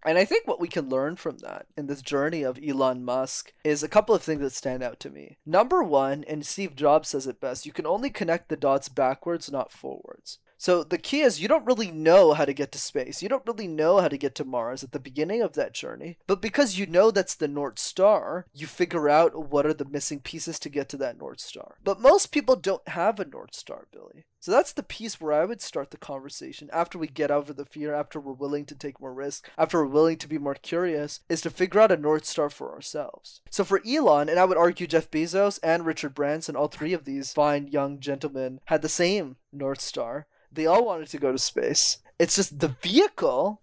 And 0.05 0.17
I 0.17 0.25
think 0.25 0.47
what 0.47 0.61
we 0.61 0.69
can 0.69 0.89
learn 0.89 1.17
from 1.17 1.39
that 1.39 1.67
in 1.77 1.87
this 1.87 2.01
journey 2.01 2.43
of 2.43 2.59
Elon 2.67 3.05
Musk 3.05 3.53
is 3.65 3.83
a 3.83 3.89
couple 3.89 4.15
of 4.15 4.23
things 4.23 4.41
that 4.41 4.53
stand 4.53 4.83
out 4.83 4.99
to 5.01 5.11
me. 5.11 5.39
Number 5.45 5.83
one, 5.83 6.25
and 6.27 6.47
Steve 6.47 6.75
Jobs 6.75 7.11
says 7.11 7.27
it 7.27 7.41
best, 7.41 7.67
you 7.67 7.73
can 7.73 7.87
only 7.87 8.09
connect 8.09 8.49
the 8.49 8.57
dots 8.57 8.89
backwards, 8.89 9.51
not 9.51 9.73
forwards. 9.73 10.39
So 10.61 10.85
the 10.85 10.99
key 10.99 11.23
is 11.23 11.41
you 11.41 11.49
don't 11.49 11.65
really 11.65 11.91
know 11.91 12.35
how 12.35 12.45
to 12.45 12.53
get 12.53 12.71
to 12.73 12.79
space. 12.79 13.23
You 13.23 13.31
don't 13.31 13.47
really 13.47 13.67
know 13.67 13.99
how 14.03 14.09
to 14.09 14.19
get 14.19 14.35
to 14.35 14.45
Mars 14.45 14.85
at 14.85 14.93
the 14.93 15.01
beginning 15.01 15.41
of 15.41 15.55
that 15.55 15.73
journey. 15.73 16.19
But 16.27 16.43
because 16.43 16.79
you 16.79 16.85
know 16.85 17.11
that's 17.11 17.35
the 17.35 17.49
North 17.49 17.79
Star, 17.79 18.45
you 18.53 18.67
figure 18.67 19.09
out 19.09 19.51
what 19.51 19.65
are 19.65 19.73
the 19.73 19.87
missing 19.87 20.21
pieces 20.21 20.59
to 20.59 20.69
get 20.69 20.91
to 20.91 20.99
that 20.99 21.17
North 21.17 21.41
Star. 21.41 21.77
But 21.83 21.99
most 21.99 22.27
people 22.27 22.57
don't 22.57 22.87
have 22.89 23.19
a 23.19 23.25
North 23.25 23.55
Star, 23.55 23.87
Billy. 23.91 24.27
So 24.39 24.53
that's 24.53 24.73
the 24.73 24.83
piece 24.83 25.19
where 25.19 25.33
I 25.33 25.47
would 25.47 25.63
start 25.63 25.93
the 25.93 25.97
conversation 25.97 26.69
after 26.75 26.99
we 26.99 27.09
get 27.09 27.31
over 27.31 27.55
the 27.55 27.65
fear, 27.65 27.95
after 27.95 28.21
we're 28.21 28.33
willing 28.33 28.67
to 28.67 28.75
take 28.75 29.01
more 29.01 29.15
risk, 29.15 29.49
after 29.57 29.79
we're 29.79 29.91
willing 29.91 30.19
to 30.19 30.29
be 30.29 30.39
more 30.39 30.55
curious, 30.55 31.21
is 31.31 31.41
to 31.43 31.51
figure 31.51 31.81
out 31.81 31.93
a 31.93 31.97
North 31.97 32.27
Star 32.27 32.51
for 32.51 32.75
ourselves. 32.75 33.41
So 33.49 33.65
for 33.65 33.81
Elon, 33.87 34.29
and 34.29 34.39
I 34.39 34.45
would 34.45 34.59
argue 34.59 34.87
Jeff 34.87 35.11
Bezos 35.11 35.59
and 35.63 35.87
Richard 35.87 36.15
Branson, 36.15 36.55
all 36.55 36.69
three 36.69 36.93
of 36.93 37.05
these 37.05 37.33
fine 37.33 37.69
young 37.69 37.99
gentlemen 37.99 38.61
had 38.67 38.83
the 38.83 38.91
same 38.91 39.37
North 39.53 39.81
Star. 39.81 40.27
They 40.53 40.67
all 40.67 40.85
wanted 40.85 41.09
to 41.09 41.19
go 41.19 41.33
to 41.33 41.39
space. 41.39 41.99
It's 42.19 42.37
just 42.37 42.59
the 42.59 42.77
vehicle 42.83 43.61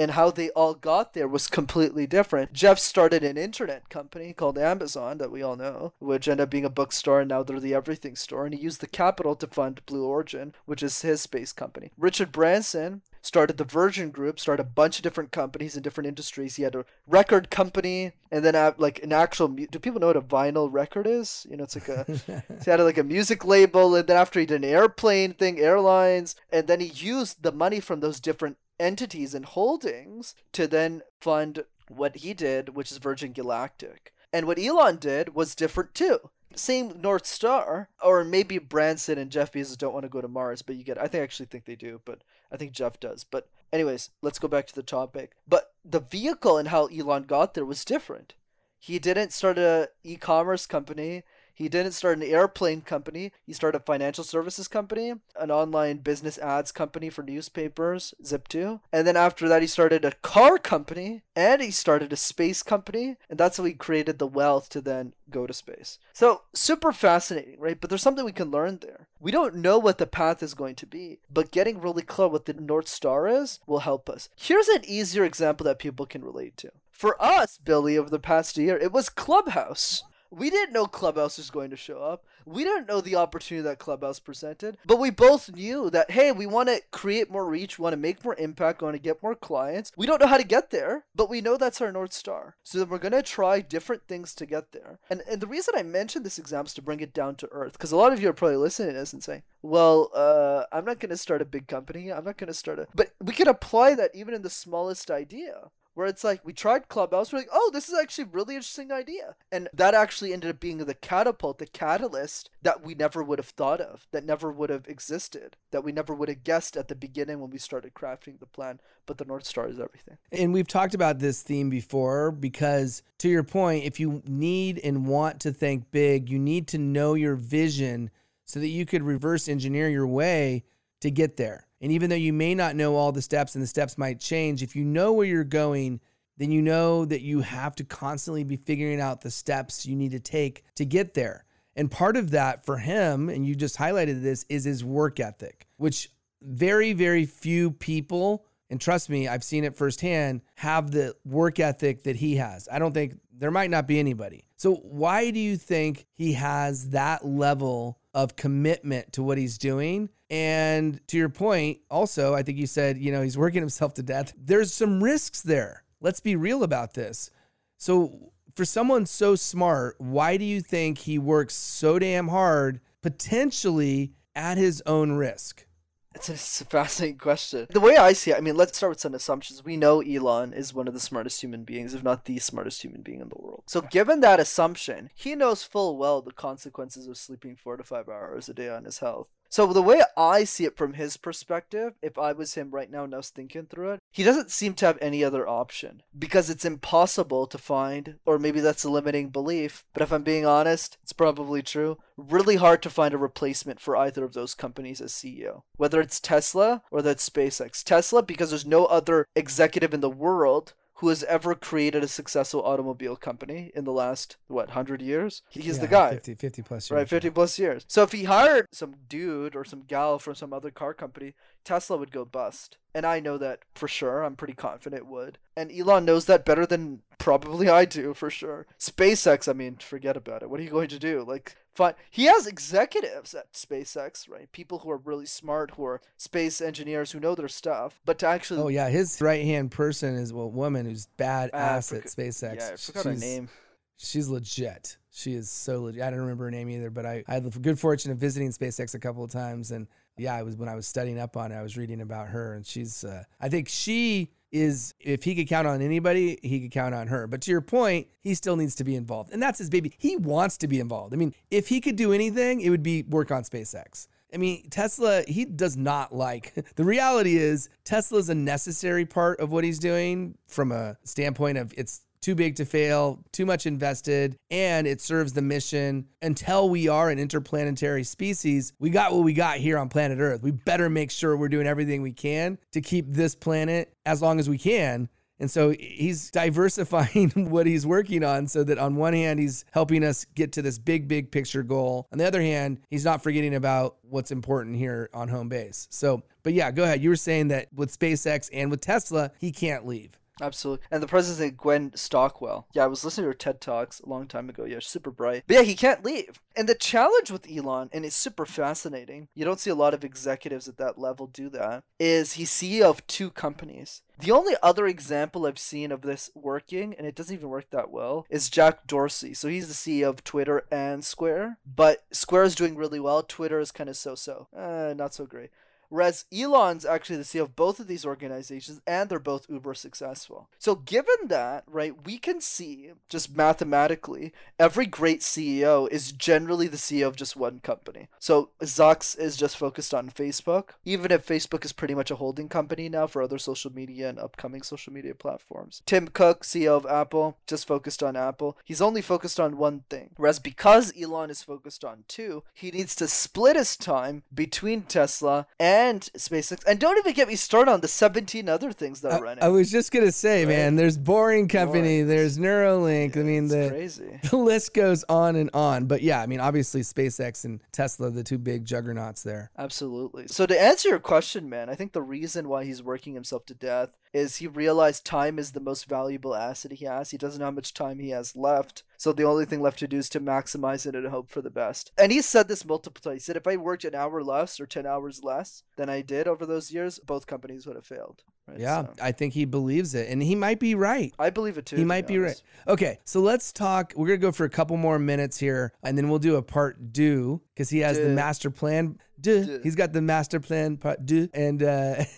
and 0.00 0.12
how 0.12 0.30
they 0.30 0.48
all 0.50 0.72
got 0.72 1.12
there 1.12 1.28
was 1.28 1.46
completely 1.46 2.06
different. 2.06 2.54
Jeff 2.54 2.78
started 2.78 3.22
an 3.22 3.36
internet 3.36 3.90
company 3.90 4.32
called 4.32 4.56
Amazon 4.56 5.18
that 5.18 5.30
we 5.30 5.42
all 5.42 5.56
know, 5.56 5.92
which 5.98 6.26
ended 6.26 6.44
up 6.44 6.50
being 6.50 6.64
a 6.64 6.70
bookstore 6.70 7.20
and 7.20 7.28
now 7.28 7.42
they're 7.42 7.60
the 7.60 7.74
everything 7.74 8.16
store. 8.16 8.46
And 8.46 8.54
he 8.54 8.60
used 8.62 8.80
the 8.80 8.86
capital 8.86 9.36
to 9.36 9.46
fund 9.46 9.82
Blue 9.84 10.06
Origin, 10.06 10.54
which 10.64 10.82
is 10.82 11.02
his 11.02 11.20
space 11.20 11.52
company. 11.52 11.90
Richard 11.98 12.32
Branson 12.32 13.02
started 13.22 13.56
the 13.58 13.64
Virgin 13.64 14.10
Group, 14.10 14.40
started 14.40 14.62
a 14.62 14.64
bunch 14.64 14.98
of 14.98 15.02
different 15.02 15.32
companies 15.32 15.76
in 15.76 15.82
different 15.82 16.08
industries. 16.08 16.56
He 16.56 16.62
had 16.62 16.74
a 16.74 16.84
record 17.06 17.50
company, 17.50 18.12
and 18.30 18.44
then 18.44 18.54
uh, 18.54 18.72
like 18.78 19.02
an 19.02 19.12
actual. 19.12 19.48
Mu- 19.48 19.66
Do 19.66 19.78
people 19.78 20.00
know 20.00 20.08
what 20.08 20.16
a 20.16 20.22
vinyl 20.22 20.72
record 20.72 21.06
is? 21.06 21.46
You 21.50 21.56
know, 21.56 21.64
it's 21.64 21.76
like 21.76 21.88
a. 21.88 22.04
he 22.64 22.70
had 22.70 22.80
like 22.80 22.98
a 22.98 23.04
music 23.04 23.44
label, 23.44 23.94
and 23.94 24.06
then 24.06 24.16
after 24.16 24.40
he 24.40 24.46
did 24.46 24.64
an 24.64 24.70
airplane 24.70 25.34
thing, 25.34 25.58
airlines, 25.58 26.36
and 26.52 26.66
then 26.66 26.80
he 26.80 26.86
used 26.86 27.42
the 27.42 27.52
money 27.52 27.80
from 27.80 28.00
those 28.00 28.20
different 28.20 28.56
entities 28.78 29.34
and 29.34 29.44
holdings 29.44 30.34
to 30.52 30.66
then 30.66 31.02
fund 31.20 31.64
what 31.88 32.16
he 32.16 32.32
did, 32.34 32.70
which 32.70 32.90
is 32.90 32.98
Virgin 32.98 33.32
Galactic. 33.32 34.12
And 34.32 34.46
what 34.46 34.58
Elon 34.58 34.96
did 34.96 35.34
was 35.34 35.54
different 35.54 35.94
too 35.94 36.30
same 36.54 37.00
North 37.00 37.26
Star, 37.26 37.88
or 38.02 38.24
maybe 38.24 38.58
Branson 38.58 39.18
and 39.18 39.30
Jeff 39.30 39.52
Bezos 39.52 39.78
don't 39.78 39.92
want 39.92 40.02
to 40.04 40.08
go 40.08 40.20
to 40.20 40.28
Mars, 40.28 40.62
but 40.62 40.76
you 40.76 40.84
get. 40.84 40.98
I 40.98 41.06
think 41.06 41.20
I 41.20 41.24
actually 41.24 41.46
think 41.46 41.64
they 41.64 41.76
do, 41.76 42.00
but 42.04 42.22
I 42.52 42.56
think 42.56 42.72
Jeff 42.72 42.98
does. 43.00 43.24
But 43.24 43.48
anyways, 43.72 44.10
let's 44.22 44.38
go 44.38 44.48
back 44.48 44.66
to 44.68 44.74
the 44.74 44.82
topic. 44.82 45.32
But 45.48 45.72
the 45.84 46.00
vehicle 46.00 46.58
and 46.58 46.68
how 46.68 46.86
Elon 46.86 47.24
got 47.24 47.54
there 47.54 47.64
was 47.64 47.84
different. 47.84 48.34
He 48.78 48.98
didn't 48.98 49.32
start 49.32 49.58
a 49.58 49.90
e-commerce 50.02 50.66
company. 50.66 51.22
He 51.60 51.68
didn't 51.68 51.92
start 51.92 52.16
an 52.16 52.22
airplane 52.22 52.80
company. 52.80 53.32
He 53.44 53.52
started 53.52 53.82
a 53.82 53.84
financial 53.84 54.24
services 54.24 54.66
company, 54.66 55.12
an 55.38 55.50
online 55.50 55.98
business 55.98 56.38
ads 56.38 56.72
company 56.72 57.10
for 57.10 57.22
newspapers, 57.22 58.14
Zip2. 58.24 58.80
And 58.90 59.06
then 59.06 59.14
after 59.14 59.46
that, 59.46 59.60
he 59.60 59.68
started 59.68 60.02
a 60.02 60.12
car 60.22 60.56
company 60.56 61.20
and 61.36 61.60
he 61.60 61.70
started 61.70 62.14
a 62.14 62.16
space 62.16 62.62
company. 62.62 63.16
And 63.28 63.38
that's 63.38 63.58
how 63.58 63.64
he 63.64 63.74
created 63.74 64.18
the 64.18 64.26
wealth 64.26 64.70
to 64.70 64.80
then 64.80 65.12
go 65.28 65.46
to 65.46 65.52
space. 65.52 65.98
So, 66.14 66.44
super 66.54 66.92
fascinating, 66.92 67.60
right? 67.60 67.78
But 67.78 67.90
there's 67.90 68.00
something 68.00 68.24
we 68.24 68.32
can 68.32 68.50
learn 68.50 68.78
there. 68.78 69.08
We 69.18 69.30
don't 69.30 69.56
know 69.56 69.78
what 69.78 69.98
the 69.98 70.06
path 70.06 70.42
is 70.42 70.54
going 70.54 70.76
to 70.76 70.86
be, 70.86 71.18
but 71.30 71.50
getting 71.50 71.78
really 71.78 72.00
clear 72.00 72.28
what 72.28 72.46
the 72.46 72.54
North 72.54 72.88
Star 72.88 73.28
is 73.28 73.60
will 73.66 73.80
help 73.80 74.08
us. 74.08 74.30
Here's 74.34 74.68
an 74.68 74.82
easier 74.86 75.24
example 75.24 75.64
that 75.64 75.78
people 75.78 76.06
can 76.06 76.24
relate 76.24 76.56
to. 76.56 76.72
For 76.90 77.22
us, 77.22 77.58
Billy, 77.58 77.98
over 77.98 78.08
the 78.08 78.18
past 78.18 78.56
year, 78.56 78.78
it 78.78 78.92
was 78.92 79.10
Clubhouse. 79.10 80.04
We 80.30 80.48
didn't 80.48 80.72
know 80.72 80.86
Clubhouse 80.86 81.38
was 81.38 81.50
going 81.50 81.70
to 81.70 81.76
show 81.76 81.98
up. 81.98 82.24
We 82.46 82.62
didn't 82.64 82.88
know 82.88 83.00
the 83.00 83.16
opportunity 83.16 83.64
that 83.64 83.78
Clubhouse 83.78 84.20
presented, 84.20 84.78
but 84.86 84.98
we 84.98 85.10
both 85.10 85.54
knew 85.54 85.90
that 85.90 86.12
hey, 86.12 86.30
we 86.32 86.46
want 86.46 86.68
to 86.68 86.82
create 86.90 87.30
more 87.30 87.46
reach, 87.48 87.78
want 87.78 87.92
to 87.92 87.96
make 87.96 88.24
more 88.24 88.36
impact, 88.36 88.82
want 88.82 88.94
to 88.94 89.00
get 89.00 89.22
more 89.22 89.34
clients. 89.34 89.92
We 89.96 90.06
don't 90.06 90.20
know 90.20 90.28
how 90.28 90.36
to 90.36 90.44
get 90.44 90.70
there, 90.70 91.04
but 91.14 91.28
we 91.28 91.40
know 91.40 91.56
that's 91.56 91.80
our 91.80 91.92
north 91.92 92.12
star. 92.12 92.56
So 92.62 92.78
then 92.78 92.88
we're 92.88 92.98
going 92.98 93.12
to 93.12 93.22
try 93.22 93.60
different 93.60 94.06
things 94.06 94.34
to 94.36 94.46
get 94.46 94.72
there. 94.72 95.00
And 95.10 95.22
and 95.28 95.40
the 95.40 95.46
reason 95.46 95.74
I 95.76 95.82
mentioned 95.82 96.24
this 96.24 96.38
example 96.38 96.68
is 96.68 96.74
to 96.74 96.82
bring 96.82 97.00
it 97.00 97.12
down 97.12 97.34
to 97.36 97.48
earth 97.50 97.72
because 97.72 97.92
a 97.92 97.96
lot 97.96 98.12
of 98.12 98.22
you 98.22 98.28
are 98.28 98.34
probably 98.34 98.56
listening 98.56 98.92
to 98.94 98.98
this 99.00 99.12
and 99.12 99.22
saying, 99.22 99.42
"Well, 99.62 100.10
uh, 100.14 100.64
I'm 100.72 100.84
not 100.84 101.00
going 101.00 101.10
to 101.10 101.16
start 101.16 101.42
a 101.42 101.46
big 101.46 101.66
company. 101.66 102.12
I'm 102.12 102.24
not 102.24 102.38
going 102.38 102.48
to 102.48 102.54
start 102.54 102.78
a." 102.78 102.86
But 102.94 103.12
we 103.20 103.32
can 103.32 103.48
apply 103.48 103.94
that 103.96 104.14
even 104.14 104.34
in 104.34 104.42
the 104.42 104.50
smallest 104.50 105.10
idea 105.10 105.70
where 105.94 106.06
it's 106.06 106.24
like 106.24 106.44
we 106.44 106.52
tried 106.52 106.88
Clubhouse, 106.88 107.32
we're 107.32 107.40
like, 107.40 107.48
oh, 107.52 107.70
this 107.72 107.88
is 107.88 107.98
actually 107.98 108.24
a 108.24 108.28
really 108.28 108.54
interesting 108.54 108.92
idea, 108.92 109.34
and 109.50 109.68
that 109.72 109.94
actually 109.94 110.32
ended 110.32 110.50
up 110.50 110.60
being 110.60 110.78
the 110.78 110.94
catapult, 110.94 111.58
the 111.58 111.66
catalyst 111.66 112.50
that 112.62 112.84
we 112.84 112.94
never 112.94 113.22
would 113.22 113.38
have 113.38 113.48
thought 113.48 113.80
of, 113.80 114.06
that 114.12 114.24
never 114.24 114.50
would 114.50 114.70
have 114.70 114.88
existed, 114.88 115.56
that 115.70 115.84
we 115.84 115.92
never 115.92 116.14
would 116.14 116.28
have 116.28 116.44
guessed 116.44 116.76
at 116.76 116.88
the 116.88 116.94
beginning 116.94 117.40
when 117.40 117.50
we 117.50 117.58
started 117.58 117.94
crafting 117.94 118.38
the 118.38 118.46
plan. 118.46 118.80
But 119.06 119.18
the 119.18 119.24
North 119.24 119.44
Star 119.44 119.68
is 119.68 119.80
everything. 119.80 120.18
And 120.30 120.52
we've 120.52 120.68
talked 120.68 120.94
about 120.94 121.18
this 121.18 121.42
theme 121.42 121.68
before 121.68 122.30
because, 122.30 123.02
to 123.18 123.28
your 123.28 123.42
point, 123.42 123.84
if 123.84 123.98
you 123.98 124.22
need 124.26 124.78
and 124.84 125.06
want 125.06 125.40
to 125.40 125.52
think 125.52 125.90
big, 125.90 126.28
you 126.28 126.38
need 126.38 126.68
to 126.68 126.78
know 126.78 127.14
your 127.14 127.34
vision 127.34 128.10
so 128.44 128.60
that 128.60 128.68
you 128.68 128.86
could 128.86 129.02
reverse 129.02 129.48
engineer 129.48 129.88
your 129.88 130.06
way 130.06 130.64
to 131.00 131.10
get 131.10 131.36
there. 131.36 131.66
And 131.80 131.92
even 131.92 132.10
though 132.10 132.16
you 132.16 132.32
may 132.32 132.54
not 132.54 132.76
know 132.76 132.96
all 132.96 133.12
the 133.12 133.22
steps 133.22 133.54
and 133.54 133.62
the 133.62 133.68
steps 133.68 133.96
might 133.96 134.20
change, 134.20 134.62
if 134.62 134.76
you 134.76 134.84
know 134.84 135.12
where 135.12 135.26
you're 135.26 135.44
going, 135.44 136.00
then 136.36 136.50
you 136.50 136.62
know 136.62 137.04
that 137.04 137.20
you 137.20 137.40
have 137.40 137.74
to 137.76 137.84
constantly 137.84 138.44
be 138.44 138.56
figuring 138.56 139.00
out 139.00 139.20
the 139.20 139.30
steps 139.30 139.86
you 139.86 139.96
need 139.96 140.12
to 140.12 140.20
take 140.20 140.64
to 140.74 140.84
get 140.84 141.14
there. 141.14 141.44
And 141.76 141.90
part 141.90 142.16
of 142.16 142.32
that 142.32 142.64
for 142.64 142.78
him, 142.78 143.28
and 143.28 143.46
you 143.46 143.54
just 143.54 143.76
highlighted 143.76 144.22
this, 144.22 144.44
is 144.48 144.64
his 144.64 144.84
work 144.84 145.20
ethic, 145.20 145.66
which 145.76 146.10
very, 146.42 146.92
very 146.92 147.26
few 147.26 147.70
people, 147.70 148.46
and 148.68 148.80
trust 148.80 149.08
me, 149.08 149.28
I've 149.28 149.44
seen 149.44 149.64
it 149.64 149.76
firsthand, 149.76 150.42
have 150.56 150.90
the 150.90 151.14
work 151.24 151.60
ethic 151.60 152.04
that 152.04 152.16
he 152.16 152.36
has. 152.36 152.68
I 152.70 152.78
don't 152.78 152.92
think 152.92 153.18
there 153.32 153.50
might 153.50 153.70
not 153.70 153.86
be 153.86 153.98
anybody. 153.98 154.48
So, 154.56 154.76
why 154.76 155.30
do 155.30 155.38
you 155.38 155.56
think 155.56 156.06
he 156.14 156.34
has 156.34 156.90
that 156.90 157.26
level 157.26 157.99
of 158.14 158.36
commitment 158.36 159.12
to 159.14 159.22
what 159.22 159.38
he's 159.38 159.58
doing? 159.58 160.08
And 160.28 161.06
to 161.08 161.16
your 161.16 161.28
point, 161.28 161.78
also, 161.90 162.34
I 162.34 162.42
think 162.42 162.58
you 162.58 162.66
said, 162.66 162.98
you 162.98 163.10
know, 163.12 163.22
he's 163.22 163.38
working 163.38 163.60
himself 163.60 163.94
to 163.94 164.02
death. 164.02 164.32
There's 164.36 164.72
some 164.72 165.02
risks 165.02 165.42
there. 165.42 165.84
Let's 166.00 166.20
be 166.20 166.36
real 166.36 166.62
about 166.62 166.94
this. 166.94 167.30
So, 167.76 168.32
for 168.54 168.64
someone 168.64 169.06
so 169.06 169.36
smart, 169.36 169.96
why 169.98 170.36
do 170.36 170.44
you 170.44 170.60
think 170.60 170.98
he 170.98 171.18
works 171.18 171.54
so 171.54 171.98
damn 171.98 172.28
hard, 172.28 172.80
potentially 173.02 174.12
at 174.34 174.58
his 174.58 174.82
own 174.86 175.12
risk? 175.12 175.66
It's 176.14 176.60
a, 176.60 176.64
fascinating 176.64 177.18
question. 177.18 177.68
The 177.70 177.78
way 177.78 177.96
I 177.96 178.12
see 178.14 178.32
it, 178.32 178.36
I 178.36 178.40
mean, 178.40 178.56
let's 178.56 178.76
start 178.76 178.90
with 178.90 179.00
some 179.00 179.14
assumptions. 179.14 179.64
We 179.64 179.76
know 179.76 180.00
Elon 180.00 180.52
is 180.52 180.74
one 180.74 180.88
of 180.88 180.94
the 180.94 181.00
smartest 181.00 181.40
human 181.40 181.62
beings, 181.62 181.94
if 181.94 182.02
not 182.02 182.24
the 182.24 182.38
smartest 182.40 182.82
human 182.82 183.02
being 183.02 183.20
in 183.20 183.28
the 183.28 183.38
world. 183.38 183.62
So, 183.66 183.80
given 183.80 184.20
that 184.20 184.40
assumption, 184.40 185.10
he 185.14 185.36
knows 185.36 185.62
full 185.62 185.96
well 185.96 186.20
the 186.20 186.32
consequences 186.32 187.06
of 187.06 187.16
sleeping 187.16 187.54
four 187.54 187.76
to 187.76 187.84
five 187.84 188.08
hours 188.08 188.48
a 188.48 188.54
day 188.54 188.68
on 188.68 188.84
his 188.84 188.98
health. 188.98 189.28
So 189.50 189.66
the 189.66 189.82
way 189.82 190.00
I 190.16 190.44
see 190.44 190.64
it 190.64 190.76
from 190.76 190.92
his 190.92 191.16
perspective, 191.16 191.94
if 192.00 192.16
I 192.16 192.30
was 192.30 192.54
him 192.54 192.70
right 192.70 192.88
now 192.88 193.02
and 193.02 193.12
I 193.12 193.16
was 193.16 193.30
thinking 193.30 193.66
through 193.66 193.90
it, 193.90 194.00
he 194.12 194.22
doesn't 194.22 194.52
seem 194.52 194.74
to 194.74 194.86
have 194.86 194.98
any 195.00 195.24
other 195.24 195.48
option 195.48 196.04
because 196.16 196.48
it's 196.48 196.64
impossible 196.64 197.48
to 197.48 197.58
find, 197.58 198.18
or 198.24 198.38
maybe 198.38 198.60
that's 198.60 198.84
a 198.84 198.90
limiting 198.90 199.30
belief, 199.30 199.84
but 199.92 200.02
if 200.02 200.12
I'm 200.12 200.22
being 200.22 200.46
honest, 200.46 200.98
it's 201.02 201.12
probably 201.12 201.62
true. 201.62 201.98
Really 202.16 202.56
hard 202.56 202.80
to 202.82 202.90
find 202.90 203.12
a 203.12 203.18
replacement 203.18 203.80
for 203.80 203.96
either 203.96 204.22
of 204.22 204.34
those 204.34 204.54
companies 204.54 205.00
as 205.00 205.12
CEO. 205.12 205.62
Whether 205.76 206.00
it's 206.00 206.20
Tesla 206.20 206.82
or 206.92 207.02
that's 207.02 207.28
SpaceX. 207.28 207.82
Tesla, 207.82 208.22
because 208.22 208.50
there's 208.50 208.64
no 208.64 208.84
other 208.86 209.26
executive 209.34 209.92
in 209.92 210.00
the 210.00 210.08
world 210.08 210.74
who 211.00 211.08
has 211.08 211.24
ever 211.24 211.54
created 211.54 212.04
a 212.04 212.08
successful 212.08 212.62
automobile 212.62 213.16
company 213.16 213.72
in 213.74 213.84
the 213.84 213.92
last 213.92 214.36
what 214.48 214.66
100 214.68 215.00
years? 215.00 215.42
He's 215.48 215.76
Yeah, 215.76 215.80
the 215.80 215.86
guy. 215.88 216.10
50, 216.10 216.34
50 216.34 216.62
plus 216.62 216.90
years. 216.90 216.96
right 216.96 217.08
50 217.08 217.30
plus 217.30 217.58
years. 217.58 217.84
So 217.88 218.02
if 218.02 218.12
he 218.12 218.24
hired 218.24 218.66
some 218.70 218.94
dude 219.08 219.56
or 219.56 219.64
some 219.64 219.80
gal 219.80 220.18
from 220.18 220.34
some 220.34 220.52
other 220.52 220.70
car 220.70 220.92
company 220.92 221.34
tesla 221.70 221.96
would 221.96 222.10
go 222.10 222.24
bust. 222.24 222.76
And 222.92 223.06
i 223.06 223.20
know 223.20 223.38
that 223.38 223.60
for 223.74 223.86
sure. 223.86 224.24
I'm 224.24 224.34
pretty 224.34 224.54
confident 224.54 225.02
it 225.02 225.06
would. 225.06 225.38
And 225.56 225.70
elon 225.70 226.04
knows 226.04 226.24
that 226.24 226.44
better 226.44 226.66
than 226.66 227.02
probably 227.18 227.68
i 227.68 227.84
do 227.84 228.12
for 228.12 228.28
sure. 228.30 228.66
Spacex 228.78 229.48
i 229.48 229.52
mean 229.52 229.76
forget 229.76 230.16
about 230.16 230.42
it. 230.42 230.50
What 230.50 230.58
are 230.58 230.64
you 230.64 230.70
going 230.70 230.88
to 230.88 230.98
do? 230.98 231.22
Like 231.26 231.54
fine. 231.72 231.94
He 232.10 232.24
has 232.24 232.48
executives 232.48 233.34
at 233.34 233.52
spacex 233.52 234.28
right? 234.28 234.50
People 234.50 234.80
who 234.80 234.90
are 234.90 234.96
really 234.96 235.26
smart 235.26 235.72
who 235.76 235.84
are 235.84 236.00
space 236.16 236.60
engineers 236.60 237.12
who 237.12 237.20
know 237.20 237.36
their 237.36 237.46
stuff. 237.46 238.00
But 238.04 238.18
to 238.18 238.26
actually 238.26 238.60
Oh 238.62 238.68
yeah, 238.68 238.88
his 238.88 239.20
right 239.20 239.44
hand 239.44 239.70
person 239.70 240.16
is 240.16 240.32
a 240.32 240.34
woman 240.34 240.86
who's 240.86 241.06
badass 241.16 241.90
forgot- 241.90 242.04
at 242.04 242.10
SpaceX. 242.10 242.56
yeah 242.56 242.70
i 242.72 242.76
forgot 242.76 243.04
her 243.04 243.12
she's, 243.12 243.20
name. 243.20 243.48
She's 243.96 244.28
legit. 244.28 244.96
She 245.12 245.34
is 245.34 245.50
so 245.50 245.82
legit. 245.82 246.02
I 246.02 246.10
don't 246.10 246.20
remember 246.20 246.44
her 246.44 246.50
name 246.50 246.70
either, 246.70 246.88
but 246.90 247.04
I, 247.04 247.22
I 247.28 247.34
had 247.34 247.44
the 247.44 247.58
good 247.60 247.78
fortune 247.78 248.10
of 248.10 248.18
visiting 248.18 248.48
SpaceX 248.50 248.94
a 248.94 248.98
couple 248.98 249.22
of 249.22 249.30
times. 249.30 249.70
And 249.72 249.86
yeah, 250.20 250.34
I 250.34 250.42
was 250.42 250.56
when 250.56 250.68
I 250.68 250.74
was 250.74 250.86
studying 250.86 251.18
up 251.18 251.36
on 251.36 251.52
it, 251.52 251.56
I 251.56 251.62
was 251.62 251.76
reading 251.76 252.00
about 252.00 252.28
her. 252.28 252.54
And 252.54 252.66
she's, 252.66 253.04
uh, 253.04 253.24
I 253.40 253.48
think 253.48 253.68
she 253.68 254.30
is, 254.52 254.94
if 255.00 255.24
he 255.24 255.34
could 255.34 255.48
count 255.48 255.66
on 255.66 255.80
anybody, 255.80 256.38
he 256.42 256.60
could 256.60 256.72
count 256.72 256.94
on 256.94 257.06
her. 257.08 257.26
But 257.26 257.40
to 257.42 257.50
your 257.50 257.60
point, 257.60 258.08
he 258.20 258.34
still 258.34 258.56
needs 258.56 258.74
to 258.76 258.84
be 258.84 258.96
involved. 258.96 259.32
And 259.32 259.42
that's 259.42 259.58
his 259.58 259.70
baby. 259.70 259.92
He 259.96 260.16
wants 260.16 260.56
to 260.58 260.68
be 260.68 260.80
involved. 260.80 261.14
I 261.14 261.16
mean, 261.16 261.34
if 261.50 261.68
he 261.68 261.80
could 261.80 261.96
do 261.96 262.12
anything, 262.12 262.60
it 262.60 262.70
would 262.70 262.82
be 262.82 263.02
work 263.02 263.30
on 263.30 263.42
SpaceX. 263.44 264.08
I 264.32 264.36
mean, 264.36 264.68
Tesla, 264.70 265.24
he 265.26 265.44
does 265.44 265.76
not 265.76 266.14
like. 266.14 266.54
The 266.76 266.84
reality 266.84 267.36
is, 267.36 267.68
Tesla 267.84 268.18
is 268.18 268.28
a 268.28 268.34
necessary 268.34 269.04
part 269.04 269.40
of 269.40 269.50
what 269.50 269.64
he's 269.64 269.78
doing 269.78 270.36
from 270.46 270.72
a 270.72 270.96
standpoint 271.04 271.58
of 271.58 271.74
it's 271.76 272.02
too 272.20 272.34
big 272.34 272.56
to 272.56 272.64
fail, 272.64 273.22
too 273.32 273.46
much 273.46 273.66
invested, 273.66 274.36
and 274.50 274.86
it 274.86 275.00
serves 275.00 275.32
the 275.32 275.42
mission. 275.42 276.06
Until 276.22 276.68
we 276.68 276.88
are 276.88 277.10
an 277.10 277.18
interplanetary 277.18 278.04
species, 278.04 278.72
we 278.78 278.90
got 278.90 279.12
what 279.12 279.24
we 279.24 279.32
got 279.32 279.56
here 279.56 279.78
on 279.78 279.88
planet 279.88 280.18
Earth. 280.18 280.42
We 280.42 280.50
better 280.50 280.90
make 280.90 281.10
sure 281.10 281.36
we're 281.36 281.48
doing 281.48 281.66
everything 281.66 282.02
we 282.02 282.12
can 282.12 282.58
to 282.72 282.80
keep 282.80 283.06
this 283.08 283.34
planet 283.34 283.92
as 284.04 284.20
long 284.22 284.38
as 284.38 284.48
we 284.48 284.58
can. 284.58 285.08
And 285.40 285.50
so 285.50 285.70
he's 285.70 286.30
diversifying 286.30 287.30
what 287.50 287.66
he's 287.66 287.86
working 287.86 288.22
on 288.22 288.46
so 288.46 288.62
that 288.62 288.78
on 288.78 288.94
one 288.96 289.14
hand, 289.14 289.40
he's 289.40 289.64
helping 289.72 290.04
us 290.04 290.26
get 290.34 290.52
to 290.52 290.62
this 290.62 290.78
big, 290.78 291.08
big 291.08 291.32
picture 291.32 291.62
goal. 291.62 292.06
On 292.12 292.18
the 292.18 292.26
other 292.26 292.42
hand, 292.42 292.80
he's 292.90 293.06
not 293.06 293.22
forgetting 293.22 293.54
about 293.54 293.96
what's 294.02 294.30
important 294.30 294.76
here 294.76 295.08
on 295.14 295.28
home 295.28 295.48
base. 295.48 295.88
So, 295.90 296.22
but 296.42 296.52
yeah, 296.52 296.70
go 296.70 296.84
ahead. 296.84 297.02
You 297.02 297.08
were 297.08 297.16
saying 297.16 297.48
that 297.48 297.68
with 297.74 297.98
SpaceX 297.98 298.50
and 298.52 298.70
with 298.70 298.82
Tesla, 298.82 299.32
he 299.38 299.50
can't 299.50 299.86
leave. 299.86 300.19
Absolutely. 300.40 300.86
And 300.90 301.02
the 301.02 301.06
president, 301.06 301.56
Gwynne 301.56 301.92
Shotwell. 301.92 302.66
Yeah, 302.72 302.84
I 302.84 302.88
was 302.88 303.04
listening 303.04 303.24
to 303.24 303.28
her 303.28 303.34
TED 303.34 303.60
Talks 303.60 304.00
a 304.00 304.08
long 304.08 304.26
time 304.26 304.48
ago. 304.48 304.64
Yeah, 304.64 304.78
super 304.80 305.10
bright. 305.10 305.44
But 305.46 305.54
yeah, 305.54 305.62
he 305.62 305.74
can't 305.74 306.04
leave. 306.04 306.40
And 306.56 306.68
the 306.68 306.74
challenge 306.74 307.30
with 307.30 307.50
Elon, 307.50 307.90
and 307.92 308.04
it's 308.04 308.16
super 308.16 308.44
fascinating, 308.44 309.28
you 309.34 309.44
don't 309.44 309.60
see 309.60 309.70
a 309.70 309.74
lot 309.74 309.94
of 309.94 310.04
executives 310.04 310.68
at 310.68 310.76
that 310.78 310.98
level 310.98 311.26
do 311.26 311.48
that, 311.50 311.84
is 311.98 312.34
he's 312.34 312.50
CEO 312.50 312.90
of 312.90 313.06
two 313.06 313.30
companies. 313.30 314.02
The 314.18 314.32
only 314.32 314.54
other 314.62 314.86
example 314.86 315.46
I've 315.46 315.58
seen 315.58 315.92
of 315.92 316.02
this 316.02 316.30
working, 316.34 316.94
and 316.98 317.06
it 317.06 317.14
doesn't 317.14 317.34
even 317.34 317.48
work 317.48 317.70
that 317.70 317.90
well, 317.90 318.26
is 318.28 318.50
Jack 318.50 318.86
Dorsey. 318.86 319.32
So 319.32 319.48
he's 319.48 319.68
the 319.68 319.74
CEO 319.74 320.08
of 320.08 320.24
Twitter 320.24 320.64
and 320.70 321.04
Square, 321.04 321.58
but 321.64 322.04
Square 322.12 322.44
is 322.44 322.54
doing 322.54 322.76
really 322.76 323.00
well. 323.00 323.22
Twitter 323.22 323.60
is 323.60 323.70
kind 323.70 323.88
of 323.88 323.96
so 323.96 324.14
so. 324.14 324.48
Uh, 324.56 324.92
not 324.94 325.14
so 325.14 325.24
great. 325.24 325.50
Whereas 325.90 326.24
Elon's 326.32 326.86
actually 326.86 327.16
the 327.16 327.24
CEO 327.24 327.42
of 327.42 327.56
both 327.56 327.80
of 327.80 327.88
these 327.88 328.06
organizations, 328.06 328.80
and 328.86 329.10
they're 329.10 329.18
both 329.18 329.50
uber 329.50 329.74
successful. 329.74 330.48
So, 330.58 330.76
given 330.76 331.26
that, 331.26 331.64
right, 331.66 331.94
we 332.06 332.16
can 332.16 332.40
see 332.40 332.92
just 333.08 333.36
mathematically, 333.36 334.32
every 334.58 334.86
great 334.86 335.20
CEO 335.20 335.90
is 335.90 336.12
generally 336.12 336.68
the 336.68 336.76
CEO 336.76 337.08
of 337.08 337.16
just 337.16 337.36
one 337.36 337.58
company. 337.58 338.08
So, 338.20 338.50
Zucks 338.62 339.18
is 339.18 339.36
just 339.36 339.56
focused 339.56 339.92
on 339.92 340.10
Facebook, 340.10 340.70
even 340.84 341.10
if 341.10 341.26
Facebook 341.26 341.64
is 341.64 341.72
pretty 341.72 341.94
much 341.94 342.12
a 342.12 342.16
holding 342.16 342.48
company 342.48 342.88
now 342.88 343.08
for 343.08 343.20
other 343.20 343.38
social 343.38 343.72
media 343.72 344.08
and 344.08 344.18
upcoming 344.18 344.62
social 344.62 344.92
media 344.92 345.14
platforms. 345.14 345.82
Tim 345.86 346.06
Cook, 346.06 346.44
CEO 346.44 346.76
of 346.76 346.86
Apple, 346.86 347.36
just 347.48 347.66
focused 347.66 348.02
on 348.02 348.14
Apple. 348.14 348.56
He's 348.64 348.80
only 348.80 349.02
focused 349.02 349.40
on 349.40 349.56
one 349.56 349.82
thing. 349.90 350.10
Whereas 350.16 350.38
because 350.38 350.92
Elon 350.96 351.30
is 351.30 351.42
focused 351.42 351.84
on 351.84 352.04
two, 352.06 352.44
he 352.54 352.70
needs 352.70 352.94
to 352.96 353.08
split 353.08 353.56
his 353.56 353.76
time 353.76 354.22
between 354.32 354.82
Tesla 354.82 355.48
and 355.58 355.79
and 355.80 356.00
SpaceX. 356.16 356.64
And 356.66 356.78
don't 356.78 356.98
even 356.98 357.14
get 357.14 357.28
me 357.28 357.36
started 357.36 357.70
on 357.70 357.80
the 357.80 357.88
17 357.88 358.48
other 358.48 358.72
things 358.72 359.00
that 359.00 359.12
are 359.12 359.22
running. 359.22 359.42
I 359.42 359.48
was 359.48 359.70
just 359.70 359.92
gonna 359.92 360.12
say, 360.12 360.44
right? 360.44 360.48
man, 360.48 360.76
there's 360.76 360.98
Boring 360.98 361.48
Company, 361.48 362.02
Boring. 362.02 362.08
there's 362.08 362.38
Neuralink. 362.38 363.14
Yeah, 363.14 363.20
I 363.20 363.24
mean, 363.24 363.48
the 363.48 363.68
crazy. 363.70 364.20
the 364.30 364.36
list 364.36 364.74
goes 364.74 365.04
on 365.08 365.36
and 365.36 365.50
on. 365.54 365.86
But 365.86 366.02
yeah, 366.02 366.20
I 366.20 366.26
mean, 366.26 366.40
obviously 366.40 366.82
SpaceX 366.82 367.44
and 367.44 367.60
Tesla, 367.72 368.10
the 368.10 368.24
two 368.24 368.38
big 368.38 368.64
juggernauts 368.64 369.22
there. 369.22 369.50
Absolutely. 369.58 370.28
So 370.28 370.46
to 370.46 370.60
answer 370.60 370.90
your 370.90 370.98
question, 370.98 371.48
man, 371.48 371.68
I 371.70 371.74
think 371.74 371.92
the 371.92 372.02
reason 372.02 372.48
why 372.48 372.64
he's 372.64 372.82
working 372.82 373.14
himself 373.14 373.46
to 373.46 373.54
death 373.54 373.96
is 374.12 374.36
he 374.36 374.46
realized 374.46 375.04
time 375.04 375.38
is 375.38 375.52
the 375.52 375.60
most 375.60 375.88
valuable 375.88 376.34
asset 376.34 376.72
he 376.72 376.84
has. 376.84 377.10
He 377.10 377.18
doesn't 377.18 377.38
know 377.38 377.46
how 377.46 377.50
much 377.52 377.74
time 377.74 377.98
he 377.98 378.10
has 378.10 378.34
left. 378.34 378.82
So 378.96 379.12
the 379.12 379.24
only 379.24 379.44
thing 379.44 379.62
left 379.62 379.78
to 379.78 379.88
do 379.88 379.98
is 379.98 380.08
to 380.10 380.20
maximize 380.20 380.86
it 380.86 380.94
and 380.94 381.06
hope 381.06 381.30
for 381.30 381.40
the 381.40 381.50
best. 381.50 381.92
And 381.96 382.12
he 382.12 382.20
said 382.20 382.48
this 382.48 382.64
multiple 382.64 383.00
times. 383.00 383.22
He 383.22 383.26
said 383.26 383.36
if 383.36 383.46
I 383.46 383.56
worked 383.56 383.84
an 383.84 383.94
hour 383.94 384.22
less 384.22 384.60
or 384.60 384.66
10 384.66 384.84
hours 384.84 385.22
less 385.22 385.62
than 385.76 385.88
I 385.88 386.02
did 386.02 386.26
over 386.26 386.44
those 386.44 386.70
years, 386.70 386.98
both 386.98 387.26
companies 387.26 387.66
would 387.66 387.76
have 387.76 387.86
failed. 387.86 388.22
Right? 388.46 388.58
Yeah, 388.58 388.82
so. 388.82 388.94
I 389.00 389.12
think 389.12 389.32
he 389.34 389.44
believes 389.44 389.94
it. 389.94 390.08
And 390.10 390.22
he 390.22 390.34
might 390.34 390.58
be 390.58 390.74
right. 390.74 391.14
I 391.18 391.30
believe 391.30 391.56
it 391.56 391.66
too. 391.66 391.76
He 391.76 391.84
might 391.84 392.06
be, 392.06 392.14
be 392.14 392.18
right. 392.18 392.42
Okay, 392.66 392.98
so 393.04 393.20
let's 393.20 393.52
talk. 393.52 393.92
We're 393.96 394.08
going 394.08 394.20
to 394.20 394.26
go 394.26 394.32
for 394.32 394.44
a 394.44 394.50
couple 394.50 394.76
more 394.76 394.98
minutes 394.98 395.38
here 395.38 395.72
and 395.82 395.96
then 395.96 396.08
we'll 396.08 396.18
do 396.18 396.36
a 396.36 396.42
part 396.42 396.92
two 396.92 397.40
because 397.54 397.70
he 397.70 397.78
has 397.78 397.96
Duh. 397.96 398.04
the 398.04 398.10
master 398.10 398.50
plan. 398.50 398.98
Duh. 399.20 399.44
Duh. 399.44 399.58
He's 399.62 399.76
got 399.76 399.92
the 399.92 400.02
master 400.02 400.40
plan 400.40 400.76
part. 400.76 400.98
And, 401.32 401.62
uh, 401.62 402.04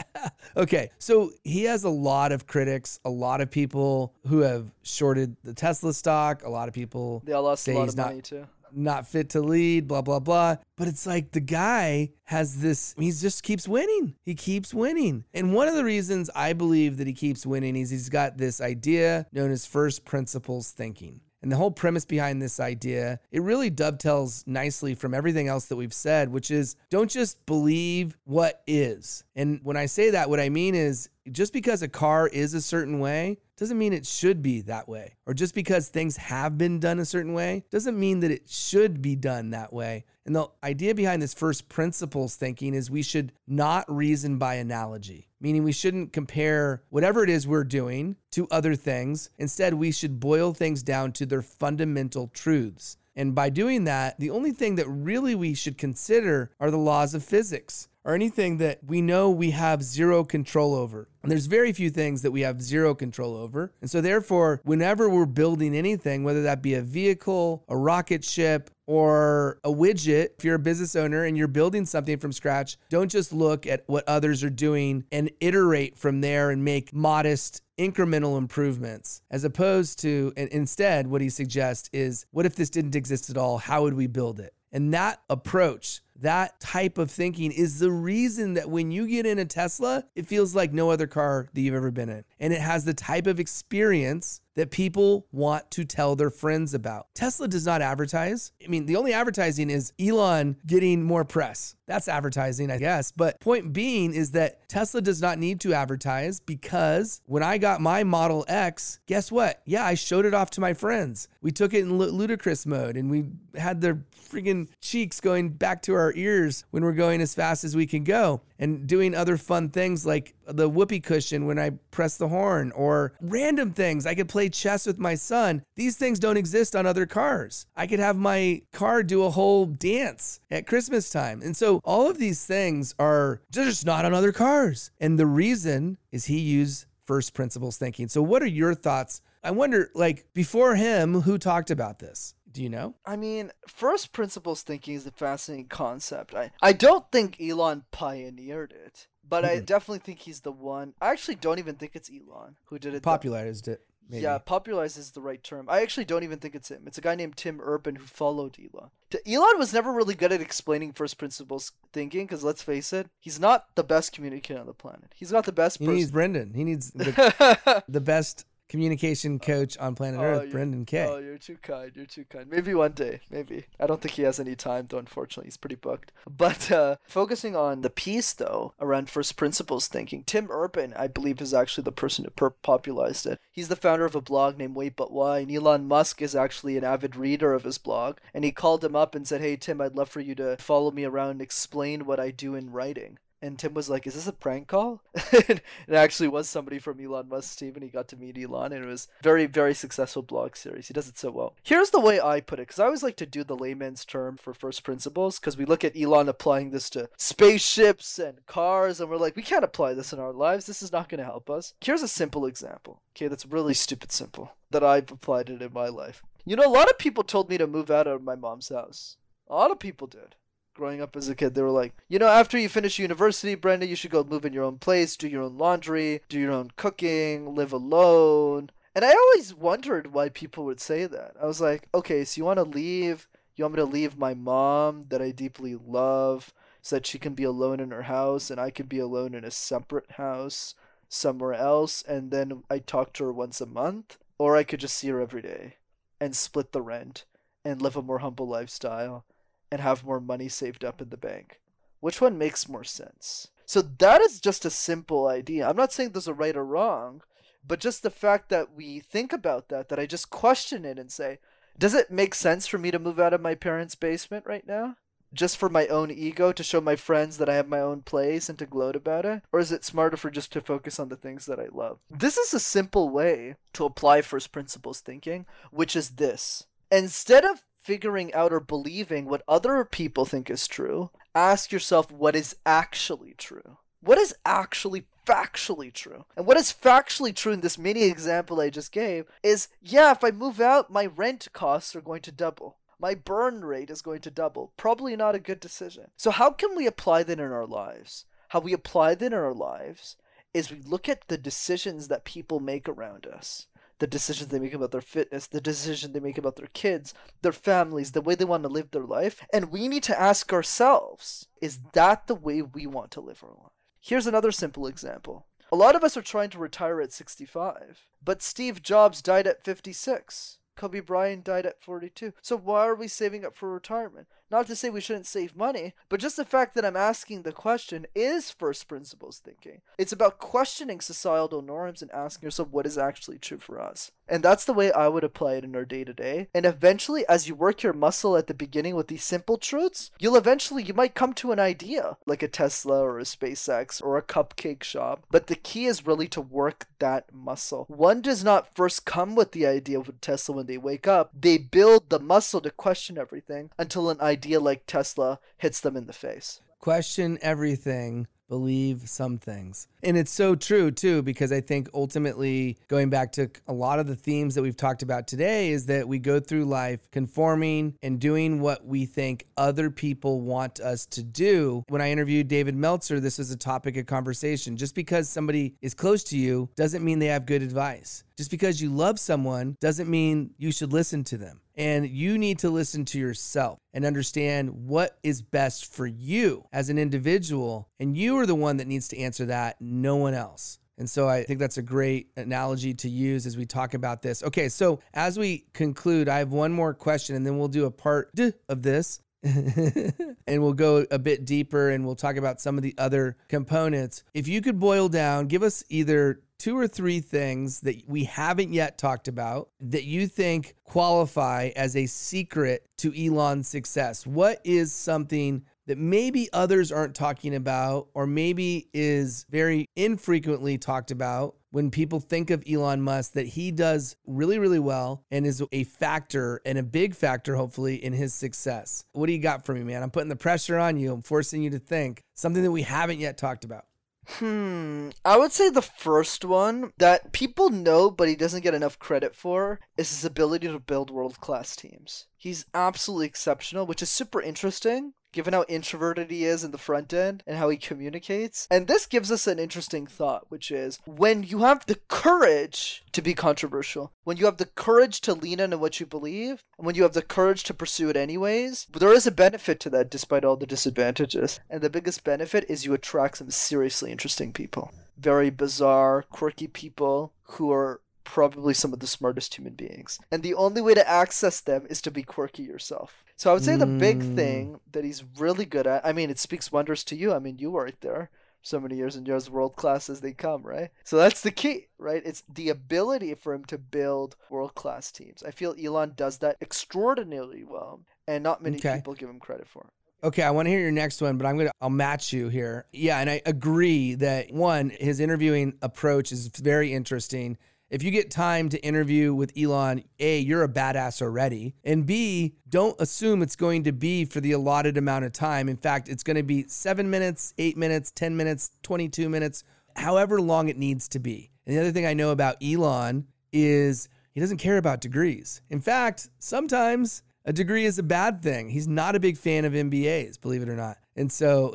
okay, 0.56 0.90
so 0.98 1.32
he 1.44 1.64
has 1.64 1.84
a 1.84 1.90
lot 1.90 2.32
of 2.32 2.46
critics, 2.46 3.00
a 3.04 3.10
lot 3.10 3.40
of 3.40 3.50
people 3.50 4.14
who 4.26 4.40
have 4.40 4.72
shorted 4.82 5.36
the 5.42 5.54
Tesla 5.54 5.92
stock. 5.94 6.42
A 6.44 6.48
lot 6.48 6.68
of 6.68 6.74
people 6.74 7.22
they 7.24 7.32
all 7.32 7.42
lost 7.42 7.64
say 7.64 7.72
a 7.72 7.78
lot 7.78 7.84
he's 7.84 7.94
of 7.94 7.98
not, 7.98 8.06
money 8.08 8.22
too. 8.22 8.46
Not 8.74 9.06
fit 9.06 9.30
to 9.30 9.40
lead, 9.40 9.86
blah 9.86 10.02
blah 10.02 10.20
blah. 10.20 10.56
But 10.76 10.88
it's 10.88 11.06
like 11.06 11.32
the 11.32 11.40
guy 11.40 12.10
has 12.24 12.60
this. 12.60 12.94
He 12.98 13.10
just 13.12 13.42
keeps 13.42 13.68
winning. 13.68 14.14
He 14.22 14.34
keeps 14.34 14.72
winning, 14.72 15.24
and 15.34 15.54
one 15.54 15.68
of 15.68 15.74
the 15.74 15.84
reasons 15.84 16.30
I 16.34 16.52
believe 16.52 16.96
that 16.98 17.06
he 17.06 17.12
keeps 17.12 17.44
winning 17.44 17.76
is 17.76 17.90
he's 17.90 18.08
got 18.08 18.38
this 18.38 18.60
idea 18.60 19.26
known 19.32 19.50
as 19.50 19.66
first 19.66 20.04
principles 20.04 20.70
thinking. 20.70 21.20
And 21.42 21.50
the 21.50 21.56
whole 21.56 21.72
premise 21.72 22.04
behind 22.04 22.40
this 22.40 22.60
idea, 22.60 23.18
it 23.32 23.42
really 23.42 23.68
dovetails 23.68 24.44
nicely 24.46 24.94
from 24.94 25.12
everything 25.12 25.48
else 25.48 25.66
that 25.66 25.76
we've 25.76 25.92
said, 25.92 26.28
which 26.28 26.50
is 26.50 26.76
don't 26.88 27.10
just 27.10 27.44
believe 27.46 28.16
what 28.24 28.62
is. 28.66 29.24
And 29.34 29.60
when 29.64 29.76
I 29.76 29.86
say 29.86 30.10
that, 30.10 30.30
what 30.30 30.38
I 30.38 30.48
mean 30.48 30.76
is 30.76 31.08
just 31.30 31.52
because 31.52 31.82
a 31.82 31.88
car 31.88 32.26
is 32.26 32.54
a 32.54 32.60
certain 32.60 32.98
way 32.98 33.38
doesn't 33.56 33.78
mean 33.78 33.92
it 33.92 34.06
should 34.06 34.42
be 34.42 34.60
that 34.62 34.88
way. 34.88 35.14
Or 35.26 35.34
just 35.34 35.54
because 35.54 35.88
things 35.88 36.16
have 36.16 36.58
been 36.58 36.80
done 36.80 36.98
a 36.98 37.04
certain 37.04 37.32
way 37.32 37.64
doesn't 37.70 37.98
mean 37.98 38.20
that 38.20 38.30
it 38.30 38.48
should 38.48 39.00
be 39.00 39.14
done 39.14 39.50
that 39.50 39.72
way. 39.72 40.04
And 40.26 40.34
the 40.34 40.48
idea 40.64 40.94
behind 40.94 41.22
this 41.22 41.34
first 41.34 41.68
principles 41.68 42.34
thinking 42.34 42.74
is 42.74 42.90
we 42.90 43.02
should 43.02 43.32
not 43.46 43.84
reason 43.92 44.38
by 44.38 44.54
analogy, 44.54 45.28
meaning 45.40 45.62
we 45.62 45.72
shouldn't 45.72 46.12
compare 46.12 46.82
whatever 46.90 47.22
it 47.22 47.30
is 47.30 47.46
we're 47.46 47.64
doing 47.64 48.16
to 48.32 48.48
other 48.50 48.74
things. 48.74 49.30
Instead, 49.38 49.74
we 49.74 49.92
should 49.92 50.18
boil 50.18 50.52
things 50.52 50.82
down 50.82 51.12
to 51.12 51.26
their 51.26 51.42
fundamental 51.42 52.28
truths. 52.28 52.96
And 53.14 53.34
by 53.34 53.50
doing 53.50 53.84
that, 53.84 54.18
the 54.18 54.30
only 54.30 54.52
thing 54.52 54.76
that 54.76 54.88
really 54.88 55.34
we 55.34 55.54
should 55.54 55.76
consider 55.76 56.50
are 56.58 56.70
the 56.70 56.78
laws 56.78 57.14
of 57.14 57.22
physics 57.22 57.88
or 58.04 58.14
anything 58.14 58.58
that 58.58 58.80
we 58.84 59.00
know 59.00 59.30
we 59.30 59.50
have 59.50 59.82
zero 59.82 60.24
control 60.24 60.74
over. 60.74 61.08
And 61.22 61.30
there's 61.30 61.46
very 61.46 61.72
few 61.72 61.90
things 61.90 62.22
that 62.22 62.32
we 62.32 62.40
have 62.40 62.60
zero 62.60 62.94
control 62.94 63.36
over. 63.36 63.72
And 63.80 63.90
so, 63.90 64.00
therefore, 64.00 64.60
whenever 64.64 65.08
we're 65.08 65.26
building 65.26 65.74
anything, 65.76 66.24
whether 66.24 66.42
that 66.42 66.62
be 66.62 66.74
a 66.74 66.82
vehicle, 66.82 67.64
a 67.68 67.76
rocket 67.76 68.24
ship, 68.24 68.70
or 68.86 69.60
a 69.62 69.70
widget, 69.70 70.30
if 70.38 70.44
you're 70.44 70.56
a 70.56 70.58
business 70.58 70.96
owner 70.96 71.24
and 71.24 71.38
you're 71.38 71.46
building 71.48 71.86
something 71.86 72.18
from 72.18 72.32
scratch, 72.32 72.76
don't 72.90 73.10
just 73.10 73.32
look 73.32 73.66
at 73.66 73.84
what 73.86 74.04
others 74.08 74.42
are 74.42 74.50
doing 74.50 75.04
and 75.12 75.30
iterate 75.40 75.96
from 75.96 76.20
there 76.20 76.50
and 76.50 76.64
make 76.64 76.92
modest 76.92 77.62
incremental 77.78 78.36
improvements 78.36 79.22
as 79.30 79.44
opposed 79.44 79.98
to 79.98 80.32
and 80.36 80.48
instead 80.50 81.06
what 81.06 81.20
he 81.20 81.28
suggests 81.30 81.88
is 81.92 82.26
what 82.30 82.44
if 82.44 82.54
this 82.54 82.68
didn't 82.68 82.94
exist 82.94 83.30
at 83.30 83.36
all 83.36 83.58
how 83.58 83.82
would 83.82 83.94
we 83.94 84.06
build 84.06 84.38
it 84.38 84.52
and 84.70 84.92
that 84.92 85.20
approach 85.30 86.02
that 86.20 86.60
type 86.60 86.98
of 86.98 87.10
thinking 87.10 87.52
is 87.52 87.78
the 87.78 87.90
reason 87.90 88.54
that 88.54 88.70
when 88.70 88.90
you 88.90 89.06
get 89.06 89.26
in 89.26 89.38
a 89.38 89.44
Tesla, 89.44 90.04
it 90.14 90.26
feels 90.26 90.54
like 90.54 90.72
no 90.72 90.90
other 90.90 91.06
car 91.06 91.48
that 91.52 91.60
you've 91.60 91.74
ever 91.74 91.90
been 91.90 92.08
in. 92.08 92.24
And 92.38 92.52
it 92.52 92.60
has 92.60 92.84
the 92.84 92.94
type 92.94 93.26
of 93.26 93.40
experience 93.40 94.40
that 94.54 94.70
people 94.70 95.26
want 95.32 95.70
to 95.70 95.84
tell 95.84 96.14
their 96.14 96.30
friends 96.30 96.74
about. 96.74 97.06
Tesla 97.14 97.48
does 97.48 97.64
not 97.64 97.80
advertise. 97.80 98.52
I 98.62 98.68
mean, 98.68 98.86
the 98.86 98.96
only 98.96 99.12
advertising 99.12 99.70
is 99.70 99.92
Elon 99.98 100.56
getting 100.66 101.02
more 101.02 101.24
press. 101.24 101.74
That's 101.86 102.08
advertising, 102.08 102.70
I 102.70 102.78
guess. 102.78 103.12
But 103.12 103.40
point 103.40 103.72
being 103.72 104.14
is 104.14 104.32
that 104.32 104.68
Tesla 104.68 105.00
does 105.00 105.20
not 105.22 105.38
need 105.38 105.60
to 105.60 105.72
advertise 105.72 106.40
because 106.40 107.20
when 107.24 107.42
I 107.42 107.58
got 107.58 107.80
my 107.80 108.04
Model 108.04 108.44
X, 108.48 109.00
guess 109.06 109.32
what? 109.32 109.62
Yeah, 109.64 109.84
I 109.84 109.94
showed 109.94 110.26
it 110.26 110.34
off 110.34 110.50
to 110.50 110.60
my 110.60 110.74
friends. 110.74 111.28
We 111.40 111.50
took 111.50 111.72
it 111.74 111.80
in 111.80 111.98
ludicrous 111.98 112.66
mode 112.66 112.96
and 112.96 113.10
we 113.10 113.24
had 113.56 113.80
their 113.80 114.04
freaking 114.32 114.68
cheeks 114.80 115.20
going 115.20 115.50
back 115.50 115.82
to 115.82 115.94
our 115.94 116.12
ears 116.14 116.64
when 116.70 116.82
we're 116.82 116.92
going 116.92 117.20
as 117.20 117.34
fast 117.34 117.64
as 117.64 117.76
we 117.76 117.86
can 117.86 118.02
go 118.02 118.40
and 118.58 118.86
doing 118.86 119.14
other 119.14 119.36
fun 119.36 119.68
things 119.68 120.06
like 120.06 120.34
the 120.46 120.68
whoopee 120.68 121.00
cushion 121.00 121.46
when 121.46 121.58
I 121.58 121.70
press 121.90 122.16
the 122.16 122.28
horn 122.28 122.72
or 122.72 123.12
random 123.20 123.72
things. 123.72 124.06
I 124.06 124.14
could 124.14 124.28
play 124.28 124.48
chess 124.48 124.86
with 124.86 124.98
my 124.98 125.14
son. 125.14 125.62
These 125.76 125.96
things 125.96 126.18
don't 126.18 126.36
exist 126.36 126.74
on 126.74 126.86
other 126.86 127.06
cars. 127.06 127.66
I 127.76 127.86
could 127.86 127.98
have 127.98 128.16
my 128.16 128.62
car 128.72 129.02
do 129.02 129.24
a 129.24 129.30
whole 129.30 129.66
dance 129.66 130.40
at 130.50 130.66
Christmas 130.66 131.10
time. 131.10 131.42
And 131.42 131.56
so 131.56 131.80
all 131.84 132.08
of 132.08 132.18
these 132.18 132.44
things 132.44 132.94
are 132.98 133.42
just 133.50 133.84
not 133.84 134.04
on 134.04 134.14
other 134.14 134.32
cars. 134.32 134.90
And 135.00 135.18
the 135.18 135.26
reason 135.26 135.98
is 136.10 136.26
he 136.26 136.38
used 136.38 136.86
first 137.04 137.34
principles 137.34 137.76
thinking. 137.76 138.08
So 138.08 138.22
what 138.22 138.42
are 138.42 138.46
your 138.46 138.74
thoughts 138.74 139.20
I 139.44 139.50
wonder, 139.50 139.90
like, 139.94 140.26
before 140.34 140.76
him, 140.76 141.22
who 141.22 141.36
talked 141.36 141.72
about 141.72 141.98
this? 141.98 142.34
Do 142.52 142.62
you 142.62 142.68
know? 142.68 142.94
I 143.06 143.16
mean, 143.16 143.50
first 143.66 144.12
principles 144.12 144.62
thinking 144.62 144.94
is 144.94 145.06
a 145.06 145.10
fascinating 145.10 145.66
concept. 145.68 146.34
I, 146.34 146.50
I 146.60 146.72
don't 146.72 147.10
think 147.10 147.40
Elon 147.40 147.84
pioneered 147.90 148.72
it, 148.72 149.06
but 149.26 149.44
I 149.44 149.56
Mm-mm. 149.56 149.66
definitely 149.66 150.00
think 150.00 150.20
he's 150.20 150.40
the 150.40 150.52
one. 150.52 150.94
I 151.00 151.10
actually 151.10 151.36
don't 151.36 151.58
even 151.58 151.76
think 151.76 151.92
it's 151.94 152.10
Elon 152.10 152.56
who 152.66 152.78
did 152.78 152.94
it. 152.94 153.02
Popularized 153.02 153.68
it. 153.68 153.80
Maybe. 154.10 154.24
Yeah, 154.24 154.36
popularized 154.38 154.98
is 154.98 155.12
the 155.12 155.22
right 155.22 155.42
term. 155.42 155.66
I 155.70 155.80
actually 155.80 156.04
don't 156.04 156.24
even 156.24 156.38
think 156.38 156.54
it's 156.54 156.70
him. 156.70 156.82
It's 156.86 156.98
a 156.98 157.00
guy 157.00 157.14
named 157.14 157.36
Tim 157.36 157.60
Urban 157.62 157.96
who 157.96 158.04
followed 158.04 158.58
Elon. 158.58 158.90
Elon 159.26 159.58
was 159.58 159.72
never 159.72 159.92
really 159.92 160.14
good 160.14 160.32
at 160.32 160.40
explaining 160.40 160.92
first 160.92 161.16
principles 161.16 161.72
thinking 161.92 162.26
because 162.26 162.42
let's 162.44 162.62
face 162.62 162.92
it, 162.92 163.08
he's 163.18 163.40
not 163.40 163.66
the 163.76 163.84
best 163.84 164.12
communicator 164.12 164.60
on 164.60 164.66
the 164.66 164.74
planet. 164.74 165.12
He's 165.14 165.32
not 165.32 165.46
the 165.46 165.52
best 165.52 165.78
He 165.78 165.86
person. 165.86 165.96
needs 165.96 166.10
Brendan. 166.10 166.52
He 166.52 166.64
needs 166.64 166.90
the, 166.90 167.82
the 167.88 168.00
best 168.00 168.44
communication 168.72 169.38
coach 169.38 169.76
on 169.76 169.94
planet 169.94 170.18
Oh, 170.18 170.24
Earth, 170.24 170.50
Brendan 170.50 170.86
K. 170.86 171.06
Oh, 171.06 171.18
you're 171.18 171.36
too 171.36 171.58
kind. 171.60 171.92
You're 171.94 172.06
too 172.06 172.24
kind. 172.24 172.48
Maybe 172.50 172.72
one 172.72 172.92
day. 172.92 173.20
Maybe. 173.30 173.66
I 173.78 173.86
don't 173.86 174.00
think 174.00 174.14
he 174.14 174.22
has 174.22 174.40
any 174.40 174.56
time, 174.56 174.86
though, 174.88 174.96
unfortunately. 174.96 175.48
He's 175.48 175.58
pretty 175.58 175.76
booked. 175.76 176.10
But 176.26 176.72
uh, 176.72 176.96
focusing 177.06 177.54
on 177.54 177.82
the 177.82 177.90
piece, 177.90 178.32
though, 178.32 178.72
around 178.80 179.10
first 179.10 179.36
principles 179.36 179.88
thinking, 179.88 180.24
Tim 180.24 180.48
Urban, 180.50 180.94
I 180.96 181.06
believe, 181.06 181.42
is 181.42 181.52
actually 181.52 181.84
the 181.84 181.92
person 181.92 182.24
who 182.24 182.30
per- 182.30 182.48
popularized 182.50 183.26
it. 183.26 183.38
He's 183.52 183.68
the 183.68 183.76
founder 183.76 184.06
of 184.06 184.14
a 184.16 184.22
blog 184.22 184.56
named 184.56 184.74
Wait 184.74 184.96
But 184.96 185.12
Why, 185.12 185.40
and 185.40 185.52
Elon 185.52 185.86
Musk 185.86 186.22
is 186.22 186.34
actually 186.34 186.78
an 186.78 186.84
avid 186.84 187.14
reader 187.14 187.52
of 187.52 187.64
his 187.64 187.76
blog. 187.76 188.16
And 188.32 188.42
he 188.42 188.52
called 188.52 188.82
him 188.82 188.96
up 188.96 189.14
and 189.14 189.28
said, 189.28 189.42
Hey, 189.42 189.56
Tim, 189.56 189.82
I'd 189.82 189.94
love 189.94 190.08
for 190.08 190.20
you 190.20 190.34
to 190.36 190.56
follow 190.56 190.90
me 190.90 191.04
around 191.04 191.30
and 191.32 191.42
explain 191.42 192.06
what 192.06 192.18
I 192.18 192.30
do 192.30 192.54
in 192.54 192.72
writing. 192.72 193.18
And 193.42 193.58
Tim 193.58 193.74
was 193.74 193.90
like, 193.90 194.06
"Is 194.06 194.14
this 194.14 194.28
a 194.28 194.32
prank 194.32 194.68
call?" 194.68 195.02
it 195.32 195.62
actually 195.92 196.28
was 196.28 196.48
somebody 196.48 196.78
from 196.78 197.00
Elon 197.00 197.28
Musk's 197.28 197.56
team, 197.56 197.72
and 197.74 197.82
he 197.82 197.88
got 197.88 198.06
to 198.08 198.16
meet 198.16 198.38
Elon, 198.38 198.72
and 198.72 198.84
it 198.84 198.88
was 198.88 199.08
very, 199.20 199.46
very 199.46 199.74
successful 199.74 200.22
blog 200.22 200.54
series. 200.54 200.86
He 200.86 200.94
does 200.94 201.08
it 201.08 201.18
so 201.18 201.32
well. 201.32 201.56
Here's 201.64 201.90
the 201.90 201.98
way 201.98 202.20
I 202.20 202.40
put 202.40 202.60
it, 202.60 202.68
because 202.68 202.78
I 202.78 202.84
always 202.84 203.02
like 203.02 203.16
to 203.16 203.26
do 203.26 203.42
the 203.42 203.56
layman's 203.56 204.04
term 204.04 204.36
for 204.36 204.54
first 204.54 204.84
principles, 204.84 205.40
because 205.40 205.56
we 205.56 205.64
look 205.64 205.82
at 205.82 206.00
Elon 206.00 206.28
applying 206.28 206.70
this 206.70 206.88
to 206.90 207.08
spaceships 207.18 208.18
and 208.20 208.46
cars, 208.46 209.00
and 209.00 209.10
we're 209.10 209.16
like, 209.16 209.34
we 209.34 209.42
can't 209.42 209.64
apply 209.64 209.94
this 209.94 210.12
in 210.12 210.20
our 210.20 210.32
lives. 210.32 210.66
This 210.66 210.82
is 210.82 210.92
not 210.92 211.08
going 211.08 211.18
to 211.18 211.24
help 211.24 211.50
us. 211.50 211.74
Here's 211.80 212.02
a 212.02 212.08
simple 212.08 212.46
example. 212.46 213.02
Okay, 213.16 213.26
that's 213.26 213.44
really 213.44 213.74
stupid 213.74 214.12
simple 214.12 214.52
that 214.70 214.84
I've 214.84 215.10
applied 215.10 215.50
it 215.50 215.60
in 215.60 215.72
my 215.72 215.88
life. 215.88 216.22
You 216.44 216.54
know, 216.54 216.66
a 216.66 216.70
lot 216.70 216.88
of 216.88 216.96
people 216.98 217.24
told 217.24 217.50
me 217.50 217.58
to 217.58 217.66
move 217.66 217.90
out 217.90 218.06
of 218.06 218.22
my 218.22 218.36
mom's 218.36 218.68
house. 218.68 219.16
A 219.48 219.54
lot 219.54 219.72
of 219.72 219.80
people 219.80 220.06
did 220.06 220.36
growing 220.74 221.00
up 221.00 221.16
as 221.16 221.28
a 221.28 221.34
kid, 221.34 221.54
they 221.54 221.62
were 221.62 221.70
like, 221.70 221.94
you 222.08 222.18
know, 222.18 222.28
after 222.28 222.58
you 222.58 222.68
finish 222.68 222.98
university, 222.98 223.54
Brendan, 223.54 223.88
you 223.88 223.96
should 223.96 224.10
go 224.10 224.24
move 224.24 224.44
in 224.44 224.52
your 224.52 224.64
own 224.64 224.78
place, 224.78 225.16
do 225.16 225.28
your 225.28 225.42
own 225.42 225.58
laundry, 225.58 226.22
do 226.28 226.38
your 226.38 226.52
own 226.52 226.70
cooking, 226.76 227.54
live 227.54 227.72
alone. 227.72 228.70
And 228.94 229.04
I 229.04 229.12
always 229.12 229.54
wondered 229.54 230.12
why 230.12 230.28
people 230.28 230.64
would 230.64 230.80
say 230.80 231.06
that. 231.06 231.34
I 231.40 231.46
was 231.46 231.60
like, 231.60 231.88
okay, 231.94 232.24
so 232.24 232.38
you 232.38 232.44
want 232.44 232.58
to 232.58 232.64
leave? 232.64 233.28
You 233.56 233.64
want 233.64 233.74
me 233.74 233.80
to 233.80 233.84
leave 233.84 234.18
my 234.18 234.34
mom 234.34 235.04
that 235.08 235.22
I 235.22 235.30
deeply 235.30 235.76
love 235.76 236.52
so 236.80 236.96
that 236.96 237.06
she 237.06 237.18
can 237.18 237.34
be 237.34 237.44
alone 237.44 237.80
in 237.80 237.90
her 237.90 238.02
house 238.02 238.50
and 238.50 238.60
I 238.60 238.70
can 238.70 238.86
be 238.86 238.98
alone 238.98 239.34
in 239.34 239.44
a 239.44 239.50
separate 239.50 240.12
house 240.12 240.74
somewhere 241.08 241.54
else 241.54 242.02
and 242.02 242.30
then 242.30 242.64
I 242.70 242.78
talk 242.78 243.12
to 243.14 243.24
her 243.24 243.32
once 243.32 243.60
a 243.60 243.66
month? 243.66 244.18
Or 244.38 244.56
I 244.56 244.64
could 244.64 244.80
just 244.80 244.96
see 244.96 245.08
her 245.08 245.20
every 245.20 245.42
day 245.42 245.76
and 246.20 246.34
split 246.34 246.72
the 246.72 246.82
rent 246.82 247.24
and 247.64 247.80
live 247.80 247.96
a 247.96 248.02
more 248.02 248.18
humble 248.18 248.48
lifestyle 248.48 249.24
and 249.72 249.80
have 249.80 250.04
more 250.04 250.20
money 250.20 250.50
saved 250.50 250.84
up 250.84 251.00
in 251.00 251.08
the 251.08 251.16
bank. 251.16 251.58
Which 252.00 252.20
one 252.20 252.36
makes 252.36 252.68
more 252.68 252.84
sense? 252.84 253.48
So 253.64 253.80
that 253.80 254.20
is 254.20 254.38
just 254.38 254.66
a 254.66 254.70
simple 254.70 255.26
idea. 255.26 255.66
I'm 255.66 255.76
not 255.76 255.94
saying 255.94 256.10
there's 256.10 256.28
a 256.28 256.34
right 256.34 256.54
or 256.54 256.64
wrong, 256.64 257.22
but 257.66 257.80
just 257.80 258.02
the 258.02 258.10
fact 258.10 258.50
that 258.50 258.74
we 258.74 259.00
think 259.00 259.32
about 259.32 259.70
that, 259.70 259.88
that 259.88 259.98
I 259.98 260.04
just 260.04 260.28
question 260.28 260.84
it 260.84 260.98
and 260.98 261.10
say, 261.10 261.38
does 261.78 261.94
it 261.94 262.10
make 262.10 262.34
sense 262.34 262.66
for 262.66 262.76
me 262.76 262.90
to 262.90 262.98
move 262.98 263.18
out 263.18 263.32
of 263.32 263.40
my 263.40 263.54
parents' 263.54 263.94
basement 263.94 264.44
right 264.44 264.66
now? 264.66 264.96
Just 265.32 265.56
for 265.56 265.70
my 265.70 265.86
own 265.86 266.10
ego 266.10 266.52
to 266.52 266.62
show 266.62 266.82
my 266.82 266.96
friends 266.96 267.38
that 267.38 267.48
I 267.48 267.54
have 267.54 267.68
my 267.68 267.80
own 267.80 268.02
place 268.02 268.50
and 268.50 268.58
to 268.58 268.66
gloat 268.66 268.94
about 268.94 269.24
it? 269.24 269.42
Or 269.50 269.58
is 269.58 269.72
it 269.72 269.86
smarter 269.86 270.18
for 270.18 270.30
just 270.30 270.52
to 270.52 270.60
focus 270.60 271.00
on 271.00 271.08
the 271.08 271.16
things 271.16 271.46
that 271.46 271.58
I 271.58 271.68
love? 271.72 272.00
This 272.10 272.36
is 272.36 272.52
a 272.52 272.60
simple 272.60 273.08
way 273.08 273.54
to 273.72 273.86
apply 273.86 274.20
first 274.20 274.52
principles 274.52 275.00
thinking, 275.00 275.46
which 275.70 275.96
is 275.96 276.10
this. 276.10 276.66
Instead 276.90 277.46
of 277.46 277.62
figuring 277.82 278.32
out 278.34 278.52
or 278.52 278.60
believing 278.60 279.26
what 279.26 279.42
other 279.48 279.84
people 279.84 280.24
think 280.24 280.48
is 280.48 280.66
true, 280.66 281.10
ask 281.34 281.72
yourself 281.72 282.10
what 282.10 282.36
is 282.36 282.56
actually 282.64 283.34
true. 283.36 283.78
What 284.00 284.18
is 284.18 284.34
actually 284.44 285.04
factually 285.26 285.92
true? 285.92 286.24
And 286.36 286.46
what 286.46 286.56
is 286.56 286.72
factually 286.72 287.34
true 287.34 287.52
in 287.52 287.60
this 287.60 287.78
mini 287.78 288.04
example 288.04 288.60
I 288.60 288.70
just 288.70 288.92
gave 288.92 289.26
is 289.42 289.68
yeah, 289.80 290.12
if 290.12 290.24
I 290.24 290.30
move 290.30 290.60
out, 290.60 290.90
my 290.90 291.06
rent 291.06 291.48
costs 291.52 291.94
are 291.94 292.00
going 292.00 292.22
to 292.22 292.32
double. 292.32 292.76
My 292.98 293.14
burn 293.14 293.64
rate 293.64 293.90
is 293.90 294.02
going 294.02 294.20
to 294.20 294.30
double. 294.30 294.72
Probably 294.76 295.16
not 295.16 295.34
a 295.34 295.40
good 295.40 295.58
decision. 295.58 296.10
So, 296.16 296.30
how 296.30 296.50
can 296.50 296.76
we 296.76 296.86
apply 296.86 297.24
that 297.24 297.40
in 297.40 297.50
our 297.50 297.66
lives? 297.66 298.26
How 298.48 298.60
we 298.60 298.72
apply 298.72 299.16
that 299.16 299.26
in 299.26 299.34
our 299.34 299.52
lives 299.52 300.16
is 300.54 300.70
we 300.70 300.80
look 300.82 301.08
at 301.08 301.28
the 301.28 301.38
decisions 301.38 302.08
that 302.08 302.24
people 302.24 302.60
make 302.60 302.88
around 302.88 303.26
us 303.26 303.66
the 304.02 304.08
decisions 304.08 304.48
they 304.48 304.58
make 304.58 304.74
about 304.74 304.90
their 304.90 305.00
fitness, 305.00 305.46
the 305.46 305.60
decision 305.60 306.12
they 306.12 306.18
make 306.18 306.36
about 306.36 306.56
their 306.56 306.66
kids, 306.72 307.14
their 307.42 307.52
families, 307.52 308.10
the 308.10 308.20
way 308.20 308.34
they 308.34 308.44
want 308.44 308.64
to 308.64 308.68
live 308.68 308.90
their 308.90 309.04
life. 309.04 309.46
And 309.52 309.70
we 309.70 309.86
need 309.86 310.02
to 310.02 310.20
ask 310.20 310.52
ourselves 310.52 311.46
is 311.60 311.78
that 311.92 312.26
the 312.26 312.34
way 312.34 312.62
we 312.62 312.84
want 312.84 313.12
to 313.12 313.20
live 313.20 313.44
our 313.44 313.50
life? 313.50 313.70
Here's 314.00 314.26
another 314.26 314.50
simple 314.50 314.88
example. 314.88 315.46
A 315.70 315.76
lot 315.76 315.94
of 315.94 316.02
us 316.02 316.16
are 316.16 316.22
trying 316.22 316.50
to 316.50 316.58
retire 316.58 317.00
at 317.00 317.12
65, 317.12 318.08
but 318.20 318.42
Steve 318.42 318.82
Jobs 318.82 319.22
died 319.22 319.46
at 319.46 319.62
56. 319.62 320.58
Kobe 320.76 321.00
Bryant 321.00 321.44
died 321.44 321.66
at 321.66 321.82
42. 321.82 322.32
So 322.42 322.56
why 322.56 322.86
are 322.86 322.94
we 322.94 323.08
saving 323.08 323.44
up 323.44 323.54
for 323.54 323.72
retirement? 323.72 324.26
Not 324.50 324.66
to 324.66 324.76
say 324.76 324.90
we 324.90 325.00
shouldn't 325.00 325.26
save 325.26 325.56
money, 325.56 325.94
but 326.08 326.20
just 326.20 326.36
the 326.36 326.44
fact 326.44 326.74
that 326.74 326.84
I'm 326.84 326.96
asking 326.96 327.42
the 327.42 327.52
question 327.52 328.06
is 328.14 328.50
first 328.50 328.86
principles 328.86 329.38
thinking. 329.38 329.80
It's 329.96 330.12
about 330.12 330.38
questioning 330.38 331.00
societal 331.00 331.62
norms 331.62 332.02
and 332.02 332.10
asking 332.10 332.46
yourself 332.46 332.68
what 332.70 332.86
is 332.86 332.98
actually 332.98 333.38
true 333.38 333.58
for 333.58 333.80
us. 333.80 334.12
And 334.28 334.42
that's 334.42 334.64
the 334.64 334.72
way 334.72 334.92
I 334.92 335.08
would 335.08 335.24
apply 335.24 335.54
it 335.54 335.64
in 335.64 335.76
our 335.76 335.84
day 335.84 336.04
to 336.04 336.12
day. 336.12 336.48
And 336.54 336.64
eventually, 336.64 337.26
as 337.28 337.48
you 337.48 337.54
work 337.54 337.82
your 337.82 337.92
muscle 337.92 338.36
at 338.36 338.46
the 338.46 338.54
beginning 338.54 338.94
with 338.94 339.08
these 339.08 339.24
simple 339.24 339.58
truths, 339.58 340.10
you'll 340.18 340.36
eventually, 340.36 340.82
you 340.82 340.94
might 340.94 341.14
come 341.14 341.32
to 341.34 341.52
an 341.52 341.58
idea 341.58 342.16
like 342.26 342.42
a 342.42 342.48
Tesla 342.48 343.00
or 343.00 343.18
a 343.18 343.24
SpaceX 343.24 344.02
or 344.02 344.16
a 344.16 344.22
cupcake 344.22 344.82
shop. 344.82 345.24
But 345.30 345.48
the 345.48 345.56
key 345.56 345.86
is 345.86 346.06
really 346.06 346.28
to 346.28 346.40
work 346.40 346.86
that 346.98 347.32
muscle. 347.32 347.84
One 347.88 348.22
does 348.22 348.42
not 348.44 348.74
first 348.74 349.04
come 349.04 349.34
with 349.34 349.52
the 349.52 349.66
idea 349.66 350.00
with 350.00 350.20
Tesla 350.20 350.56
when 350.56 350.66
they 350.66 350.78
wake 350.78 351.06
up, 351.06 351.30
they 351.38 351.58
build 351.58 352.10
the 352.10 352.20
muscle 352.20 352.60
to 352.60 352.70
question 352.70 353.18
everything 353.18 353.70
until 353.78 354.10
an 354.10 354.20
idea 354.20 354.60
like 354.60 354.86
Tesla 354.86 355.40
hits 355.58 355.80
them 355.80 355.96
in 355.96 356.06
the 356.06 356.12
face. 356.12 356.60
Question 356.78 357.38
everything, 357.42 358.26
believe 358.52 359.08
some 359.08 359.38
things. 359.38 359.88
And 360.02 360.14
it's 360.14 360.30
so 360.30 360.54
true 360.54 360.90
too, 360.90 361.22
because 361.22 361.50
I 361.52 361.62
think 361.62 361.88
ultimately, 361.94 362.76
going 362.86 363.08
back 363.08 363.32
to 363.32 363.48
a 363.66 363.72
lot 363.72 363.98
of 363.98 364.06
the 364.06 364.14
themes 364.14 364.54
that 364.56 364.62
we've 364.62 364.76
talked 364.76 365.02
about 365.02 365.26
today, 365.26 365.70
is 365.70 365.86
that 365.86 366.06
we 366.06 366.18
go 366.18 366.38
through 366.38 366.66
life 366.66 367.10
conforming 367.10 367.96
and 368.02 368.20
doing 368.20 368.60
what 368.60 368.84
we 368.84 369.06
think 369.06 369.46
other 369.56 369.88
people 369.88 370.42
want 370.42 370.80
us 370.80 371.06
to 371.06 371.22
do. 371.22 371.82
When 371.88 372.02
I 372.02 372.10
interviewed 372.10 372.48
David 372.48 372.76
Meltzer, 372.76 373.20
this 373.20 373.38
was 373.38 373.50
a 373.50 373.56
topic 373.56 373.96
of 373.96 374.04
conversation. 374.04 374.76
Just 374.76 374.94
because 374.94 375.30
somebody 375.30 375.74
is 375.80 375.94
close 375.94 376.22
to 376.24 376.36
you 376.36 376.68
doesn't 376.76 377.02
mean 377.02 377.20
they 377.20 377.28
have 377.28 377.46
good 377.46 377.62
advice. 377.62 378.22
Just 378.36 378.50
because 378.50 378.80
you 378.80 378.90
love 378.90 379.18
someone 379.18 379.76
doesn't 379.80 380.08
mean 380.08 380.50
you 380.58 380.72
should 380.72 380.92
listen 380.92 381.24
to 381.24 381.36
them. 381.36 381.60
And 381.74 382.08
you 382.08 382.36
need 382.36 382.58
to 382.60 382.70
listen 382.70 383.04
to 383.06 383.18
yourself 383.18 383.78
and 383.94 384.04
understand 384.04 384.70
what 384.86 385.18
is 385.22 385.40
best 385.40 385.92
for 385.92 386.06
you 386.06 386.66
as 386.72 386.90
an 386.90 386.98
individual. 386.98 387.88
And 387.98 388.16
you 388.16 388.38
are 388.38 388.46
the 388.46 388.54
one 388.54 388.76
that 388.76 388.86
needs 388.86 389.08
to 389.08 389.18
answer 389.18 389.46
that, 389.46 389.76
no 389.80 390.16
one 390.16 390.34
else. 390.34 390.78
And 390.98 391.08
so 391.08 391.28
I 391.28 391.42
think 391.44 391.58
that's 391.58 391.78
a 391.78 391.82
great 391.82 392.28
analogy 392.36 392.94
to 392.94 393.08
use 393.08 393.46
as 393.46 393.56
we 393.56 393.66
talk 393.66 393.94
about 393.94 394.22
this. 394.22 394.42
Okay, 394.42 394.68
so 394.68 395.00
as 395.14 395.38
we 395.38 395.64
conclude, 395.72 396.28
I 396.28 396.38
have 396.38 396.52
one 396.52 396.72
more 396.72 396.94
question 396.94 397.34
and 397.34 397.46
then 397.46 397.58
we'll 397.58 397.68
do 397.68 397.86
a 397.86 397.90
part 397.90 398.30
of 398.68 398.82
this. 398.82 399.20
and 399.44 400.62
we'll 400.62 400.72
go 400.72 401.04
a 401.10 401.18
bit 401.18 401.44
deeper 401.44 401.90
and 401.90 402.06
we'll 402.06 402.14
talk 402.14 402.36
about 402.36 402.60
some 402.60 402.76
of 402.76 402.84
the 402.84 402.94
other 402.96 403.36
components. 403.48 404.22
If 404.32 404.46
you 404.46 404.60
could 404.60 404.78
boil 404.78 405.08
down, 405.08 405.48
give 405.48 405.64
us 405.64 405.82
either 405.88 406.40
two 406.62 406.78
or 406.78 406.86
three 406.86 407.18
things 407.18 407.80
that 407.80 408.00
we 408.06 408.22
haven't 408.22 408.72
yet 408.72 408.96
talked 408.96 409.26
about 409.26 409.68
that 409.80 410.04
you 410.04 410.28
think 410.28 410.76
qualify 410.84 411.70
as 411.74 411.96
a 411.96 412.06
secret 412.06 412.86
to 412.96 413.12
Elon's 413.20 413.66
success. 413.66 414.24
What 414.24 414.60
is 414.62 414.92
something 414.92 415.64
that 415.88 415.98
maybe 415.98 416.48
others 416.52 416.92
aren't 416.92 417.16
talking 417.16 417.56
about, 417.56 418.06
or 418.14 418.28
maybe 418.28 418.88
is 418.94 419.44
very 419.50 419.86
infrequently 419.96 420.78
talked 420.78 421.10
about 421.10 421.56
when 421.70 421.90
people 421.90 422.20
think 422.20 422.50
of 422.50 422.62
Elon 422.70 423.02
Musk 423.02 423.32
that 423.32 423.46
he 423.46 423.72
does 423.72 424.14
really, 424.24 424.60
really 424.60 424.78
well 424.78 425.24
and 425.32 425.44
is 425.44 425.64
a 425.72 425.82
factor 425.82 426.60
and 426.64 426.78
a 426.78 426.84
big 426.84 427.16
factor, 427.16 427.56
hopefully, 427.56 427.96
in 427.96 428.12
his 428.12 428.34
success. 428.34 429.04
What 429.14 429.26
do 429.26 429.32
you 429.32 429.40
got 429.40 429.66
for 429.66 429.74
me, 429.74 429.82
man? 429.82 430.00
I'm 430.00 430.12
putting 430.12 430.28
the 430.28 430.36
pressure 430.36 430.78
on 430.78 430.96
you. 430.96 431.12
I'm 431.12 431.22
forcing 431.22 431.60
you 431.60 431.70
to 431.70 431.80
think 431.80 432.22
something 432.34 432.62
that 432.62 432.70
we 432.70 432.82
haven't 432.82 433.18
yet 433.18 433.36
talked 433.36 433.64
about. 433.64 433.86
Hmm. 434.26 435.10
I 435.24 435.36
would 435.36 435.52
say 435.52 435.68
the 435.68 435.82
first 435.82 436.44
one 436.44 436.92
that 436.98 437.32
people 437.32 437.70
know, 437.70 438.10
but 438.10 438.28
he 438.28 438.36
doesn't 438.36 438.62
get 438.62 438.74
enough 438.74 438.98
credit 438.98 439.34
for 439.34 439.80
is 439.96 440.10
his 440.10 440.24
ability 440.24 440.68
to 440.68 440.78
build 440.78 441.10
world 441.10 441.40
class 441.40 441.74
teams. 441.74 442.26
He's 442.36 442.66
absolutely 442.72 443.26
exceptional, 443.26 443.86
which 443.86 444.02
is 444.02 444.10
super 444.10 444.40
interesting 444.40 445.14
given 445.32 445.54
how 445.54 445.64
introverted 445.68 446.30
he 446.30 446.44
is 446.44 446.62
in 446.62 446.70
the 446.70 446.78
front 446.78 447.12
end 447.12 447.42
and 447.46 447.56
how 447.56 447.68
he 447.68 447.76
communicates. 447.76 448.68
And 448.70 448.86
this 448.86 449.06
gives 449.06 449.32
us 449.32 449.46
an 449.46 449.58
interesting 449.58 450.06
thought, 450.06 450.46
which 450.50 450.70
is 450.70 450.98
when 451.06 451.42
you 451.42 451.58
have 451.60 451.86
the 451.86 451.98
courage 452.08 453.02
to 453.12 453.22
be 453.22 453.34
controversial, 453.34 454.12
when 454.24 454.36
you 454.36 454.44
have 454.44 454.58
the 454.58 454.66
courage 454.66 455.20
to 455.22 455.34
lean 455.34 455.60
into 455.60 455.78
what 455.78 456.00
you 456.00 456.06
believe, 456.06 456.62
and 456.78 456.86
when 456.86 456.94
you 456.94 457.02
have 457.02 457.14
the 457.14 457.22
courage 457.22 457.64
to 457.64 457.74
pursue 457.74 458.08
it 458.08 458.16
anyways, 458.16 458.86
there 458.98 459.12
is 459.12 459.26
a 459.26 459.32
benefit 459.32 459.80
to 459.80 459.90
that 459.90 460.10
despite 460.10 460.44
all 460.44 460.56
the 460.56 460.66
disadvantages. 460.66 461.60
And 461.70 461.80
the 461.80 461.90
biggest 461.90 462.24
benefit 462.24 462.64
is 462.68 462.84
you 462.84 462.94
attract 462.94 463.38
some 463.38 463.50
seriously 463.50 464.12
interesting 464.12 464.52
people. 464.52 464.92
Very 465.16 465.50
bizarre, 465.50 466.24
quirky 466.30 466.66
people 466.66 467.32
who 467.42 467.70
are 467.70 468.00
probably 468.24 468.74
some 468.74 468.92
of 468.92 469.00
the 469.00 469.06
smartest 469.06 469.56
human 469.56 469.74
beings. 469.74 470.18
And 470.30 470.42
the 470.42 470.54
only 470.54 470.80
way 470.80 470.94
to 470.94 471.08
access 471.08 471.60
them 471.60 471.86
is 471.90 472.00
to 472.02 472.10
be 472.10 472.22
quirky 472.22 472.62
yourself. 472.62 473.21
So 473.42 473.50
I 473.50 473.54
would 473.54 473.64
say 473.64 473.74
the 473.74 473.86
big 473.88 474.20
Mm. 474.20 474.34
thing 474.36 474.80
that 474.92 475.02
he's 475.02 475.24
really 475.36 475.64
good 475.64 475.84
at, 475.84 476.06
I 476.06 476.12
mean, 476.12 476.30
it 476.30 476.38
speaks 476.38 476.70
wonders 476.70 477.02
to 477.02 477.16
you. 477.16 477.32
I 477.32 477.40
mean, 477.40 477.58
you 477.58 477.72
were 477.72 477.82
right 477.82 478.00
there 478.00 478.30
so 478.62 478.78
many 478.78 478.94
years 478.96 479.16
and 479.16 479.26
you're 479.26 479.34
as 479.34 479.50
world 479.50 479.74
class 479.74 480.08
as 480.08 480.20
they 480.20 480.32
come, 480.32 480.62
right? 480.62 480.90
So 481.02 481.16
that's 481.16 481.40
the 481.40 481.50
key, 481.50 481.88
right? 481.98 482.22
It's 482.24 482.42
the 482.42 482.68
ability 482.68 483.34
for 483.34 483.52
him 483.52 483.64
to 483.64 483.78
build 483.78 484.36
world 484.48 484.76
class 484.76 485.10
teams. 485.10 485.42
I 485.42 485.50
feel 485.50 485.74
Elon 485.76 486.12
does 486.14 486.38
that 486.38 486.56
extraordinarily 486.62 487.64
well, 487.64 488.04
and 488.28 488.44
not 488.44 488.62
many 488.62 488.76
Okay. 488.76 488.94
people 488.94 489.14
give 489.14 489.28
him 489.28 489.40
credit 489.40 489.66
for 489.66 489.86
it. 489.88 489.92
Okay, 490.24 490.44
I 490.44 490.52
want 490.52 490.66
to 490.66 490.70
hear 490.70 490.78
your 490.78 490.92
next 490.92 491.20
one, 491.20 491.36
but 491.36 491.46
I'm 491.48 491.58
gonna 491.58 491.72
I'll 491.80 491.90
match 491.90 492.32
you 492.32 492.48
here. 492.48 492.86
Yeah, 492.92 493.18
and 493.18 493.28
I 493.28 493.42
agree 493.44 494.14
that 494.14 494.52
one, 494.52 494.90
his 494.90 495.18
interviewing 495.18 495.74
approach 495.82 496.30
is 496.30 496.46
very 496.46 496.92
interesting. 496.92 497.58
If 497.92 498.02
you 498.02 498.10
get 498.10 498.30
time 498.30 498.70
to 498.70 498.82
interview 498.82 499.34
with 499.34 499.52
Elon, 499.54 500.02
A, 500.18 500.38
you're 500.38 500.64
a 500.64 500.68
badass 500.68 501.20
already. 501.20 501.74
And 501.84 502.06
B, 502.06 502.54
don't 502.66 502.98
assume 502.98 503.42
it's 503.42 503.54
going 503.54 503.84
to 503.84 503.92
be 503.92 504.24
for 504.24 504.40
the 504.40 504.52
allotted 504.52 504.96
amount 504.96 505.26
of 505.26 505.32
time. 505.34 505.68
In 505.68 505.76
fact, 505.76 506.08
it's 506.08 506.22
going 506.22 506.38
to 506.38 506.42
be 506.42 506.66
seven 506.68 507.10
minutes, 507.10 507.52
eight 507.58 507.76
minutes, 507.76 508.10
10 508.10 508.34
minutes, 508.34 508.70
22 508.82 509.28
minutes, 509.28 509.62
however 509.94 510.40
long 510.40 510.70
it 510.70 510.78
needs 510.78 511.06
to 511.08 511.18
be. 511.18 511.50
And 511.66 511.76
the 511.76 511.80
other 511.82 511.92
thing 511.92 512.06
I 512.06 512.14
know 512.14 512.30
about 512.30 512.56
Elon 512.64 513.26
is 513.52 514.08
he 514.30 514.40
doesn't 514.40 514.56
care 514.56 514.78
about 514.78 515.02
degrees. 515.02 515.60
In 515.68 515.82
fact, 515.82 516.30
sometimes 516.38 517.22
a 517.44 517.52
degree 517.52 517.84
is 517.84 517.98
a 517.98 518.02
bad 518.02 518.42
thing. 518.42 518.70
He's 518.70 518.88
not 518.88 519.16
a 519.16 519.20
big 519.20 519.36
fan 519.36 519.66
of 519.66 519.74
MBAs, 519.74 520.40
believe 520.40 520.62
it 520.62 520.70
or 520.70 520.76
not. 520.76 520.96
And 521.14 521.30
so 521.30 521.74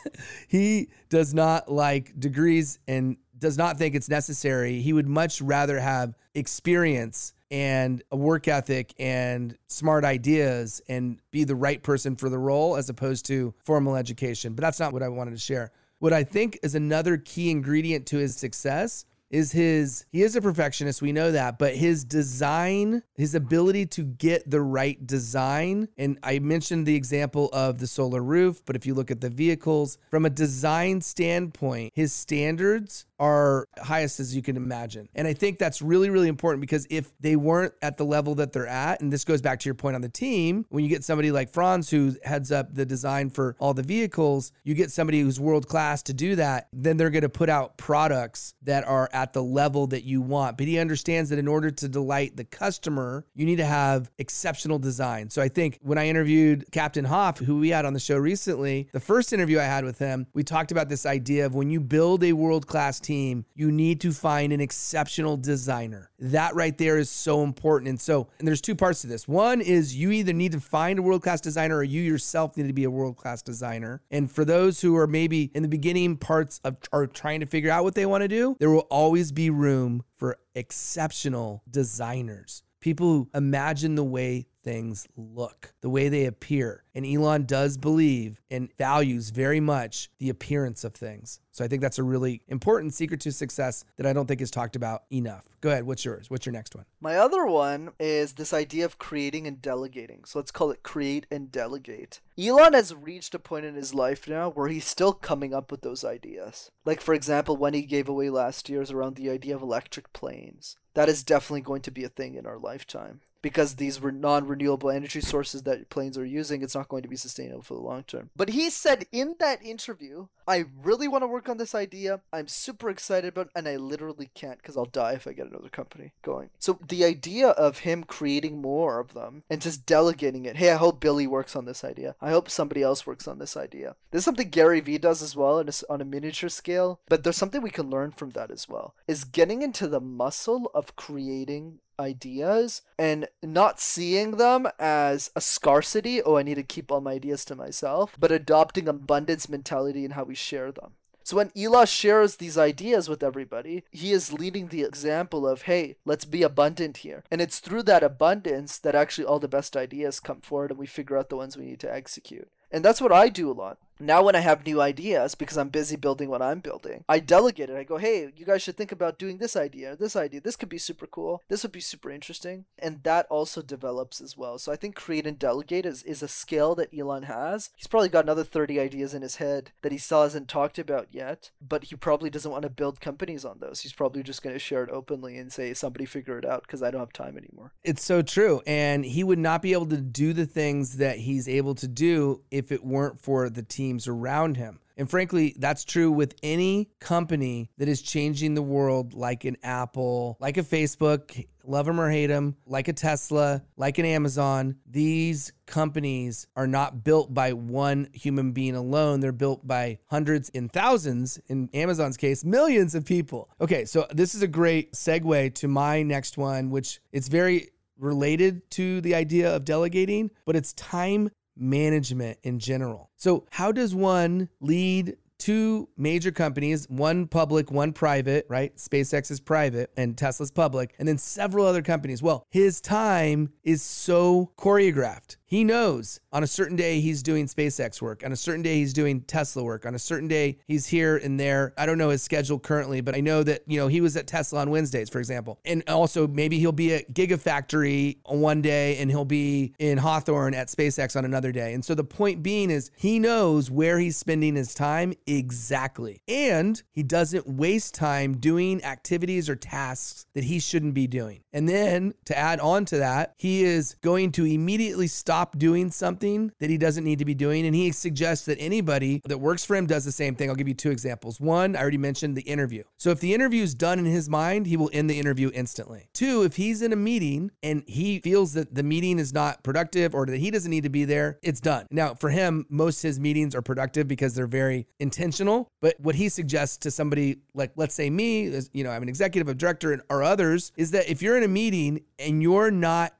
he 0.48 0.88
does 1.10 1.34
not 1.34 1.70
like 1.70 2.18
degrees 2.18 2.78
and 2.88 3.18
does 3.38 3.56
not 3.56 3.78
think 3.78 3.94
it's 3.94 4.08
necessary. 4.08 4.80
He 4.80 4.92
would 4.92 5.08
much 5.08 5.40
rather 5.40 5.78
have 5.78 6.16
experience 6.34 7.34
and 7.50 8.02
a 8.10 8.16
work 8.16 8.46
ethic 8.46 8.94
and 8.98 9.56
smart 9.68 10.04
ideas 10.04 10.82
and 10.88 11.20
be 11.30 11.44
the 11.44 11.54
right 11.54 11.82
person 11.82 12.16
for 12.16 12.28
the 12.28 12.38
role 12.38 12.76
as 12.76 12.88
opposed 12.88 13.26
to 13.26 13.54
formal 13.64 13.96
education. 13.96 14.54
But 14.54 14.62
that's 14.62 14.80
not 14.80 14.92
what 14.92 15.02
I 15.02 15.08
wanted 15.08 15.32
to 15.32 15.38
share. 15.38 15.72
What 15.98 16.12
I 16.12 16.24
think 16.24 16.58
is 16.62 16.74
another 16.74 17.16
key 17.16 17.50
ingredient 17.50 18.06
to 18.06 18.18
his 18.18 18.36
success 18.36 19.04
is 19.30 19.52
his 19.52 20.06
he 20.10 20.22
is 20.22 20.36
a 20.36 20.40
perfectionist 20.40 21.02
we 21.02 21.12
know 21.12 21.32
that 21.32 21.58
but 21.58 21.74
his 21.74 22.04
design 22.04 23.02
his 23.14 23.34
ability 23.34 23.84
to 23.84 24.02
get 24.04 24.48
the 24.48 24.60
right 24.60 25.06
design 25.06 25.88
and 25.98 26.18
i 26.22 26.38
mentioned 26.38 26.86
the 26.86 26.94
example 26.94 27.50
of 27.52 27.78
the 27.78 27.86
solar 27.86 28.22
roof 28.22 28.62
but 28.64 28.74
if 28.74 28.86
you 28.86 28.94
look 28.94 29.10
at 29.10 29.20
the 29.20 29.28
vehicles 29.28 29.98
from 30.10 30.24
a 30.24 30.30
design 30.30 31.00
standpoint 31.00 31.92
his 31.94 32.12
standards 32.12 33.04
are 33.18 33.66
highest 33.82 34.20
as 34.20 34.34
you 34.34 34.42
can 34.42 34.56
imagine 34.56 35.08
and 35.14 35.26
i 35.26 35.32
think 35.32 35.58
that's 35.58 35.82
really 35.82 36.10
really 36.10 36.28
important 36.28 36.60
because 36.60 36.86
if 36.90 37.10
they 37.20 37.36
weren't 37.36 37.74
at 37.82 37.96
the 37.96 38.04
level 38.04 38.34
that 38.34 38.52
they're 38.52 38.66
at 38.66 39.00
and 39.00 39.12
this 39.12 39.24
goes 39.24 39.40
back 39.40 39.58
to 39.60 39.66
your 39.66 39.74
point 39.74 39.94
on 39.94 40.00
the 40.00 40.08
team 40.08 40.64
when 40.70 40.84
you 40.84 40.90
get 40.90 41.04
somebody 41.04 41.30
like 41.30 41.52
franz 41.52 41.90
who 41.90 42.14
heads 42.22 42.52
up 42.52 42.74
the 42.74 42.86
design 42.86 43.30
for 43.30 43.56
all 43.58 43.74
the 43.74 43.82
vehicles 43.82 44.52
you 44.64 44.74
get 44.74 44.90
somebody 44.90 45.20
who's 45.20 45.40
world 45.40 45.68
class 45.68 46.02
to 46.02 46.14
do 46.14 46.36
that 46.36 46.68
then 46.72 46.96
they're 46.96 47.10
going 47.10 47.22
to 47.22 47.28
put 47.28 47.48
out 47.48 47.76
products 47.76 48.54
that 48.62 48.86
are 48.86 49.08
at 49.12 49.32
the 49.32 49.42
level 49.42 49.86
that 49.88 50.04
you 50.04 50.20
want. 50.20 50.58
But 50.58 50.66
he 50.66 50.78
understands 50.78 51.30
that 51.30 51.38
in 51.38 51.48
order 51.48 51.70
to 51.70 51.88
delight 51.88 52.36
the 52.36 52.44
customer, 52.44 53.24
you 53.34 53.46
need 53.46 53.56
to 53.56 53.64
have 53.64 54.10
exceptional 54.18 54.78
design. 54.78 55.30
So 55.30 55.40
I 55.40 55.48
think 55.48 55.78
when 55.82 55.98
I 55.98 56.08
interviewed 56.08 56.66
Captain 56.70 57.04
Hoff, 57.04 57.38
who 57.38 57.58
we 57.58 57.70
had 57.70 57.84
on 57.84 57.94
the 57.94 58.00
show 58.00 58.16
recently, 58.16 58.88
the 58.92 59.00
first 59.00 59.32
interview 59.32 59.58
I 59.58 59.64
had 59.64 59.84
with 59.84 59.98
him, 59.98 60.26
we 60.34 60.44
talked 60.44 60.70
about 60.70 60.88
this 60.88 61.06
idea 61.06 61.46
of 61.46 61.54
when 61.54 61.70
you 61.70 61.80
build 61.80 62.22
a 62.24 62.32
world 62.32 62.66
class 62.66 63.00
team, 63.00 63.07
you 63.08 63.72
need 63.72 64.00
to 64.02 64.12
find 64.12 64.52
an 64.52 64.60
exceptional 64.60 65.36
designer. 65.36 66.10
That 66.18 66.54
right 66.54 66.76
there 66.76 66.98
is 66.98 67.10
so 67.10 67.42
important. 67.42 67.88
And 67.88 68.00
so, 68.00 68.28
and 68.38 68.46
there's 68.46 68.60
two 68.60 68.74
parts 68.74 69.00
to 69.02 69.06
this. 69.06 69.26
One 69.26 69.60
is 69.60 69.96
you 69.96 70.10
either 70.10 70.32
need 70.32 70.52
to 70.52 70.60
find 70.60 70.98
a 70.98 71.02
world 71.02 71.22
class 71.22 71.40
designer 71.40 71.76
or 71.76 71.84
you 71.84 72.02
yourself 72.02 72.56
need 72.56 72.66
to 72.66 72.72
be 72.72 72.84
a 72.84 72.90
world 72.90 73.16
class 73.16 73.42
designer. 73.42 74.02
And 74.10 74.30
for 74.30 74.44
those 74.44 74.80
who 74.80 74.96
are 74.96 75.06
maybe 75.06 75.50
in 75.54 75.62
the 75.62 75.68
beginning 75.68 76.16
parts 76.16 76.60
of 76.64 76.76
are 76.92 77.06
trying 77.06 77.40
to 77.40 77.46
figure 77.46 77.70
out 77.70 77.84
what 77.84 77.94
they 77.94 78.06
want 78.06 78.22
to 78.22 78.28
do, 78.28 78.56
there 78.58 78.70
will 78.70 78.86
always 78.90 79.32
be 79.32 79.50
room 79.50 80.02
for 80.16 80.38
exceptional 80.54 81.62
designers. 81.70 82.62
People 82.80 83.06
who 83.06 83.30
imagine 83.34 83.94
the 83.96 84.04
way 84.04 84.46
things 84.62 85.08
look, 85.16 85.72
the 85.80 85.88
way 85.88 86.08
they 86.08 86.26
appear. 86.26 86.84
And 86.98 87.06
Elon 87.06 87.44
does 87.44 87.76
believe 87.76 88.40
and 88.50 88.76
values 88.76 89.30
very 89.30 89.60
much 89.60 90.10
the 90.18 90.30
appearance 90.30 90.82
of 90.82 90.94
things. 90.94 91.38
So 91.52 91.64
I 91.64 91.68
think 91.68 91.80
that's 91.80 92.00
a 92.00 92.02
really 92.02 92.42
important 92.48 92.92
secret 92.92 93.20
to 93.20 93.30
success 93.30 93.84
that 93.98 94.06
I 94.06 94.12
don't 94.12 94.26
think 94.26 94.40
is 94.40 94.50
talked 94.50 94.74
about 94.74 95.04
enough. 95.12 95.44
Go 95.60 95.70
ahead. 95.70 95.84
What's 95.84 96.04
yours? 96.04 96.28
What's 96.28 96.44
your 96.44 96.52
next 96.52 96.74
one? 96.74 96.86
My 97.00 97.14
other 97.14 97.46
one 97.46 97.90
is 98.00 98.32
this 98.32 98.52
idea 98.52 98.84
of 98.84 98.98
creating 98.98 99.46
and 99.46 99.62
delegating. 99.62 100.24
So 100.24 100.40
let's 100.40 100.50
call 100.50 100.72
it 100.72 100.82
create 100.82 101.26
and 101.30 101.52
delegate. 101.52 102.20
Elon 102.36 102.74
has 102.74 102.92
reached 102.92 103.32
a 103.32 103.38
point 103.38 103.64
in 103.64 103.76
his 103.76 103.94
life 103.94 104.26
now 104.26 104.50
where 104.50 104.68
he's 104.68 104.84
still 104.84 105.12
coming 105.12 105.54
up 105.54 105.70
with 105.70 105.82
those 105.82 106.04
ideas. 106.04 106.72
Like, 106.84 107.00
for 107.00 107.14
example, 107.14 107.56
when 107.56 107.74
he 107.74 107.82
gave 107.82 108.08
away 108.08 108.28
last 108.28 108.68
year's 108.68 108.90
around 108.90 109.14
the 109.14 109.30
idea 109.30 109.54
of 109.54 109.62
electric 109.62 110.12
planes. 110.12 110.76
That 110.94 111.08
is 111.08 111.22
definitely 111.22 111.60
going 111.60 111.82
to 111.82 111.92
be 111.92 112.02
a 112.02 112.08
thing 112.08 112.34
in 112.34 112.44
our 112.44 112.58
lifetime. 112.58 113.20
Because 113.40 113.76
these 113.76 114.00
were 114.00 114.10
non 114.10 114.48
renewable 114.48 114.90
energy 114.90 115.20
sources 115.20 115.62
that 115.62 115.90
planes 115.90 116.18
are 116.18 116.24
using, 116.24 116.60
it's 116.60 116.74
not 116.74 116.87
going 116.88 117.02
to 117.02 117.08
be 117.08 117.16
sustainable 117.16 117.62
for 117.62 117.74
the 117.74 117.80
long 117.80 118.02
term. 118.04 118.30
But 118.36 118.50
he 118.50 118.70
said 118.70 119.06
in 119.12 119.36
that 119.38 119.64
interview, 119.64 120.28
I 120.46 120.64
really 120.82 121.08
want 121.08 121.22
to 121.22 121.28
work 121.28 121.48
on 121.48 121.58
this 121.58 121.74
idea. 121.74 122.20
I'm 122.32 122.48
super 122.48 122.88
excited 122.88 123.28
about 123.28 123.46
it, 123.46 123.52
and 123.54 123.68
I 123.68 123.76
literally 123.76 124.30
can't 124.34 124.58
because 124.58 124.76
I'll 124.76 124.86
die 124.86 125.12
if 125.12 125.26
I 125.26 125.32
get 125.32 125.46
another 125.46 125.68
company 125.68 126.12
going. 126.22 126.48
So 126.58 126.78
the 126.88 127.04
idea 127.04 127.48
of 127.48 127.80
him 127.80 128.04
creating 128.04 128.62
more 128.62 128.98
of 128.98 129.12
them 129.12 129.42
and 129.50 129.60
just 129.60 129.84
delegating 129.84 130.46
it. 130.46 130.56
Hey, 130.56 130.70
I 130.70 130.76
hope 130.76 131.00
Billy 131.00 131.26
works 131.26 131.54
on 131.54 131.66
this 131.66 131.84
idea. 131.84 132.16
I 132.20 132.30
hope 132.30 132.48
somebody 132.48 132.82
else 132.82 133.06
works 133.06 133.28
on 133.28 133.38
this 133.38 133.56
idea. 133.56 133.96
This 134.10 134.20
is 134.20 134.24
something 134.24 134.48
Gary 134.48 134.80
Vee 134.80 134.98
does 134.98 135.22
as 135.22 135.36
well 135.36 135.58
on 135.58 135.68
a, 135.68 135.92
on 135.92 136.00
a 136.00 136.06
miniature 136.06 136.48
scale, 136.48 137.00
but 137.08 137.24
there's 137.24 137.36
something 137.36 137.60
we 137.60 137.70
can 137.70 137.90
learn 137.90 138.12
from 138.12 138.30
that 138.30 138.50
as 138.50 138.68
well. 138.68 138.94
Is 139.06 139.24
getting 139.24 139.60
into 139.60 139.86
the 139.86 140.00
muscle 140.00 140.70
of 140.74 140.96
creating 140.96 141.80
ideas 142.00 142.82
and 142.98 143.28
not 143.42 143.80
seeing 143.80 144.32
them 144.32 144.68
as 144.78 145.30
a 145.34 145.40
scarcity 145.40 146.22
oh 146.22 146.36
i 146.36 146.42
need 146.42 146.54
to 146.54 146.62
keep 146.62 146.90
all 146.90 147.00
my 147.00 147.12
ideas 147.12 147.44
to 147.44 147.54
myself 147.54 148.16
but 148.18 148.32
adopting 148.32 148.88
abundance 148.88 149.48
mentality 149.48 150.04
in 150.04 150.12
how 150.12 150.24
we 150.24 150.34
share 150.34 150.72
them 150.72 150.92
so 151.28 151.36
when 151.36 151.52
Elon 151.54 151.84
shares 151.84 152.36
these 152.36 152.56
ideas 152.56 153.06
with 153.06 153.22
everybody, 153.22 153.84
he 153.90 154.12
is 154.12 154.32
leading 154.32 154.68
the 154.68 154.82
example 154.82 155.46
of, 155.46 155.62
hey, 155.62 155.96
let's 156.06 156.24
be 156.24 156.42
abundant 156.42 156.96
here. 156.96 157.22
And 157.30 157.42
it's 157.42 157.58
through 157.58 157.82
that 157.82 158.02
abundance 158.02 158.78
that 158.78 158.94
actually 158.94 159.26
all 159.26 159.38
the 159.38 159.46
best 159.46 159.76
ideas 159.76 160.20
come 160.20 160.40
forward 160.40 160.70
and 160.70 160.80
we 160.80 160.86
figure 160.86 161.18
out 161.18 161.28
the 161.28 161.36
ones 161.36 161.54
we 161.54 161.66
need 161.66 161.80
to 161.80 161.94
execute. 161.94 162.48
And 162.70 162.82
that's 162.82 163.02
what 163.02 163.12
I 163.12 163.28
do 163.28 163.50
a 163.50 163.52
lot. 163.52 163.76
Now, 164.00 164.22
when 164.22 164.36
I 164.36 164.40
have 164.40 164.66
new 164.66 164.80
ideas, 164.80 165.34
because 165.34 165.58
I'm 165.58 165.68
busy 165.68 165.96
building 165.96 166.28
what 166.28 166.42
I'm 166.42 166.60
building, 166.60 167.04
I 167.08 167.18
delegate 167.18 167.70
it. 167.70 167.76
I 167.76 167.84
go, 167.84 167.96
hey, 167.96 168.32
you 168.36 168.46
guys 168.46 168.62
should 168.62 168.76
think 168.76 168.92
about 168.92 169.18
doing 169.18 169.38
this 169.38 169.56
idea, 169.56 169.96
this 169.96 170.16
idea. 170.16 170.40
This 170.40 170.56
could 170.56 170.68
be 170.68 170.78
super 170.78 171.06
cool. 171.06 171.42
This 171.48 171.62
would 171.62 171.72
be 171.72 171.80
super 171.80 172.10
interesting. 172.10 172.66
And 172.78 173.02
that 173.02 173.26
also 173.28 173.62
develops 173.62 174.20
as 174.20 174.36
well. 174.36 174.58
So 174.58 174.70
I 174.72 174.76
think 174.76 174.94
create 174.94 175.26
and 175.26 175.38
delegate 175.38 175.86
is, 175.86 176.02
is 176.04 176.22
a 176.22 176.28
skill 176.28 176.74
that 176.76 176.96
Elon 176.96 177.24
has. 177.24 177.70
He's 177.76 177.86
probably 177.86 178.08
got 178.08 178.24
another 178.24 178.44
30 178.44 178.78
ideas 178.78 179.14
in 179.14 179.22
his 179.22 179.36
head 179.36 179.72
that 179.82 179.92
he 179.92 179.98
still 179.98 180.22
hasn't 180.22 180.48
talked 180.48 180.78
about 180.78 181.08
yet, 181.10 181.50
but 181.60 181.84
he 181.84 181.96
probably 181.96 182.30
doesn't 182.30 182.50
want 182.50 182.62
to 182.62 182.70
build 182.70 183.00
companies 183.00 183.44
on 183.44 183.58
those. 183.58 183.80
He's 183.80 183.92
probably 183.92 184.22
just 184.22 184.42
going 184.42 184.54
to 184.54 184.60
share 184.60 184.84
it 184.84 184.90
openly 184.90 185.36
and 185.38 185.52
say, 185.52 185.74
somebody 185.74 186.04
figure 186.04 186.38
it 186.38 186.44
out 186.44 186.62
because 186.62 186.82
I 186.82 186.90
don't 186.90 187.00
have 187.00 187.12
time 187.12 187.36
anymore. 187.36 187.72
It's 187.82 188.04
so 188.04 188.22
true. 188.22 188.62
And 188.66 189.04
he 189.04 189.24
would 189.24 189.38
not 189.38 189.62
be 189.62 189.72
able 189.72 189.86
to 189.86 189.96
do 189.96 190.32
the 190.32 190.46
things 190.46 190.98
that 190.98 191.18
he's 191.18 191.48
able 191.48 191.74
to 191.76 191.88
do 191.88 192.42
if 192.50 192.70
it 192.72 192.84
weren't 192.84 193.20
for 193.20 193.50
the 193.50 193.62
teams 193.88 194.06
around 194.06 194.56
him. 194.56 194.80
And 194.98 195.08
frankly, 195.08 195.54
that's 195.56 195.84
true 195.84 196.10
with 196.10 196.34
any 196.42 196.90
company 196.98 197.70
that 197.78 197.88
is 197.88 198.02
changing 198.02 198.54
the 198.54 198.62
world, 198.62 199.14
like 199.14 199.44
an 199.44 199.56
Apple, 199.62 200.36
like 200.40 200.56
a 200.56 200.62
Facebook, 200.62 201.46
love 201.62 201.86
them 201.86 202.00
or 202.00 202.10
hate 202.10 202.26
them, 202.26 202.56
like 202.66 202.88
a 202.88 202.92
Tesla, 202.92 203.62
like 203.76 203.98
an 203.98 204.04
Amazon. 204.04 204.76
These 204.90 205.52
companies 205.66 206.48
are 206.56 206.66
not 206.66 207.04
built 207.04 207.32
by 207.32 207.52
one 207.52 208.08
human 208.12 208.50
being 208.50 208.74
alone. 208.74 209.20
They're 209.20 209.30
built 209.30 209.64
by 209.64 210.00
hundreds 210.06 210.50
and 210.52 210.70
thousands, 210.70 211.38
in 211.46 211.70
Amazon's 211.72 212.16
case, 212.16 212.44
millions 212.44 212.96
of 212.96 213.04
people. 213.04 213.48
Okay, 213.60 213.84
so 213.84 214.06
this 214.10 214.34
is 214.34 214.42
a 214.42 214.48
great 214.48 214.94
segue 214.94 215.54
to 215.54 215.68
my 215.68 216.02
next 216.02 216.36
one, 216.36 216.70
which 216.70 217.00
it's 217.12 217.28
very 217.28 217.68
related 217.98 218.68
to 218.70 219.00
the 219.00 219.14
idea 219.14 219.54
of 219.54 219.64
delegating, 219.64 220.30
but 220.44 220.56
it's 220.56 220.72
time 220.72 221.30
management 221.58 222.38
in 222.42 222.58
general. 222.58 223.10
So, 223.16 223.46
how 223.50 223.72
does 223.72 223.94
one 223.94 224.48
lead 224.60 225.16
two 225.38 225.88
major 225.96 226.30
companies, 226.30 226.86
one 226.88 227.26
public, 227.26 227.70
one 227.70 227.92
private, 227.92 228.46
right? 228.48 228.76
SpaceX 228.76 229.30
is 229.30 229.40
private 229.40 229.90
and 229.96 230.16
Tesla's 230.16 230.50
public, 230.50 230.94
and 230.98 231.06
then 231.06 231.18
several 231.18 231.66
other 231.66 231.82
companies. 231.82 232.22
Well, 232.22 232.44
his 232.50 232.80
time 232.80 233.52
is 233.62 233.82
so 233.82 234.52
choreographed. 234.58 235.36
He 235.44 235.64
knows 235.64 236.20
on 236.30 236.42
a 236.42 236.46
certain 236.46 236.76
day 236.76 237.00
he's 237.00 237.22
doing 237.22 237.46
SpaceX 237.46 238.02
work, 238.02 238.22
on 238.22 238.32
a 238.32 238.36
certain 238.36 238.60
day 238.60 238.74
he's 238.74 238.92
doing 238.92 239.22
Tesla 239.22 239.64
work, 239.64 239.86
on 239.86 239.94
a 239.94 239.98
certain 239.98 240.28
day 240.28 240.58
he's 240.66 240.86
here 240.86 241.16
and 241.16 241.40
there. 241.40 241.72
I 241.78 241.86
don't 241.86 241.96
know 241.96 242.10
his 242.10 242.22
schedule 242.22 242.58
currently, 242.58 243.00
but 243.00 243.14
I 243.14 243.20
know 243.20 243.42
that, 243.44 243.62
you 243.66 243.78
know, 243.78 243.88
he 243.88 244.02
was 244.02 244.14
at 244.18 244.26
Tesla 244.26 244.60
on 244.60 244.68
Wednesdays, 244.68 245.08
for 245.08 245.20
example. 245.20 245.58
And 245.64 245.82
also 245.88 246.28
maybe 246.28 246.58
he'll 246.58 246.72
be 246.72 246.92
at 246.92 247.14
Gigafactory 247.14 248.18
on 248.26 248.40
one 248.40 248.60
day 248.60 248.98
and 248.98 249.10
he'll 249.10 249.24
be 249.24 249.72
in 249.78 249.96
Hawthorne 249.96 250.52
at 250.52 250.68
SpaceX 250.68 251.16
on 251.16 251.24
another 251.24 251.50
day. 251.50 251.72
And 251.72 251.82
so 251.82 251.94
the 251.94 252.04
point 252.04 252.42
being 252.42 252.70
is 252.70 252.90
he 252.96 253.18
knows 253.18 253.70
where 253.70 253.98
he's 253.98 254.18
spending 254.18 254.54
his 254.54 254.74
time 254.74 255.14
exactly. 255.28 256.22
And 256.26 256.82
he 256.90 257.02
doesn't 257.02 257.46
waste 257.46 257.94
time 257.94 258.38
doing 258.38 258.82
activities 258.84 259.48
or 259.48 259.56
tasks 259.56 260.26
that 260.34 260.44
he 260.44 260.58
shouldn't 260.58 260.94
be 260.94 261.06
doing. 261.06 261.42
And 261.52 261.68
then 261.68 262.14
to 262.26 262.36
add 262.36 262.60
on 262.60 262.84
to 262.86 262.98
that, 262.98 263.34
he 263.36 263.64
is 263.64 263.96
going 264.02 264.32
to 264.32 264.44
immediately 264.44 265.06
stop 265.06 265.58
doing 265.58 265.90
something 265.90 266.52
that 266.60 266.70
he 266.70 266.78
doesn't 266.78 267.04
need 267.04 267.18
to 267.20 267.24
be 267.24 267.34
doing. 267.34 267.66
And 267.66 267.74
he 267.74 267.92
suggests 267.92 268.46
that 268.46 268.58
anybody 268.58 269.22
that 269.26 269.38
works 269.38 269.64
for 269.64 269.76
him 269.76 269.86
does 269.86 270.04
the 270.04 270.12
same 270.12 270.34
thing. 270.34 270.48
I'll 270.48 270.56
give 270.56 270.68
you 270.68 270.74
two 270.74 270.90
examples. 270.90 271.40
One, 271.40 271.76
I 271.76 271.80
already 271.80 271.98
mentioned 271.98 272.36
the 272.36 272.42
interview. 272.42 272.84
So 272.98 273.10
if 273.10 273.20
the 273.20 273.34
interview 273.34 273.62
is 273.62 273.74
done 273.74 273.98
in 273.98 274.04
his 274.04 274.28
mind, 274.28 274.66
he 274.66 274.76
will 274.76 274.90
end 274.92 275.08
the 275.08 275.18
interview 275.18 275.50
instantly. 275.54 276.08
Two, 276.12 276.42
if 276.42 276.56
he's 276.56 276.82
in 276.82 276.92
a 276.92 276.96
meeting 276.96 277.50
and 277.62 277.82
he 277.86 278.20
feels 278.20 278.52
that 278.54 278.74
the 278.74 278.82
meeting 278.82 279.18
is 279.18 279.32
not 279.32 279.62
productive 279.62 280.14
or 280.14 280.26
that 280.26 280.38
he 280.38 280.50
doesn't 280.50 280.70
need 280.70 280.84
to 280.84 280.90
be 280.90 281.04
there, 281.04 281.38
it's 281.42 281.60
done. 281.60 281.86
Now, 281.90 282.14
for 282.14 282.30
him, 282.30 282.66
most 282.68 283.02
his 283.02 283.18
meetings 283.18 283.54
are 283.54 283.62
productive 283.62 284.06
because 284.08 284.34
they're 284.34 284.46
very 284.46 284.86
intentional. 285.00 285.68
But 285.80 285.98
what 286.00 286.14
he 286.14 286.28
suggests 286.28 286.76
to 286.78 286.90
somebody 286.90 287.38
like, 287.54 287.72
let's 287.76 287.94
say 287.94 288.10
me, 288.10 288.60
you 288.72 288.84
know, 288.84 288.90
I'm 288.90 289.02
an 289.02 289.08
executive, 289.08 289.48
a 289.48 289.54
director, 289.54 290.00
or 290.08 290.22
others, 290.22 290.72
is 290.76 290.90
that 290.92 291.08
if 291.08 291.22
you're 291.22 291.36
in 291.36 291.42
a 291.42 291.47
meeting 291.48 292.02
and 292.18 292.42
you're 292.42 292.70
not 292.70 293.14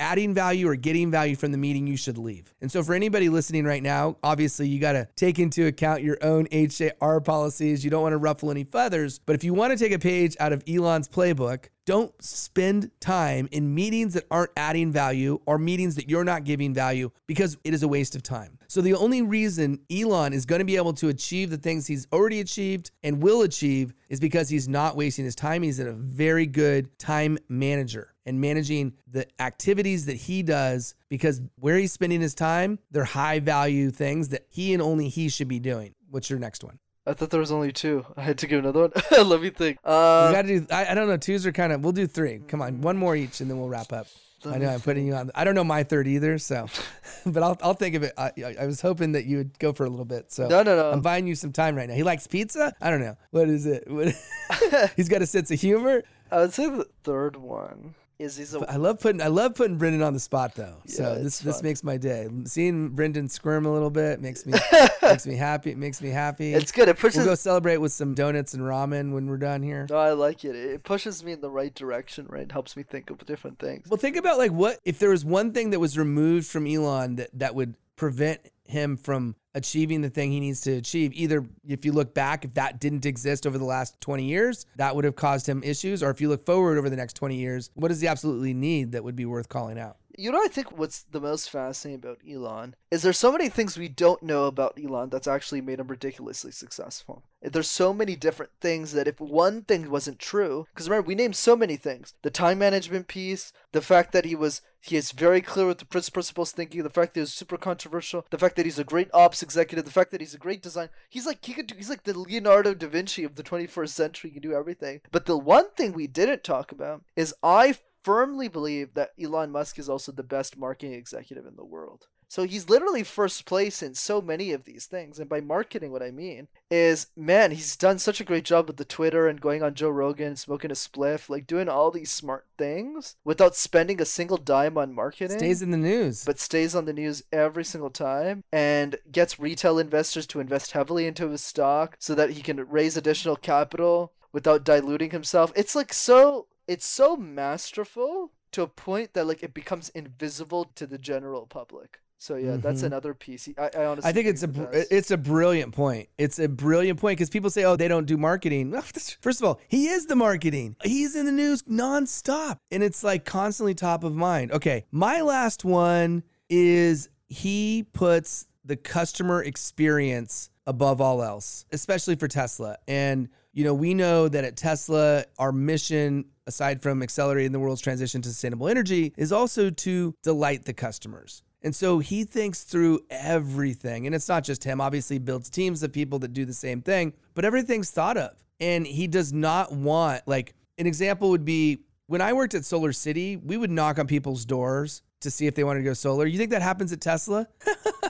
adding 0.00 0.32
value 0.32 0.66
or 0.66 0.74
getting 0.74 1.10
value 1.10 1.36
from 1.36 1.52
the 1.52 1.58
meeting, 1.58 1.86
you 1.86 1.96
should 1.96 2.18
leave. 2.18 2.52
And 2.60 2.72
so, 2.72 2.82
for 2.82 2.94
anybody 2.94 3.28
listening 3.28 3.64
right 3.64 3.82
now, 3.82 4.16
obviously 4.22 4.66
you 4.66 4.80
got 4.80 4.92
to 4.92 5.06
take 5.14 5.38
into 5.38 5.66
account 5.66 6.02
your 6.02 6.18
own 6.22 6.48
HR 6.52 7.20
policies. 7.20 7.84
You 7.84 7.90
don't 7.90 8.02
want 8.02 8.14
to 8.14 8.18
ruffle 8.18 8.50
any 8.50 8.64
feathers. 8.64 9.18
But 9.18 9.36
if 9.36 9.44
you 9.44 9.54
want 9.54 9.72
to 9.72 9.78
take 9.78 9.92
a 9.92 9.98
page 9.98 10.36
out 10.40 10.52
of 10.52 10.64
Elon's 10.66 11.08
playbook, 11.08 11.66
don't 11.84 12.12
spend 12.22 12.90
time 13.00 13.48
in 13.52 13.74
meetings 13.74 14.14
that 14.14 14.24
aren't 14.30 14.52
adding 14.56 14.90
value 14.90 15.40
or 15.46 15.58
meetings 15.58 15.96
that 15.96 16.08
you're 16.08 16.24
not 16.24 16.44
giving 16.44 16.72
value 16.72 17.10
because 17.26 17.58
it 17.62 17.74
is 17.74 17.82
a 17.82 17.88
waste 17.88 18.16
of 18.16 18.22
time. 18.22 18.58
So, 18.70 18.80
the 18.80 18.94
only 18.94 19.20
reason 19.20 19.80
Elon 19.90 20.32
is 20.32 20.46
going 20.46 20.60
to 20.60 20.64
be 20.64 20.76
able 20.76 20.92
to 20.92 21.08
achieve 21.08 21.50
the 21.50 21.56
things 21.56 21.88
he's 21.88 22.06
already 22.12 22.38
achieved 22.38 22.92
and 23.02 23.20
will 23.20 23.42
achieve 23.42 23.92
is 24.08 24.20
because 24.20 24.48
he's 24.48 24.68
not 24.68 24.94
wasting 24.94 25.24
his 25.24 25.34
time. 25.34 25.62
He's 25.62 25.80
a 25.80 25.90
very 25.90 26.46
good 26.46 26.96
time 26.96 27.36
manager 27.48 28.14
and 28.24 28.40
managing 28.40 28.92
the 29.10 29.26
activities 29.42 30.06
that 30.06 30.14
he 30.14 30.44
does 30.44 30.94
because 31.08 31.42
where 31.56 31.78
he's 31.78 31.90
spending 31.90 32.20
his 32.20 32.32
time, 32.32 32.78
they're 32.92 33.02
high 33.02 33.40
value 33.40 33.90
things 33.90 34.28
that 34.28 34.46
he 34.48 34.72
and 34.72 34.80
only 34.80 35.08
he 35.08 35.28
should 35.28 35.48
be 35.48 35.58
doing. 35.58 35.96
What's 36.08 36.30
your 36.30 36.38
next 36.38 36.62
one? 36.62 36.78
I 37.04 37.14
thought 37.14 37.30
there 37.30 37.40
was 37.40 37.50
only 37.50 37.72
two. 37.72 38.06
I 38.16 38.22
had 38.22 38.38
to 38.38 38.46
give 38.46 38.60
another 38.60 38.82
one. 38.82 38.92
Let 39.28 39.42
me 39.42 39.50
think. 39.50 39.78
Uh, 39.82 40.28
we 40.30 40.36
got 40.36 40.42
to 40.42 40.60
do. 40.60 40.66
I, 40.70 40.92
I, 40.92 40.94
don't 40.94 41.08
know. 41.08 41.16
Twos 41.16 41.44
are 41.44 41.50
kind 41.50 41.72
of. 41.72 41.82
We'll 41.82 41.92
do 41.92 42.06
three. 42.06 42.38
Come 42.46 42.62
on, 42.62 42.82
one 42.82 42.96
more 42.96 43.16
each, 43.16 43.40
and 43.40 43.50
then 43.50 43.58
we'll 43.58 43.68
wrap 43.68 43.92
up. 43.92 44.06
I 44.46 44.58
know 44.58 44.68
I'm 44.68 44.80
putting 44.80 45.06
you 45.06 45.14
on. 45.14 45.30
I 45.34 45.44
don't 45.44 45.54
know 45.54 45.64
my 45.64 45.82
third 45.82 46.06
either, 46.06 46.38
so, 46.38 46.66
but 47.26 47.42
I'll 47.42 47.58
I'll 47.62 47.74
think 47.74 47.94
of 47.94 48.02
it. 48.02 48.12
I, 48.16 48.32
I 48.60 48.66
was 48.66 48.80
hoping 48.80 49.12
that 49.12 49.26
you 49.26 49.38
would 49.38 49.58
go 49.58 49.72
for 49.72 49.84
a 49.84 49.88
little 49.88 50.04
bit. 50.04 50.32
So 50.32 50.48
no, 50.48 50.62
no, 50.62 50.76
no. 50.76 50.90
I'm 50.90 51.02
buying 51.02 51.26
you 51.26 51.34
some 51.34 51.52
time 51.52 51.76
right 51.76 51.88
now. 51.88 51.94
He 51.94 52.02
likes 52.02 52.26
pizza. 52.26 52.74
I 52.80 52.90
don't 52.90 53.00
know 53.00 53.16
what 53.30 53.48
is 53.48 53.66
it. 53.66 53.84
What, 53.90 54.14
he's 54.96 55.08
got 55.08 55.22
a 55.22 55.26
sense 55.26 55.50
of 55.50 55.60
humor. 55.60 56.02
I 56.30 56.38
would 56.38 56.52
say 56.52 56.68
the 56.68 56.86
third 57.02 57.36
one 57.36 57.94
is 58.20 58.36
he's 58.36 58.54
a. 58.54 58.60
I 58.70 58.76
love 58.76 59.00
putting 59.00 59.22
I 59.22 59.28
love 59.28 59.54
putting 59.54 59.78
Brendan 59.78 60.02
on 60.02 60.12
the 60.12 60.20
spot 60.20 60.54
though. 60.54 60.76
Yeah, 60.84 60.94
so 60.94 61.14
this 61.16 61.38
this 61.38 61.56
fun. 61.56 61.64
makes 61.64 61.82
my 61.82 61.96
day. 61.96 62.28
Seeing 62.44 62.90
Brendan 62.90 63.28
squirm 63.28 63.64
a 63.66 63.72
little 63.72 63.90
bit 63.90 64.20
makes 64.20 64.44
me 64.44 64.52
makes 65.02 65.26
me 65.26 65.36
happy. 65.36 65.70
It 65.70 65.78
makes 65.78 66.02
me 66.02 66.10
happy. 66.10 66.54
It's 66.54 66.70
good. 66.70 66.88
It 66.88 66.98
pushes. 66.98 67.18
We'll 67.18 67.26
go 67.26 67.34
celebrate 67.34 67.78
with 67.78 67.92
some 67.92 68.14
donuts 68.14 68.54
and 68.54 68.62
ramen 68.62 69.12
when 69.12 69.26
we're 69.26 69.38
done 69.38 69.62
here. 69.62 69.86
No, 69.88 69.96
I 69.96 70.12
like 70.12 70.44
it. 70.44 70.54
It 70.54 70.84
pushes 70.84 71.24
me 71.24 71.32
in 71.32 71.40
the 71.40 71.50
right 71.50 71.74
direction, 71.74 72.26
right? 72.28 72.42
It 72.42 72.52
helps 72.52 72.76
me 72.76 72.82
think 72.82 73.10
of 73.10 73.24
different 73.24 73.58
things. 73.58 73.88
Well, 73.88 73.98
think 73.98 74.16
about 74.16 74.38
like 74.38 74.52
what 74.52 74.78
if 74.84 74.98
there 74.98 75.10
was 75.10 75.24
one 75.24 75.52
thing 75.52 75.70
that 75.70 75.80
was 75.80 75.96
removed 75.96 76.46
from 76.46 76.66
Elon 76.66 77.16
that 77.16 77.30
that 77.32 77.54
would 77.54 77.74
prevent 77.96 78.40
him 78.70 78.96
from 78.96 79.36
achieving 79.54 80.00
the 80.00 80.10
thing 80.10 80.30
he 80.30 80.40
needs 80.40 80.60
to 80.62 80.72
achieve. 80.72 81.12
Either 81.14 81.44
if 81.66 81.84
you 81.84 81.92
look 81.92 82.14
back, 82.14 82.44
if 82.44 82.54
that 82.54 82.80
didn't 82.80 83.06
exist 83.06 83.46
over 83.46 83.58
the 83.58 83.64
last 83.64 84.00
20 84.00 84.24
years, 84.24 84.66
that 84.76 84.94
would 84.94 85.04
have 85.04 85.16
caused 85.16 85.48
him 85.48 85.62
issues. 85.62 86.02
Or 86.02 86.10
if 86.10 86.20
you 86.20 86.28
look 86.28 86.46
forward 86.46 86.78
over 86.78 86.88
the 86.88 86.96
next 86.96 87.14
20 87.14 87.36
years, 87.36 87.70
what 87.74 87.88
does 87.88 88.00
he 88.00 88.08
absolutely 88.08 88.54
need 88.54 88.92
that 88.92 89.04
would 89.04 89.16
be 89.16 89.26
worth 89.26 89.48
calling 89.48 89.78
out? 89.78 89.96
You 90.20 90.30
know, 90.30 90.42
I 90.42 90.48
think 90.48 90.76
what's 90.76 91.02
the 91.02 91.18
most 91.18 91.48
fascinating 91.48 91.98
about 91.98 92.18
Elon 92.30 92.74
is 92.90 93.00
there's 93.00 93.16
so 93.16 93.32
many 93.32 93.48
things 93.48 93.78
we 93.78 93.88
don't 93.88 94.22
know 94.22 94.44
about 94.44 94.78
Elon 94.78 95.08
that's 95.08 95.26
actually 95.26 95.62
made 95.62 95.80
him 95.80 95.86
ridiculously 95.86 96.52
successful. 96.52 97.22
There's 97.40 97.70
so 97.70 97.94
many 97.94 98.16
different 98.16 98.52
things 98.60 98.92
that 98.92 99.08
if 99.08 99.18
one 99.18 99.62
thing 99.62 99.90
wasn't 99.90 100.18
true, 100.18 100.66
because 100.74 100.90
remember 100.90 101.08
we 101.08 101.14
named 101.14 101.36
so 101.36 101.56
many 101.56 101.76
things: 101.76 102.12
the 102.20 102.28
time 102.28 102.58
management 102.58 103.08
piece, 103.08 103.54
the 103.72 103.80
fact 103.80 104.12
that 104.12 104.26
he 104.26 104.34
was 104.34 104.60
he 104.82 104.96
is 104.96 105.12
very 105.12 105.40
clear 105.40 105.66
with 105.66 105.78
the 105.78 105.84
principles 105.84 106.52
thinking, 106.52 106.82
the 106.82 106.90
fact 106.90 107.14
that 107.14 107.20
he's 107.20 107.32
super 107.32 107.56
controversial, 107.56 108.26
the 108.30 108.38
fact 108.38 108.56
that 108.56 108.64
he's 108.66 108.78
a 108.78 108.84
great 108.84 109.08
ops 109.14 109.42
executive, 109.42 109.84
the 109.84 109.90
fact 109.90 110.10
that 110.10 110.20
he's 110.20 110.34
a 110.34 110.38
great 110.38 110.62
designer. 110.62 110.90
He's 111.08 111.26
like 111.26 111.44
he 111.44 111.54
could 111.54 111.66
do. 111.66 111.74
He's 111.76 111.90
like 111.90 112.04
the 112.04 112.18
Leonardo 112.18 112.74
da 112.74 112.88
Vinci 112.88 113.24
of 113.24 113.36
the 113.36 113.42
21st 113.42 113.88
century. 113.88 114.30
He 114.30 114.40
can 114.40 114.50
do 114.50 114.56
everything. 114.56 115.00
But 115.10 115.26
the 115.26 115.38
one 115.38 115.70
thing 115.76 115.92
we 115.92 116.06
didn't 116.06 116.44
talk 116.44 116.72
about 116.72 117.04
is 117.16 117.34
I 117.42 117.78
firmly 118.02 118.48
believe 118.48 118.94
that 118.94 119.10
Elon 119.20 119.50
Musk 119.50 119.78
is 119.78 119.88
also 119.88 120.12
the 120.12 120.22
best 120.22 120.56
marketing 120.56 120.94
executive 120.94 121.46
in 121.46 121.56
the 121.56 121.64
world. 121.64 122.06
So 122.30 122.44
he's 122.44 122.70
literally 122.70 123.02
first 123.02 123.44
place 123.44 123.82
in 123.82 123.94
so 123.94 124.20
many 124.20 124.52
of 124.52 124.62
these 124.62 124.86
things. 124.86 125.18
And 125.18 125.28
by 125.28 125.40
marketing, 125.40 125.90
what 125.90 126.02
I 126.02 126.12
mean 126.12 126.46
is, 126.70 127.08
man, 127.16 127.50
he's 127.50 127.74
done 127.74 127.98
such 127.98 128.20
a 128.20 128.24
great 128.24 128.44
job 128.44 128.68
with 128.68 128.76
the 128.76 128.84
Twitter 128.84 129.26
and 129.26 129.40
going 129.40 129.64
on 129.64 129.74
Joe 129.74 129.90
Rogan, 129.90 130.36
smoking 130.36 130.70
a 130.70 130.74
spliff, 130.74 131.28
like 131.28 131.48
doing 131.48 131.68
all 131.68 131.90
these 131.90 132.12
smart 132.12 132.46
things 132.56 133.16
without 133.24 133.56
spending 133.56 134.00
a 134.00 134.04
single 134.04 134.36
dime 134.36 134.78
on 134.78 134.94
marketing. 134.94 135.38
Stays 135.38 135.60
in 135.60 135.72
the 135.72 135.76
news. 135.76 136.24
But 136.24 136.38
stays 136.38 136.76
on 136.76 136.84
the 136.84 136.92
news 136.92 137.24
every 137.32 137.64
single 137.64 137.90
time 137.90 138.44
and 138.52 138.94
gets 139.10 139.40
retail 139.40 139.80
investors 139.80 140.28
to 140.28 140.38
invest 140.38 140.70
heavily 140.70 141.08
into 141.08 141.30
his 141.30 141.42
stock 141.42 141.96
so 141.98 142.14
that 142.14 142.30
he 142.30 142.42
can 142.42 142.64
raise 142.68 142.96
additional 142.96 143.34
capital 143.34 144.12
without 144.32 144.64
diluting 144.64 145.10
himself. 145.10 145.52
It's 145.56 145.74
like 145.74 145.92
so 145.92 146.46
it's 146.70 146.86
so 146.86 147.16
masterful 147.16 148.30
to 148.52 148.62
a 148.62 148.66
point 148.68 149.14
that 149.14 149.26
like 149.26 149.42
it 149.42 149.52
becomes 149.54 149.88
invisible 149.90 150.64
to 150.76 150.86
the 150.86 150.98
general 150.98 151.46
public. 151.46 152.00
So 152.18 152.36
yeah, 152.36 152.56
that's 152.56 152.82
Mhm. 152.82 152.86
another 152.86 153.14
piece. 153.14 153.48
I, 153.58 153.70
I 153.76 153.84
honestly 153.86 154.08
I 154.08 154.12
think 154.12 154.26
it's 154.28 154.42
a 154.42 154.48
br- 154.48 154.68
it's 154.72 155.10
a 155.10 155.16
brilliant 155.16 155.72
point. 155.74 156.08
It's 156.18 156.38
a 156.38 156.48
brilliant 156.48 157.00
point 157.00 157.16
because 157.18 157.30
people 157.30 157.48
say, 157.50 157.64
"Oh, 157.64 157.76
they 157.76 157.88
don't 157.88 158.06
do 158.06 158.16
marketing." 158.18 158.72
First 159.20 159.40
of 159.40 159.44
all, 159.46 159.58
he 159.68 159.88
is 159.88 160.06
the 160.06 160.16
marketing. 160.16 160.76
He's 160.84 161.16
in 161.16 161.24
the 161.26 161.32
news 161.32 161.62
nonstop, 161.62 162.58
and 162.70 162.82
it's 162.82 163.02
like 163.02 163.24
constantly 163.24 163.74
top 163.74 164.04
of 164.04 164.14
mind. 164.14 164.52
Okay, 164.52 164.84
my 164.92 165.22
last 165.22 165.64
one 165.64 166.22
is 166.50 167.08
he 167.28 167.86
puts 167.94 168.46
the 168.64 168.76
customer 168.76 169.42
experience 169.42 170.50
above 170.66 171.00
all 171.00 171.22
else, 171.22 171.64
especially 171.72 172.16
for 172.16 172.28
Tesla. 172.28 172.76
And 172.86 173.28
you 173.52 173.64
know, 173.64 173.74
we 173.74 173.94
know 173.94 174.28
that 174.28 174.44
at 174.44 174.56
Tesla, 174.56 175.24
our 175.38 175.52
mission, 175.52 176.26
aside 176.50 176.82
from 176.82 177.00
accelerating 177.00 177.52
the 177.52 177.60
world's 177.60 177.80
transition 177.80 178.20
to 178.22 178.28
sustainable 178.28 178.68
energy, 178.68 179.14
is 179.16 179.30
also 179.30 179.70
to 179.70 180.14
delight 180.22 180.64
the 180.64 180.74
customers. 180.74 181.44
And 181.62 181.74
so 181.74 182.00
he 182.00 182.24
thinks 182.24 182.64
through 182.64 183.00
everything. 183.08 184.06
And 184.06 184.14
it's 184.14 184.28
not 184.28 184.42
just 184.42 184.64
him, 184.64 184.80
obviously, 184.80 185.18
builds 185.18 185.48
teams 185.48 185.82
of 185.84 185.92
people 185.92 186.18
that 186.18 186.32
do 186.32 186.44
the 186.44 186.52
same 186.52 186.82
thing, 186.82 187.12
but 187.34 187.44
everything's 187.44 187.90
thought 187.90 188.16
of. 188.16 188.32
And 188.58 188.84
he 188.84 189.06
does 189.06 189.32
not 189.32 189.72
want, 189.72 190.26
like, 190.26 190.54
an 190.76 190.86
example 190.86 191.30
would 191.30 191.44
be 191.44 191.78
when 192.06 192.20
I 192.20 192.32
worked 192.32 192.54
at 192.54 192.64
Solar 192.64 192.92
City, 192.92 193.36
we 193.36 193.56
would 193.56 193.70
knock 193.70 194.00
on 194.00 194.08
people's 194.08 194.44
doors 194.44 195.02
to 195.20 195.30
see 195.30 195.46
if 195.46 195.54
they 195.54 195.62
wanted 195.62 195.80
to 195.80 195.84
go 195.84 195.94
solar. 195.94 196.26
You 196.26 196.38
think 196.38 196.50
that 196.50 196.62
happens 196.62 196.92
at 196.92 197.00
Tesla? 197.00 197.46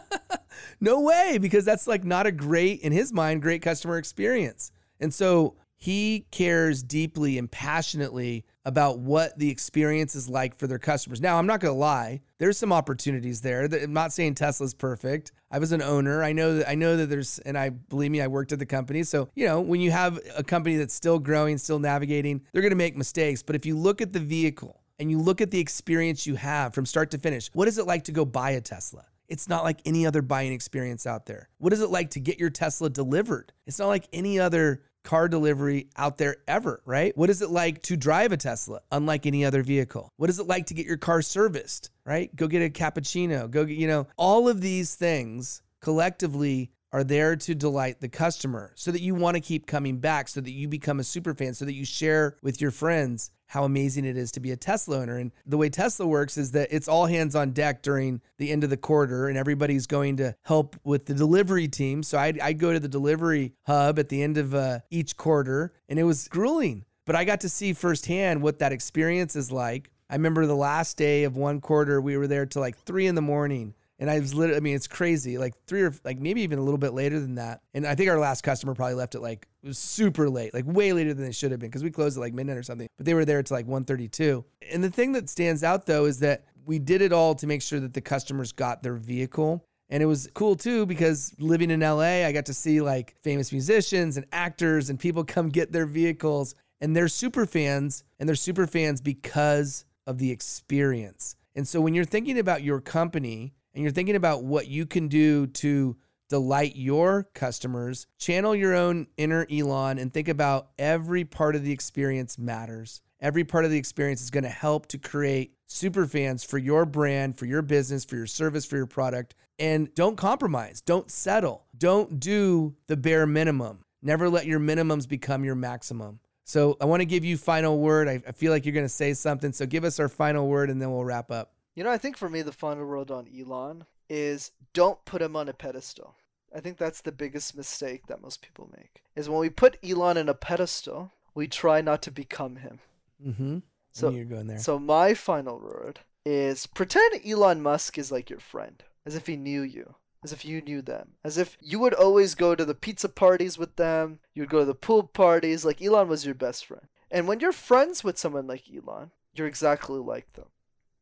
no 0.80 1.00
way, 1.00 1.36
because 1.38 1.66
that's 1.66 1.86
like 1.86 2.02
not 2.02 2.26
a 2.26 2.32
great, 2.32 2.80
in 2.80 2.92
his 2.92 3.12
mind, 3.12 3.42
great 3.42 3.60
customer 3.60 3.98
experience. 3.98 4.72
And 5.00 5.12
so 5.12 5.56
he 5.80 6.26
cares 6.30 6.82
deeply 6.82 7.38
and 7.38 7.50
passionately 7.50 8.44
about 8.66 8.98
what 8.98 9.38
the 9.38 9.50
experience 9.50 10.14
is 10.14 10.28
like 10.28 10.54
for 10.54 10.66
their 10.66 10.78
customers. 10.78 11.22
Now, 11.22 11.38
I'm 11.38 11.46
not 11.46 11.60
going 11.60 11.72
to 11.72 11.78
lie. 11.78 12.20
There's 12.38 12.58
some 12.58 12.70
opportunities 12.70 13.40
there. 13.40 13.64
I'm 13.64 13.94
not 13.94 14.12
saying 14.12 14.34
Tesla's 14.34 14.74
perfect. 14.74 15.32
I 15.50 15.58
was 15.58 15.72
an 15.72 15.80
owner. 15.80 16.22
I 16.22 16.32
know 16.32 16.56
that 16.56 16.68
I 16.68 16.74
know 16.74 16.98
that 16.98 17.06
there's 17.06 17.38
and 17.40 17.56
I 17.56 17.70
believe 17.70 18.10
me, 18.10 18.20
I 18.20 18.26
worked 18.26 18.52
at 18.52 18.58
the 18.58 18.66
company. 18.66 19.02
So, 19.04 19.30
you 19.34 19.46
know, 19.46 19.62
when 19.62 19.80
you 19.80 19.90
have 19.90 20.20
a 20.36 20.44
company 20.44 20.76
that's 20.76 20.94
still 20.94 21.18
growing, 21.18 21.56
still 21.56 21.78
navigating, 21.78 22.42
they're 22.52 22.62
going 22.62 22.70
to 22.70 22.76
make 22.76 22.96
mistakes. 22.96 23.42
But 23.42 23.56
if 23.56 23.64
you 23.64 23.76
look 23.76 24.02
at 24.02 24.12
the 24.12 24.20
vehicle 24.20 24.82
and 24.98 25.10
you 25.10 25.18
look 25.18 25.40
at 25.40 25.50
the 25.50 25.60
experience 25.60 26.26
you 26.26 26.34
have 26.34 26.74
from 26.74 26.84
start 26.84 27.10
to 27.12 27.18
finish, 27.18 27.48
what 27.54 27.68
is 27.68 27.78
it 27.78 27.86
like 27.86 28.04
to 28.04 28.12
go 28.12 28.26
buy 28.26 28.50
a 28.50 28.60
Tesla? 28.60 29.06
It's 29.30 29.48
not 29.48 29.62
like 29.62 29.80
any 29.84 30.06
other 30.06 30.22
buying 30.22 30.52
experience 30.52 31.06
out 31.06 31.24
there. 31.24 31.48
What 31.58 31.72
is 31.72 31.80
it 31.80 31.88
like 31.88 32.10
to 32.10 32.20
get 32.20 32.40
your 32.40 32.50
Tesla 32.50 32.90
delivered? 32.90 33.52
It's 33.64 33.78
not 33.78 33.86
like 33.86 34.08
any 34.12 34.40
other 34.40 34.82
car 35.04 35.28
delivery 35.28 35.88
out 35.96 36.18
there 36.18 36.36
ever, 36.46 36.82
right? 36.84 37.16
What 37.16 37.30
is 37.30 37.42
it 37.42 37.50
like 37.50 37.82
to 37.82 37.96
drive 37.96 38.32
a 38.32 38.36
Tesla, 38.36 38.80
unlike 38.92 39.26
any 39.26 39.44
other 39.44 39.62
vehicle? 39.62 40.10
What 40.16 40.30
is 40.30 40.38
it 40.38 40.46
like 40.46 40.66
to 40.66 40.74
get 40.74 40.86
your 40.86 40.96
car 40.96 41.22
serviced, 41.22 41.90
right? 42.04 42.34
Go 42.34 42.48
get 42.48 42.62
a 42.62 42.70
cappuccino, 42.70 43.50
go 43.50 43.64
get, 43.64 43.76
you 43.76 43.88
know, 43.88 44.06
all 44.16 44.48
of 44.48 44.60
these 44.60 44.94
things 44.94 45.62
collectively 45.80 46.70
are 46.92 47.04
there 47.04 47.36
to 47.36 47.54
delight 47.54 48.00
the 48.00 48.08
customer 48.08 48.72
so 48.74 48.90
that 48.90 49.00
you 49.00 49.14
want 49.14 49.36
to 49.36 49.40
keep 49.40 49.66
coming 49.66 49.98
back, 49.98 50.28
so 50.28 50.40
that 50.40 50.50
you 50.50 50.68
become 50.68 50.98
a 50.98 51.04
super 51.04 51.34
fan, 51.34 51.54
so 51.54 51.64
that 51.64 51.74
you 51.74 51.84
share 51.84 52.36
with 52.42 52.60
your 52.60 52.70
friends 52.70 53.30
how 53.50 53.64
amazing 53.64 54.04
it 54.04 54.16
is 54.16 54.30
to 54.30 54.38
be 54.40 54.52
a 54.52 54.56
Tesla 54.56 54.98
owner. 54.98 55.16
And 55.16 55.32
the 55.44 55.56
way 55.56 55.68
Tesla 55.68 56.06
works 56.06 56.38
is 56.38 56.52
that 56.52 56.68
it's 56.70 56.86
all 56.86 57.06
hands 57.06 57.34
on 57.34 57.50
deck 57.50 57.82
during 57.82 58.20
the 58.38 58.50
end 58.52 58.62
of 58.62 58.70
the 58.70 58.76
quarter, 58.76 59.28
and 59.28 59.36
everybody's 59.36 59.88
going 59.88 60.18
to 60.18 60.36
help 60.42 60.76
with 60.84 61.06
the 61.06 61.14
delivery 61.14 61.66
team. 61.66 62.04
So 62.04 62.16
I'd, 62.16 62.38
I'd 62.38 62.60
go 62.60 62.72
to 62.72 62.78
the 62.78 62.88
delivery 62.88 63.54
hub 63.66 63.98
at 63.98 64.08
the 64.08 64.22
end 64.22 64.38
of 64.38 64.54
uh, 64.54 64.78
each 64.88 65.16
quarter, 65.16 65.72
and 65.88 65.98
it 65.98 66.04
was 66.04 66.28
grueling. 66.28 66.84
But 67.06 67.16
I 67.16 67.24
got 67.24 67.40
to 67.40 67.48
see 67.48 67.72
firsthand 67.72 68.40
what 68.40 68.60
that 68.60 68.70
experience 68.70 69.34
is 69.34 69.50
like. 69.50 69.90
I 70.08 70.14
remember 70.14 70.46
the 70.46 70.54
last 70.54 70.96
day 70.96 71.24
of 71.24 71.36
one 71.36 71.60
quarter, 71.60 72.00
we 72.00 72.16
were 72.16 72.28
there 72.28 72.46
till 72.46 72.62
like 72.62 72.78
three 72.78 73.08
in 73.08 73.16
the 73.16 73.22
morning 73.22 73.74
and 74.00 74.10
I 74.10 74.18
was 74.18 74.34
literally, 74.34 74.56
I 74.56 74.60
mean, 74.60 74.74
it's 74.74 74.86
crazy. 74.86 75.36
Like 75.36 75.52
three 75.66 75.82
or 75.82 75.92
like 76.04 76.18
maybe 76.18 76.40
even 76.40 76.58
a 76.58 76.62
little 76.62 76.78
bit 76.78 76.94
later 76.94 77.20
than 77.20 77.34
that. 77.34 77.60
And 77.74 77.86
I 77.86 77.94
think 77.94 78.08
our 78.08 78.18
last 78.18 78.42
customer 78.42 78.74
probably 78.74 78.94
left 78.94 79.14
it 79.14 79.20
like 79.20 79.46
it 79.62 79.68
was 79.68 79.78
super 79.78 80.30
late, 80.30 80.54
like 80.54 80.64
way 80.66 80.94
later 80.94 81.12
than 81.12 81.22
they 81.22 81.32
should 81.32 81.50
have 81.50 81.60
been 81.60 81.68
because 81.68 81.84
we 81.84 81.90
closed 81.90 82.16
at 82.16 82.20
like 82.20 82.32
midnight 82.32 82.56
or 82.56 82.62
something. 82.62 82.88
But 82.96 83.04
they 83.04 83.12
were 83.12 83.26
there 83.26 83.42
to 83.42 83.52
like 83.52 83.66
1:32. 83.66 84.42
And 84.72 84.82
the 84.82 84.90
thing 84.90 85.12
that 85.12 85.28
stands 85.28 85.62
out 85.62 85.84
though 85.84 86.06
is 86.06 86.18
that 86.20 86.46
we 86.64 86.78
did 86.78 87.02
it 87.02 87.12
all 87.12 87.34
to 87.34 87.46
make 87.46 87.60
sure 87.60 87.78
that 87.78 87.92
the 87.92 88.00
customers 88.00 88.52
got 88.52 88.82
their 88.82 88.94
vehicle. 88.96 89.66
And 89.90 90.02
it 90.02 90.06
was 90.06 90.30
cool 90.32 90.56
too 90.56 90.86
because 90.86 91.34
living 91.38 91.70
in 91.70 91.80
LA, 91.80 92.24
I 92.24 92.32
got 92.32 92.46
to 92.46 92.54
see 92.54 92.80
like 92.80 93.16
famous 93.22 93.52
musicians 93.52 94.16
and 94.16 94.24
actors 94.32 94.88
and 94.88 94.98
people 94.98 95.24
come 95.36 95.50
get 95.50 95.72
their 95.72 95.86
vehicles 95.86 96.54
and 96.80 96.96
they're 96.96 97.08
super 97.08 97.44
fans 97.44 98.02
and 98.18 98.26
they're 98.26 98.36
super 98.36 98.66
fans 98.66 99.02
because 99.02 99.84
of 100.06 100.16
the 100.16 100.30
experience. 100.30 101.36
And 101.54 101.68
so 101.68 101.82
when 101.82 101.94
you're 101.94 102.04
thinking 102.06 102.38
about 102.38 102.62
your 102.62 102.80
company, 102.80 103.52
and 103.74 103.82
you're 103.82 103.92
thinking 103.92 104.16
about 104.16 104.44
what 104.44 104.68
you 104.68 104.86
can 104.86 105.08
do 105.08 105.46
to 105.46 105.96
delight 106.28 106.76
your 106.76 107.28
customers, 107.34 108.06
channel 108.18 108.54
your 108.54 108.74
own 108.74 109.08
inner 109.16 109.46
Elon 109.50 109.98
and 109.98 110.14
think 110.14 110.28
about 110.28 110.68
every 110.78 111.24
part 111.24 111.56
of 111.56 111.64
the 111.64 111.72
experience 111.72 112.38
matters. 112.38 113.02
Every 113.20 113.44
part 113.44 113.64
of 113.64 113.70
the 113.70 113.76
experience 113.76 114.22
is 114.22 114.30
going 114.30 114.44
to 114.44 114.48
help 114.48 114.86
to 114.88 114.98
create 114.98 115.54
super 115.66 116.06
fans 116.06 116.42
for 116.42 116.56
your 116.56 116.86
brand, 116.86 117.36
for 117.36 117.46
your 117.46 117.62
business, 117.62 118.04
for 118.04 118.16
your 118.16 118.26
service, 118.26 118.64
for 118.64 118.76
your 118.76 118.86
product. 118.86 119.34
And 119.58 119.94
don't 119.94 120.16
compromise, 120.16 120.80
don't 120.80 121.10
settle, 121.10 121.66
don't 121.76 122.18
do 122.18 122.76
the 122.86 122.96
bare 122.96 123.26
minimum. 123.26 123.84
Never 124.02 124.30
let 124.30 124.46
your 124.46 124.60
minimums 124.60 125.06
become 125.06 125.44
your 125.44 125.54
maximum. 125.54 126.20
So 126.44 126.78
I 126.80 126.86
want 126.86 127.00
to 127.00 127.06
give 127.06 127.24
you 127.24 127.36
final 127.36 127.78
word. 127.78 128.08
I, 128.08 128.18
feel 128.32 128.50
like 128.50 128.64
you're 128.64 128.72
going 128.74 128.86
to 128.86 128.88
say 128.88 129.12
something. 129.12 129.52
So 129.52 129.66
give 129.66 129.84
us 129.84 130.00
our 130.00 130.08
final 130.08 130.48
word 130.48 130.70
and 130.70 130.80
then 130.80 130.90
we'll 130.90 131.04
wrap 131.04 131.30
up. 131.30 131.52
You 131.74 131.84
know, 131.84 131.90
I 131.90 131.98
think 131.98 132.16
for 132.16 132.28
me, 132.28 132.42
the 132.42 132.52
final 132.52 132.84
word 132.84 133.10
on 133.10 133.28
Elon 133.28 133.84
is 134.08 134.50
don't 134.72 135.04
put 135.04 135.22
him 135.22 135.36
on 135.36 135.48
a 135.48 135.52
pedestal. 135.52 136.16
I 136.54 136.60
think 136.60 136.78
that's 136.78 137.00
the 137.00 137.12
biggest 137.12 137.56
mistake 137.56 138.06
that 138.08 138.22
most 138.22 138.42
people 138.42 138.68
make. 138.76 139.02
Is 139.14 139.28
when 139.28 139.38
we 139.38 139.50
put 139.50 139.78
Elon 139.84 140.16
in 140.16 140.28
a 140.28 140.34
pedestal, 140.34 141.12
we 141.34 141.46
try 141.46 141.80
not 141.80 142.02
to 142.02 142.10
become 142.10 142.56
him. 142.56 142.80
Mm-hmm. 143.24 143.58
So 143.92 144.10
you're 144.10 144.24
going 144.24 144.48
there. 144.48 144.58
So 144.58 144.78
my 144.78 145.14
final 145.14 145.60
word 145.60 146.00
is 146.24 146.66
pretend 146.66 147.20
Elon 147.24 147.62
Musk 147.62 147.98
is 147.98 148.10
like 148.10 148.30
your 148.30 148.40
friend, 148.40 148.82
as 149.06 149.14
if 149.14 149.26
he 149.26 149.36
knew 149.36 149.62
you, 149.62 149.94
as 150.24 150.32
if 150.32 150.44
you 150.44 150.60
knew 150.60 150.82
them, 150.82 151.12
as 151.24 151.38
if 151.38 151.56
you 151.60 151.78
would 151.78 151.94
always 151.94 152.34
go 152.34 152.54
to 152.54 152.64
the 152.64 152.74
pizza 152.74 153.08
parties 153.08 153.58
with 153.58 153.76
them, 153.76 154.18
you 154.34 154.42
would 154.42 154.50
go 154.50 154.60
to 154.60 154.64
the 154.64 154.74
pool 154.74 155.04
parties, 155.04 155.64
like 155.64 155.80
Elon 155.80 156.08
was 156.08 156.26
your 156.26 156.34
best 156.34 156.66
friend. 156.66 156.86
And 157.10 157.26
when 157.26 157.40
you're 157.40 157.52
friends 157.52 158.04
with 158.04 158.18
someone 158.18 158.46
like 158.46 158.64
Elon, 158.68 159.12
you're 159.34 159.46
exactly 159.46 159.98
like 159.98 160.32
them 160.32 160.46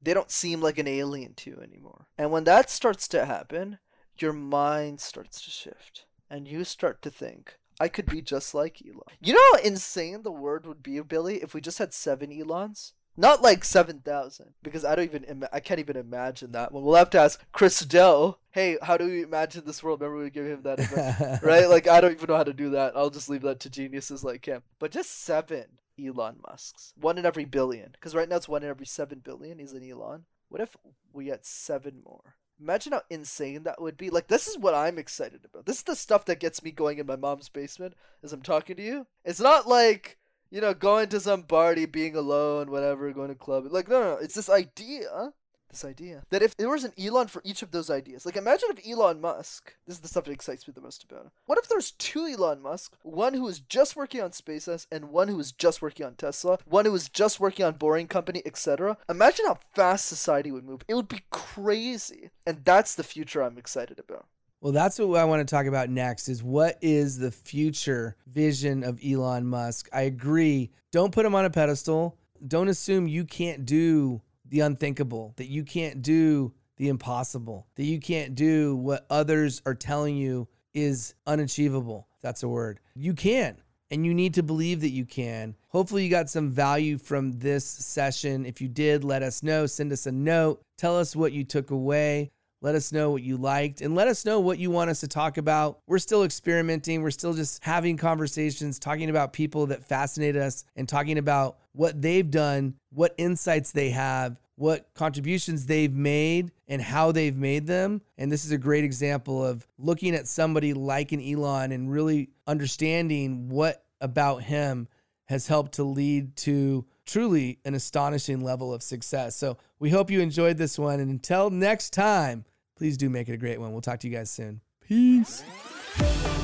they 0.00 0.14
don't 0.14 0.30
seem 0.30 0.60
like 0.60 0.78
an 0.78 0.88
alien 0.88 1.34
to 1.34 1.50
you 1.50 1.60
anymore. 1.62 2.06
And 2.16 2.30
when 2.30 2.44
that 2.44 2.70
starts 2.70 3.08
to 3.08 3.24
happen, 3.24 3.78
your 4.16 4.32
mind 4.32 5.00
starts 5.00 5.42
to 5.42 5.50
shift 5.50 6.04
and 6.30 6.46
you 6.46 6.64
start 6.64 7.02
to 7.02 7.10
think, 7.10 7.56
I 7.80 7.88
could 7.88 8.06
be 8.06 8.22
just 8.22 8.54
like 8.54 8.82
Elon. 8.84 9.00
You 9.20 9.34
know 9.34 9.40
how 9.52 9.60
insane 9.60 10.22
the 10.22 10.32
word 10.32 10.66
would 10.66 10.82
be, 10.82 11.00
Billy, 11.00 11.36
if 11.36 11.54
we 11.54 11.60
just 11.60 11.78
had 11.78 11.92
seven 11.94 12.32
Elons? 12.32 12.94
Not 13.16 13.42
like 13.42 13.64
7,000, 13.64 14.54
because 14.62 14.84
I 14.84 14.94
don't 14.94 15.04
even, 15.04 15.24
Im- 15.24 15.44
I 15.52 15.58
can't 15.58 15.80
even 15.80 15.96
imagine 15.96 16.52
that 16.52 16.70
one. 16.70 16.84
We'll 16.84 16.94
have 16.94 17.10
to 17.10 17.20
ask 17.20 17.42
Chris 17.50 17.80
Do, 17.80 18.36
hey, 18.52 18.78
how 18.80 18.96
do 18.96 19.06
we 19.06 19.22
imagine 19.22 19.64
this 19.64 19.82
world? 19.82 20.00
Remember 20.00 20.22
we 20.22 20.30
give 20.30 20.46
him 20.46 20.62
that, 20.62 21.40
right? 21.42 21.68
Like, 21.68 21.88
I 21.88 22.00
don't 22.00 22.12
even 22.12 22.28
know 22.28 22.36
how 22.36 22.44
to 22.44 22.52
do 22.52 22.70
that. 22.70 22.96
I'll 22.96 23.10
just 23.10 23.28
leave 23.28 23.42
that 23.42 23.58
to 23.60 23.70
geniuses 23.70 24.22
like 24.22 24.44
him. 24.44 24.62
But 24.78 24.92
just 24.92 25.24
seven 25.24 25.64
Elon 25.98 26.36
Musk's. 26.46 26.92
One 27.00 27.18
in 27.18 27.26
every 27.26 27.44
billion. 27.44 27.90
Because 27.92 28.14
right 28.14 28.28
now 28.28 28.36
it's 28.36 28.48
one 28.48 28.62
in 28.62 28.68
every 28.68 28.86
seven 28.86 29.20
billion 29.20 29.60
is 29.60 29.72
an 29.72 29.88
Elon. 29.88 30.24
What 30.48 30.60
if 30.60 30.76
we 31.12 31.28
had 31.28 31.44
seven 31.44 32.00
more? 32.04 32.36
Imagine 32.60 32.92
how 32.92 33.02
insane 33.08 33.62
that 33.64 33.80
would 33.80 33.96
be. 33.96 34.10
Like, 34.10 34.26
this 34.26 34.48
is 34.48 34.58
what 34.58 34.74
I'm 34.74 34.98
excited 34.98 35.44
about. 35.44 35.66
This 35.66 35.76
is 35.76 35.82
the 35.84 35.94
stuff 35.94 36.24
that 36.24 36.40
gets 36.40 36.62
me 36.62 36.72
going 36.72 36.98
in 36.98 37.06
my 37.06 37.16
mom's 37.16 37.48
basement 37.48 37.94
as 38.22 38.32
I'm 38.32 38.42
talking 38.42 38.76
to 38.76 38.82
you. 38.82 39.06
It's 39.24 39.40
not 39.40 39.68
like, 39.68 40.18
you 40.50 40.60
know, 40.60 40.74
going 40.74 41.08
to 41.10 41.20
some 41.20 41.44
party, 41.44 41.86
being 41.86 42.16
alone, 42.16 42.70
whatever, 42.70 43.12
going 43.12 43.28
to 43.28 43.36
club. 43.36 43.66
Like, 43.70 43.88
no, 43.88 44.00
no, 44.00 44.14
no. 44.14 44.16
It's 44.16 44.34
this 44.34 44.50
idea 44.50 45.32
this 45.68 45.84
idea 45.84 46.22
that 46.30 46.42
if 46.42 46.56
there 46.56 46.68
was 46.68 46.84
an 46.84 46.92
Elon 46.98 47.28
for 47.28 47.42
each 47.44 47.62
of 47.62 47.70
those 47.70 47.90
ideas, 47.90 48.24
like 48.24 48.36
imagine 48.36 48.68
if 48.70 48.88
Elon 48.88 49.20
Musk, 49.20 49.74
this 49.86 49.96
is 49.96 50.00
the 50.00 50.08
stuff 50.08 50.24
that 50.24 50.32
excites 50.32 50.66
me 50.66 50.72
the 50.74 50.80
most 50.80 51.04
about 51.04 51.24
him. 51.24 51.30
What 51.46 51.58
if 51.58 51.68
there's 51.68 51.92
two 51.92 52.26
Elon 52.26 52.60
Musk, 52.60 52.96
one 53.02 53.34
who 53.34 53.46
is 53.48 53.60
just 53.60 53.96
working 53.96 54.20
on 54.20 54.30
SpaceX 54.30 54.86
and 54.90 55.10
one 55.10 55.28
who 55.28 55.38
is 55.38 55.52
just 55.52 55.82
working 55.82 56.06
on 56.06 56.14
Tesla, 56.14 56.58
one 56.66 56.84
who 56.84 56.94
is 56.94 57.08
just 57.08 57.40
working 57.40 57.64
on 57.64 57.74
Boring 57.74 58.08
Company, 58.08 58.42
etc. 58.44 58.96
Imagine 59.08 59.46
how 59.46 59.58
fast 59.74 60.06
society 60.06 60.50
would 60.50 60.64
move. 60.64 60.82
It 60.88 60.94
would 60.94 61.08
be 61.08 61.22
crazy, 61.30 62.30
and 62.46 62.64
that's 62.64 62.94
the 62.94 63.04
future 63.04 63.42
I'm 63.42 63.58
excited 63.58 63.98
about. 63.98 64.26
Well, 64.60 64.72
that's 64.72 64.98
what 64.98 65.20
I 65.20 65.24
want 65.24 65.46
to 65.46 65.54
talk 65.54 65.66
about 65.66 65.88
next 65.88 66.28
is 66.28 66.42
what 66.42 66.78
is 66.80 67.18
the 67.18 67.30
future 67.30 68.16
vision 68.26 68.82
of 68.82 68.98
Elon 69.04 69.46
Musk? 69.46 69.88
I 69.92 70.02
agree. 70.02 70.72
Don't 70.90 71.12
put 71.12 71.24
him 71.24 71.36
on 71.36 71.44
a 71.44 71.50
pedestal. 71.50 72.18
Don't 72.44 72.68
assume 72.68 73.06
you 73.06 73.24
can't 73.24 73.64
do 73.64 74.20
the 74.48 74.60
unthinkable, 74.60 75.34
that 75.36 75.48
you 75.48 75.64
can't 75.64 76.02
do 76.02 76.54
the 76.76 76.88
impossible, 76.88 77.66
that 77.76 77.84
you 77.84 78.00
can't 78.00 78.34
do 78.34 78.76
what 78.76 79.06
others 79.10 79.60
are 79.66 79.74
telling 79.74 80.16
you 80.16 80.48
is 80.74 81.14
unachievable. 81.26 82.08
That's 82.20 82.42
a 82.42 82.48
word. 82.48 82.80
You 82.94 83.14
can, 83.14 83.56
and 83.90 84.06
you 84.06 84.14
need 84.14 84.34
to 84.34 84.42
believe 84.42 84.80
that 84.80 84.90
you 84.90 85.04
can. 85.04 85.56
Hopefully, 85.68 86.04
you 86.04 86.10
got 86.10 86.30
some 86.30 86.50
value 86.50 86.98
from 86.98 87.32
this 87.32 87.64
session. 87.64 88.46
If 88.46 88.60
you 88.60 88.68
did, 88.68 89.04
let 89.04 89.22
us 89.22 89.42
know. 89.42 89.66
Send 89.66 89.92
us 89.92 90.06
a 90.06 90.12
note. 90.12 90.62
Tell 90.76 90.96
us 90.98 91.16
what 91.16 91.32
you 91.32 91.44
took 91.44 91.70
away. 91.70 92.30
Let 92.60 92.74
us 92.74 92.90
know 92.90 93.10
what 93.10 93.22
you 93.22 93.36
liked 93.36 93.82
and 93.82 93.94
let 93.94 94.08
us 94.08 94.24
know 94.24 94.40
what 94.40 94.58
you 94.58 94.70
want 94.70 94.90
us 94.90 95.00
to 95.00 95.08
talk 95.08 95.38
about. 95.38 95.78
We're 95.86 95.98
still 95.98 96.24
experimenting. 96.24 97.02
We're 97.02 97.12
still 97.12 97.34
just 97.34 97.62
having 97.62 97.96
conversations, 97.96 98.80
talking 98.80 99.10
about 99.10 99.32
people 99.32 99.66
that 99.66 99.84
fascinate 99.84 100.36
us 100.36 100.64
and 100.74 100.88
talking 100.88 101.18
about 101.18 101.58
what 101.72 102.02
they've 102.02 102.28
done, 102.28 102.74
what 102.90 103.14
insights 103.16 103.70
they 103.70 103.90
have, 103.90 104.40
what 104.56 104.88
contributions 104.94 105.66
they've 105.66 105.94
made 105.94 106.50
and 106.66 106.82
how 106.82 107.12
they've 107.12 107.36
made 107.36 107.68
them. 107.68 108.02
And 108.18 108.30
this 108.30 108.44
is 108.44 108.50
a 108.50 108.58
great 108.58 108.82
example 108.82 109.46
of 109.46 109.64
looking 109.78 110.16
at 110.16 110.26
somebody 110.26 110.74
like 110.74 111.12
an 111.12 111.22
Elon 111.22 111.70
and 111.70 111.88
really 111.88 112.30
understanding 112.44 113.48
what 113.48 113.84
about 114.00 114.42
him 114.42 114.88
has 115.26 115.46
helped 115.46 115.74
to 115.74 115.84
lead 115.84 116.34
to 116.34 116.84
truly 117.06 117.58
an 117.64 117.74
astonishing 117.74 118.40
level 118.40 118.74
of 118.74 118.82
success. 118.82 119.36
So 119.36 119.58
we 119.78 119.90
hope 119.90 120.10
you 120.10 120.20
enjoyed 120.20 120.56
this 120.56 120.78
one. 120.78 120.98
And 121.00 121.10
until 121.10 121.50
next 121.50 121.90
time, 121.90 122.44
please 122.78 122.96
do 122.96 123.10
make 123.10 123.28
it 123.28 123.32
a 123.32 123.36
great 123.36 123.60
one. 123.60 123.72
We'll 123.72 123.82
talk 123.82 124.00
to 124.00 124.08
you 124.08 124.16
guys 124.16 124.30
soon. 124.30 124.60
Peace. 124.86 125.42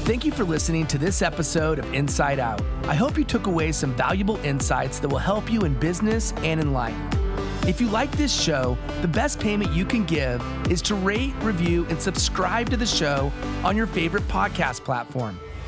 Thank 0.05 0.25
you 0.25 0.33
for 0.33 0.45
listening 0.45 0.87
to 0.89 0.99
this 0.99 1.23
episode 1.23 1.79
of 1.79 1.95
Insight 1.95 2.39
Out. 2.39 2.61
I 2.83 2.95
hope 2.95 3.17
you 3.17 3.25
took 3.25 3.47
away 3.47 3.73
some 3.73 3.95
valuable 3.95 4.37
insights 4.39 4.99
that 4.99 5.09
will 5.09 5.19
help 5.19 5.51
you 5.51 5.61
in 5.63 5.79
business 5.79 6.33
and 6.39 6.61
in 6.61 6.73
life. 6.73 6.97
If 7.67 7.81
you 7.81 7.89
like 7.89 8.11
this 8.19 8.39
show, 8.39 8.77
the 9.01 9.09
best 9.09 9.41
payment 9.41 9.73
you 9.73 9.87
can 9.87 10.05
give 10.05 10.45
is 10.71 10.83
to 10.83 10.95
rate, 10.97 11.33
review, 11.41 11.87
and 11.89 12.03
subscribe 12.03 12.69
to 12.71 12.77
the 12.77 12.85
show 12.85 13.33
on 13.63 13.77
your 13.77 13.87
favorite 13.87 14.27
podcast 14.29 14.85
platform. 14.85 15.41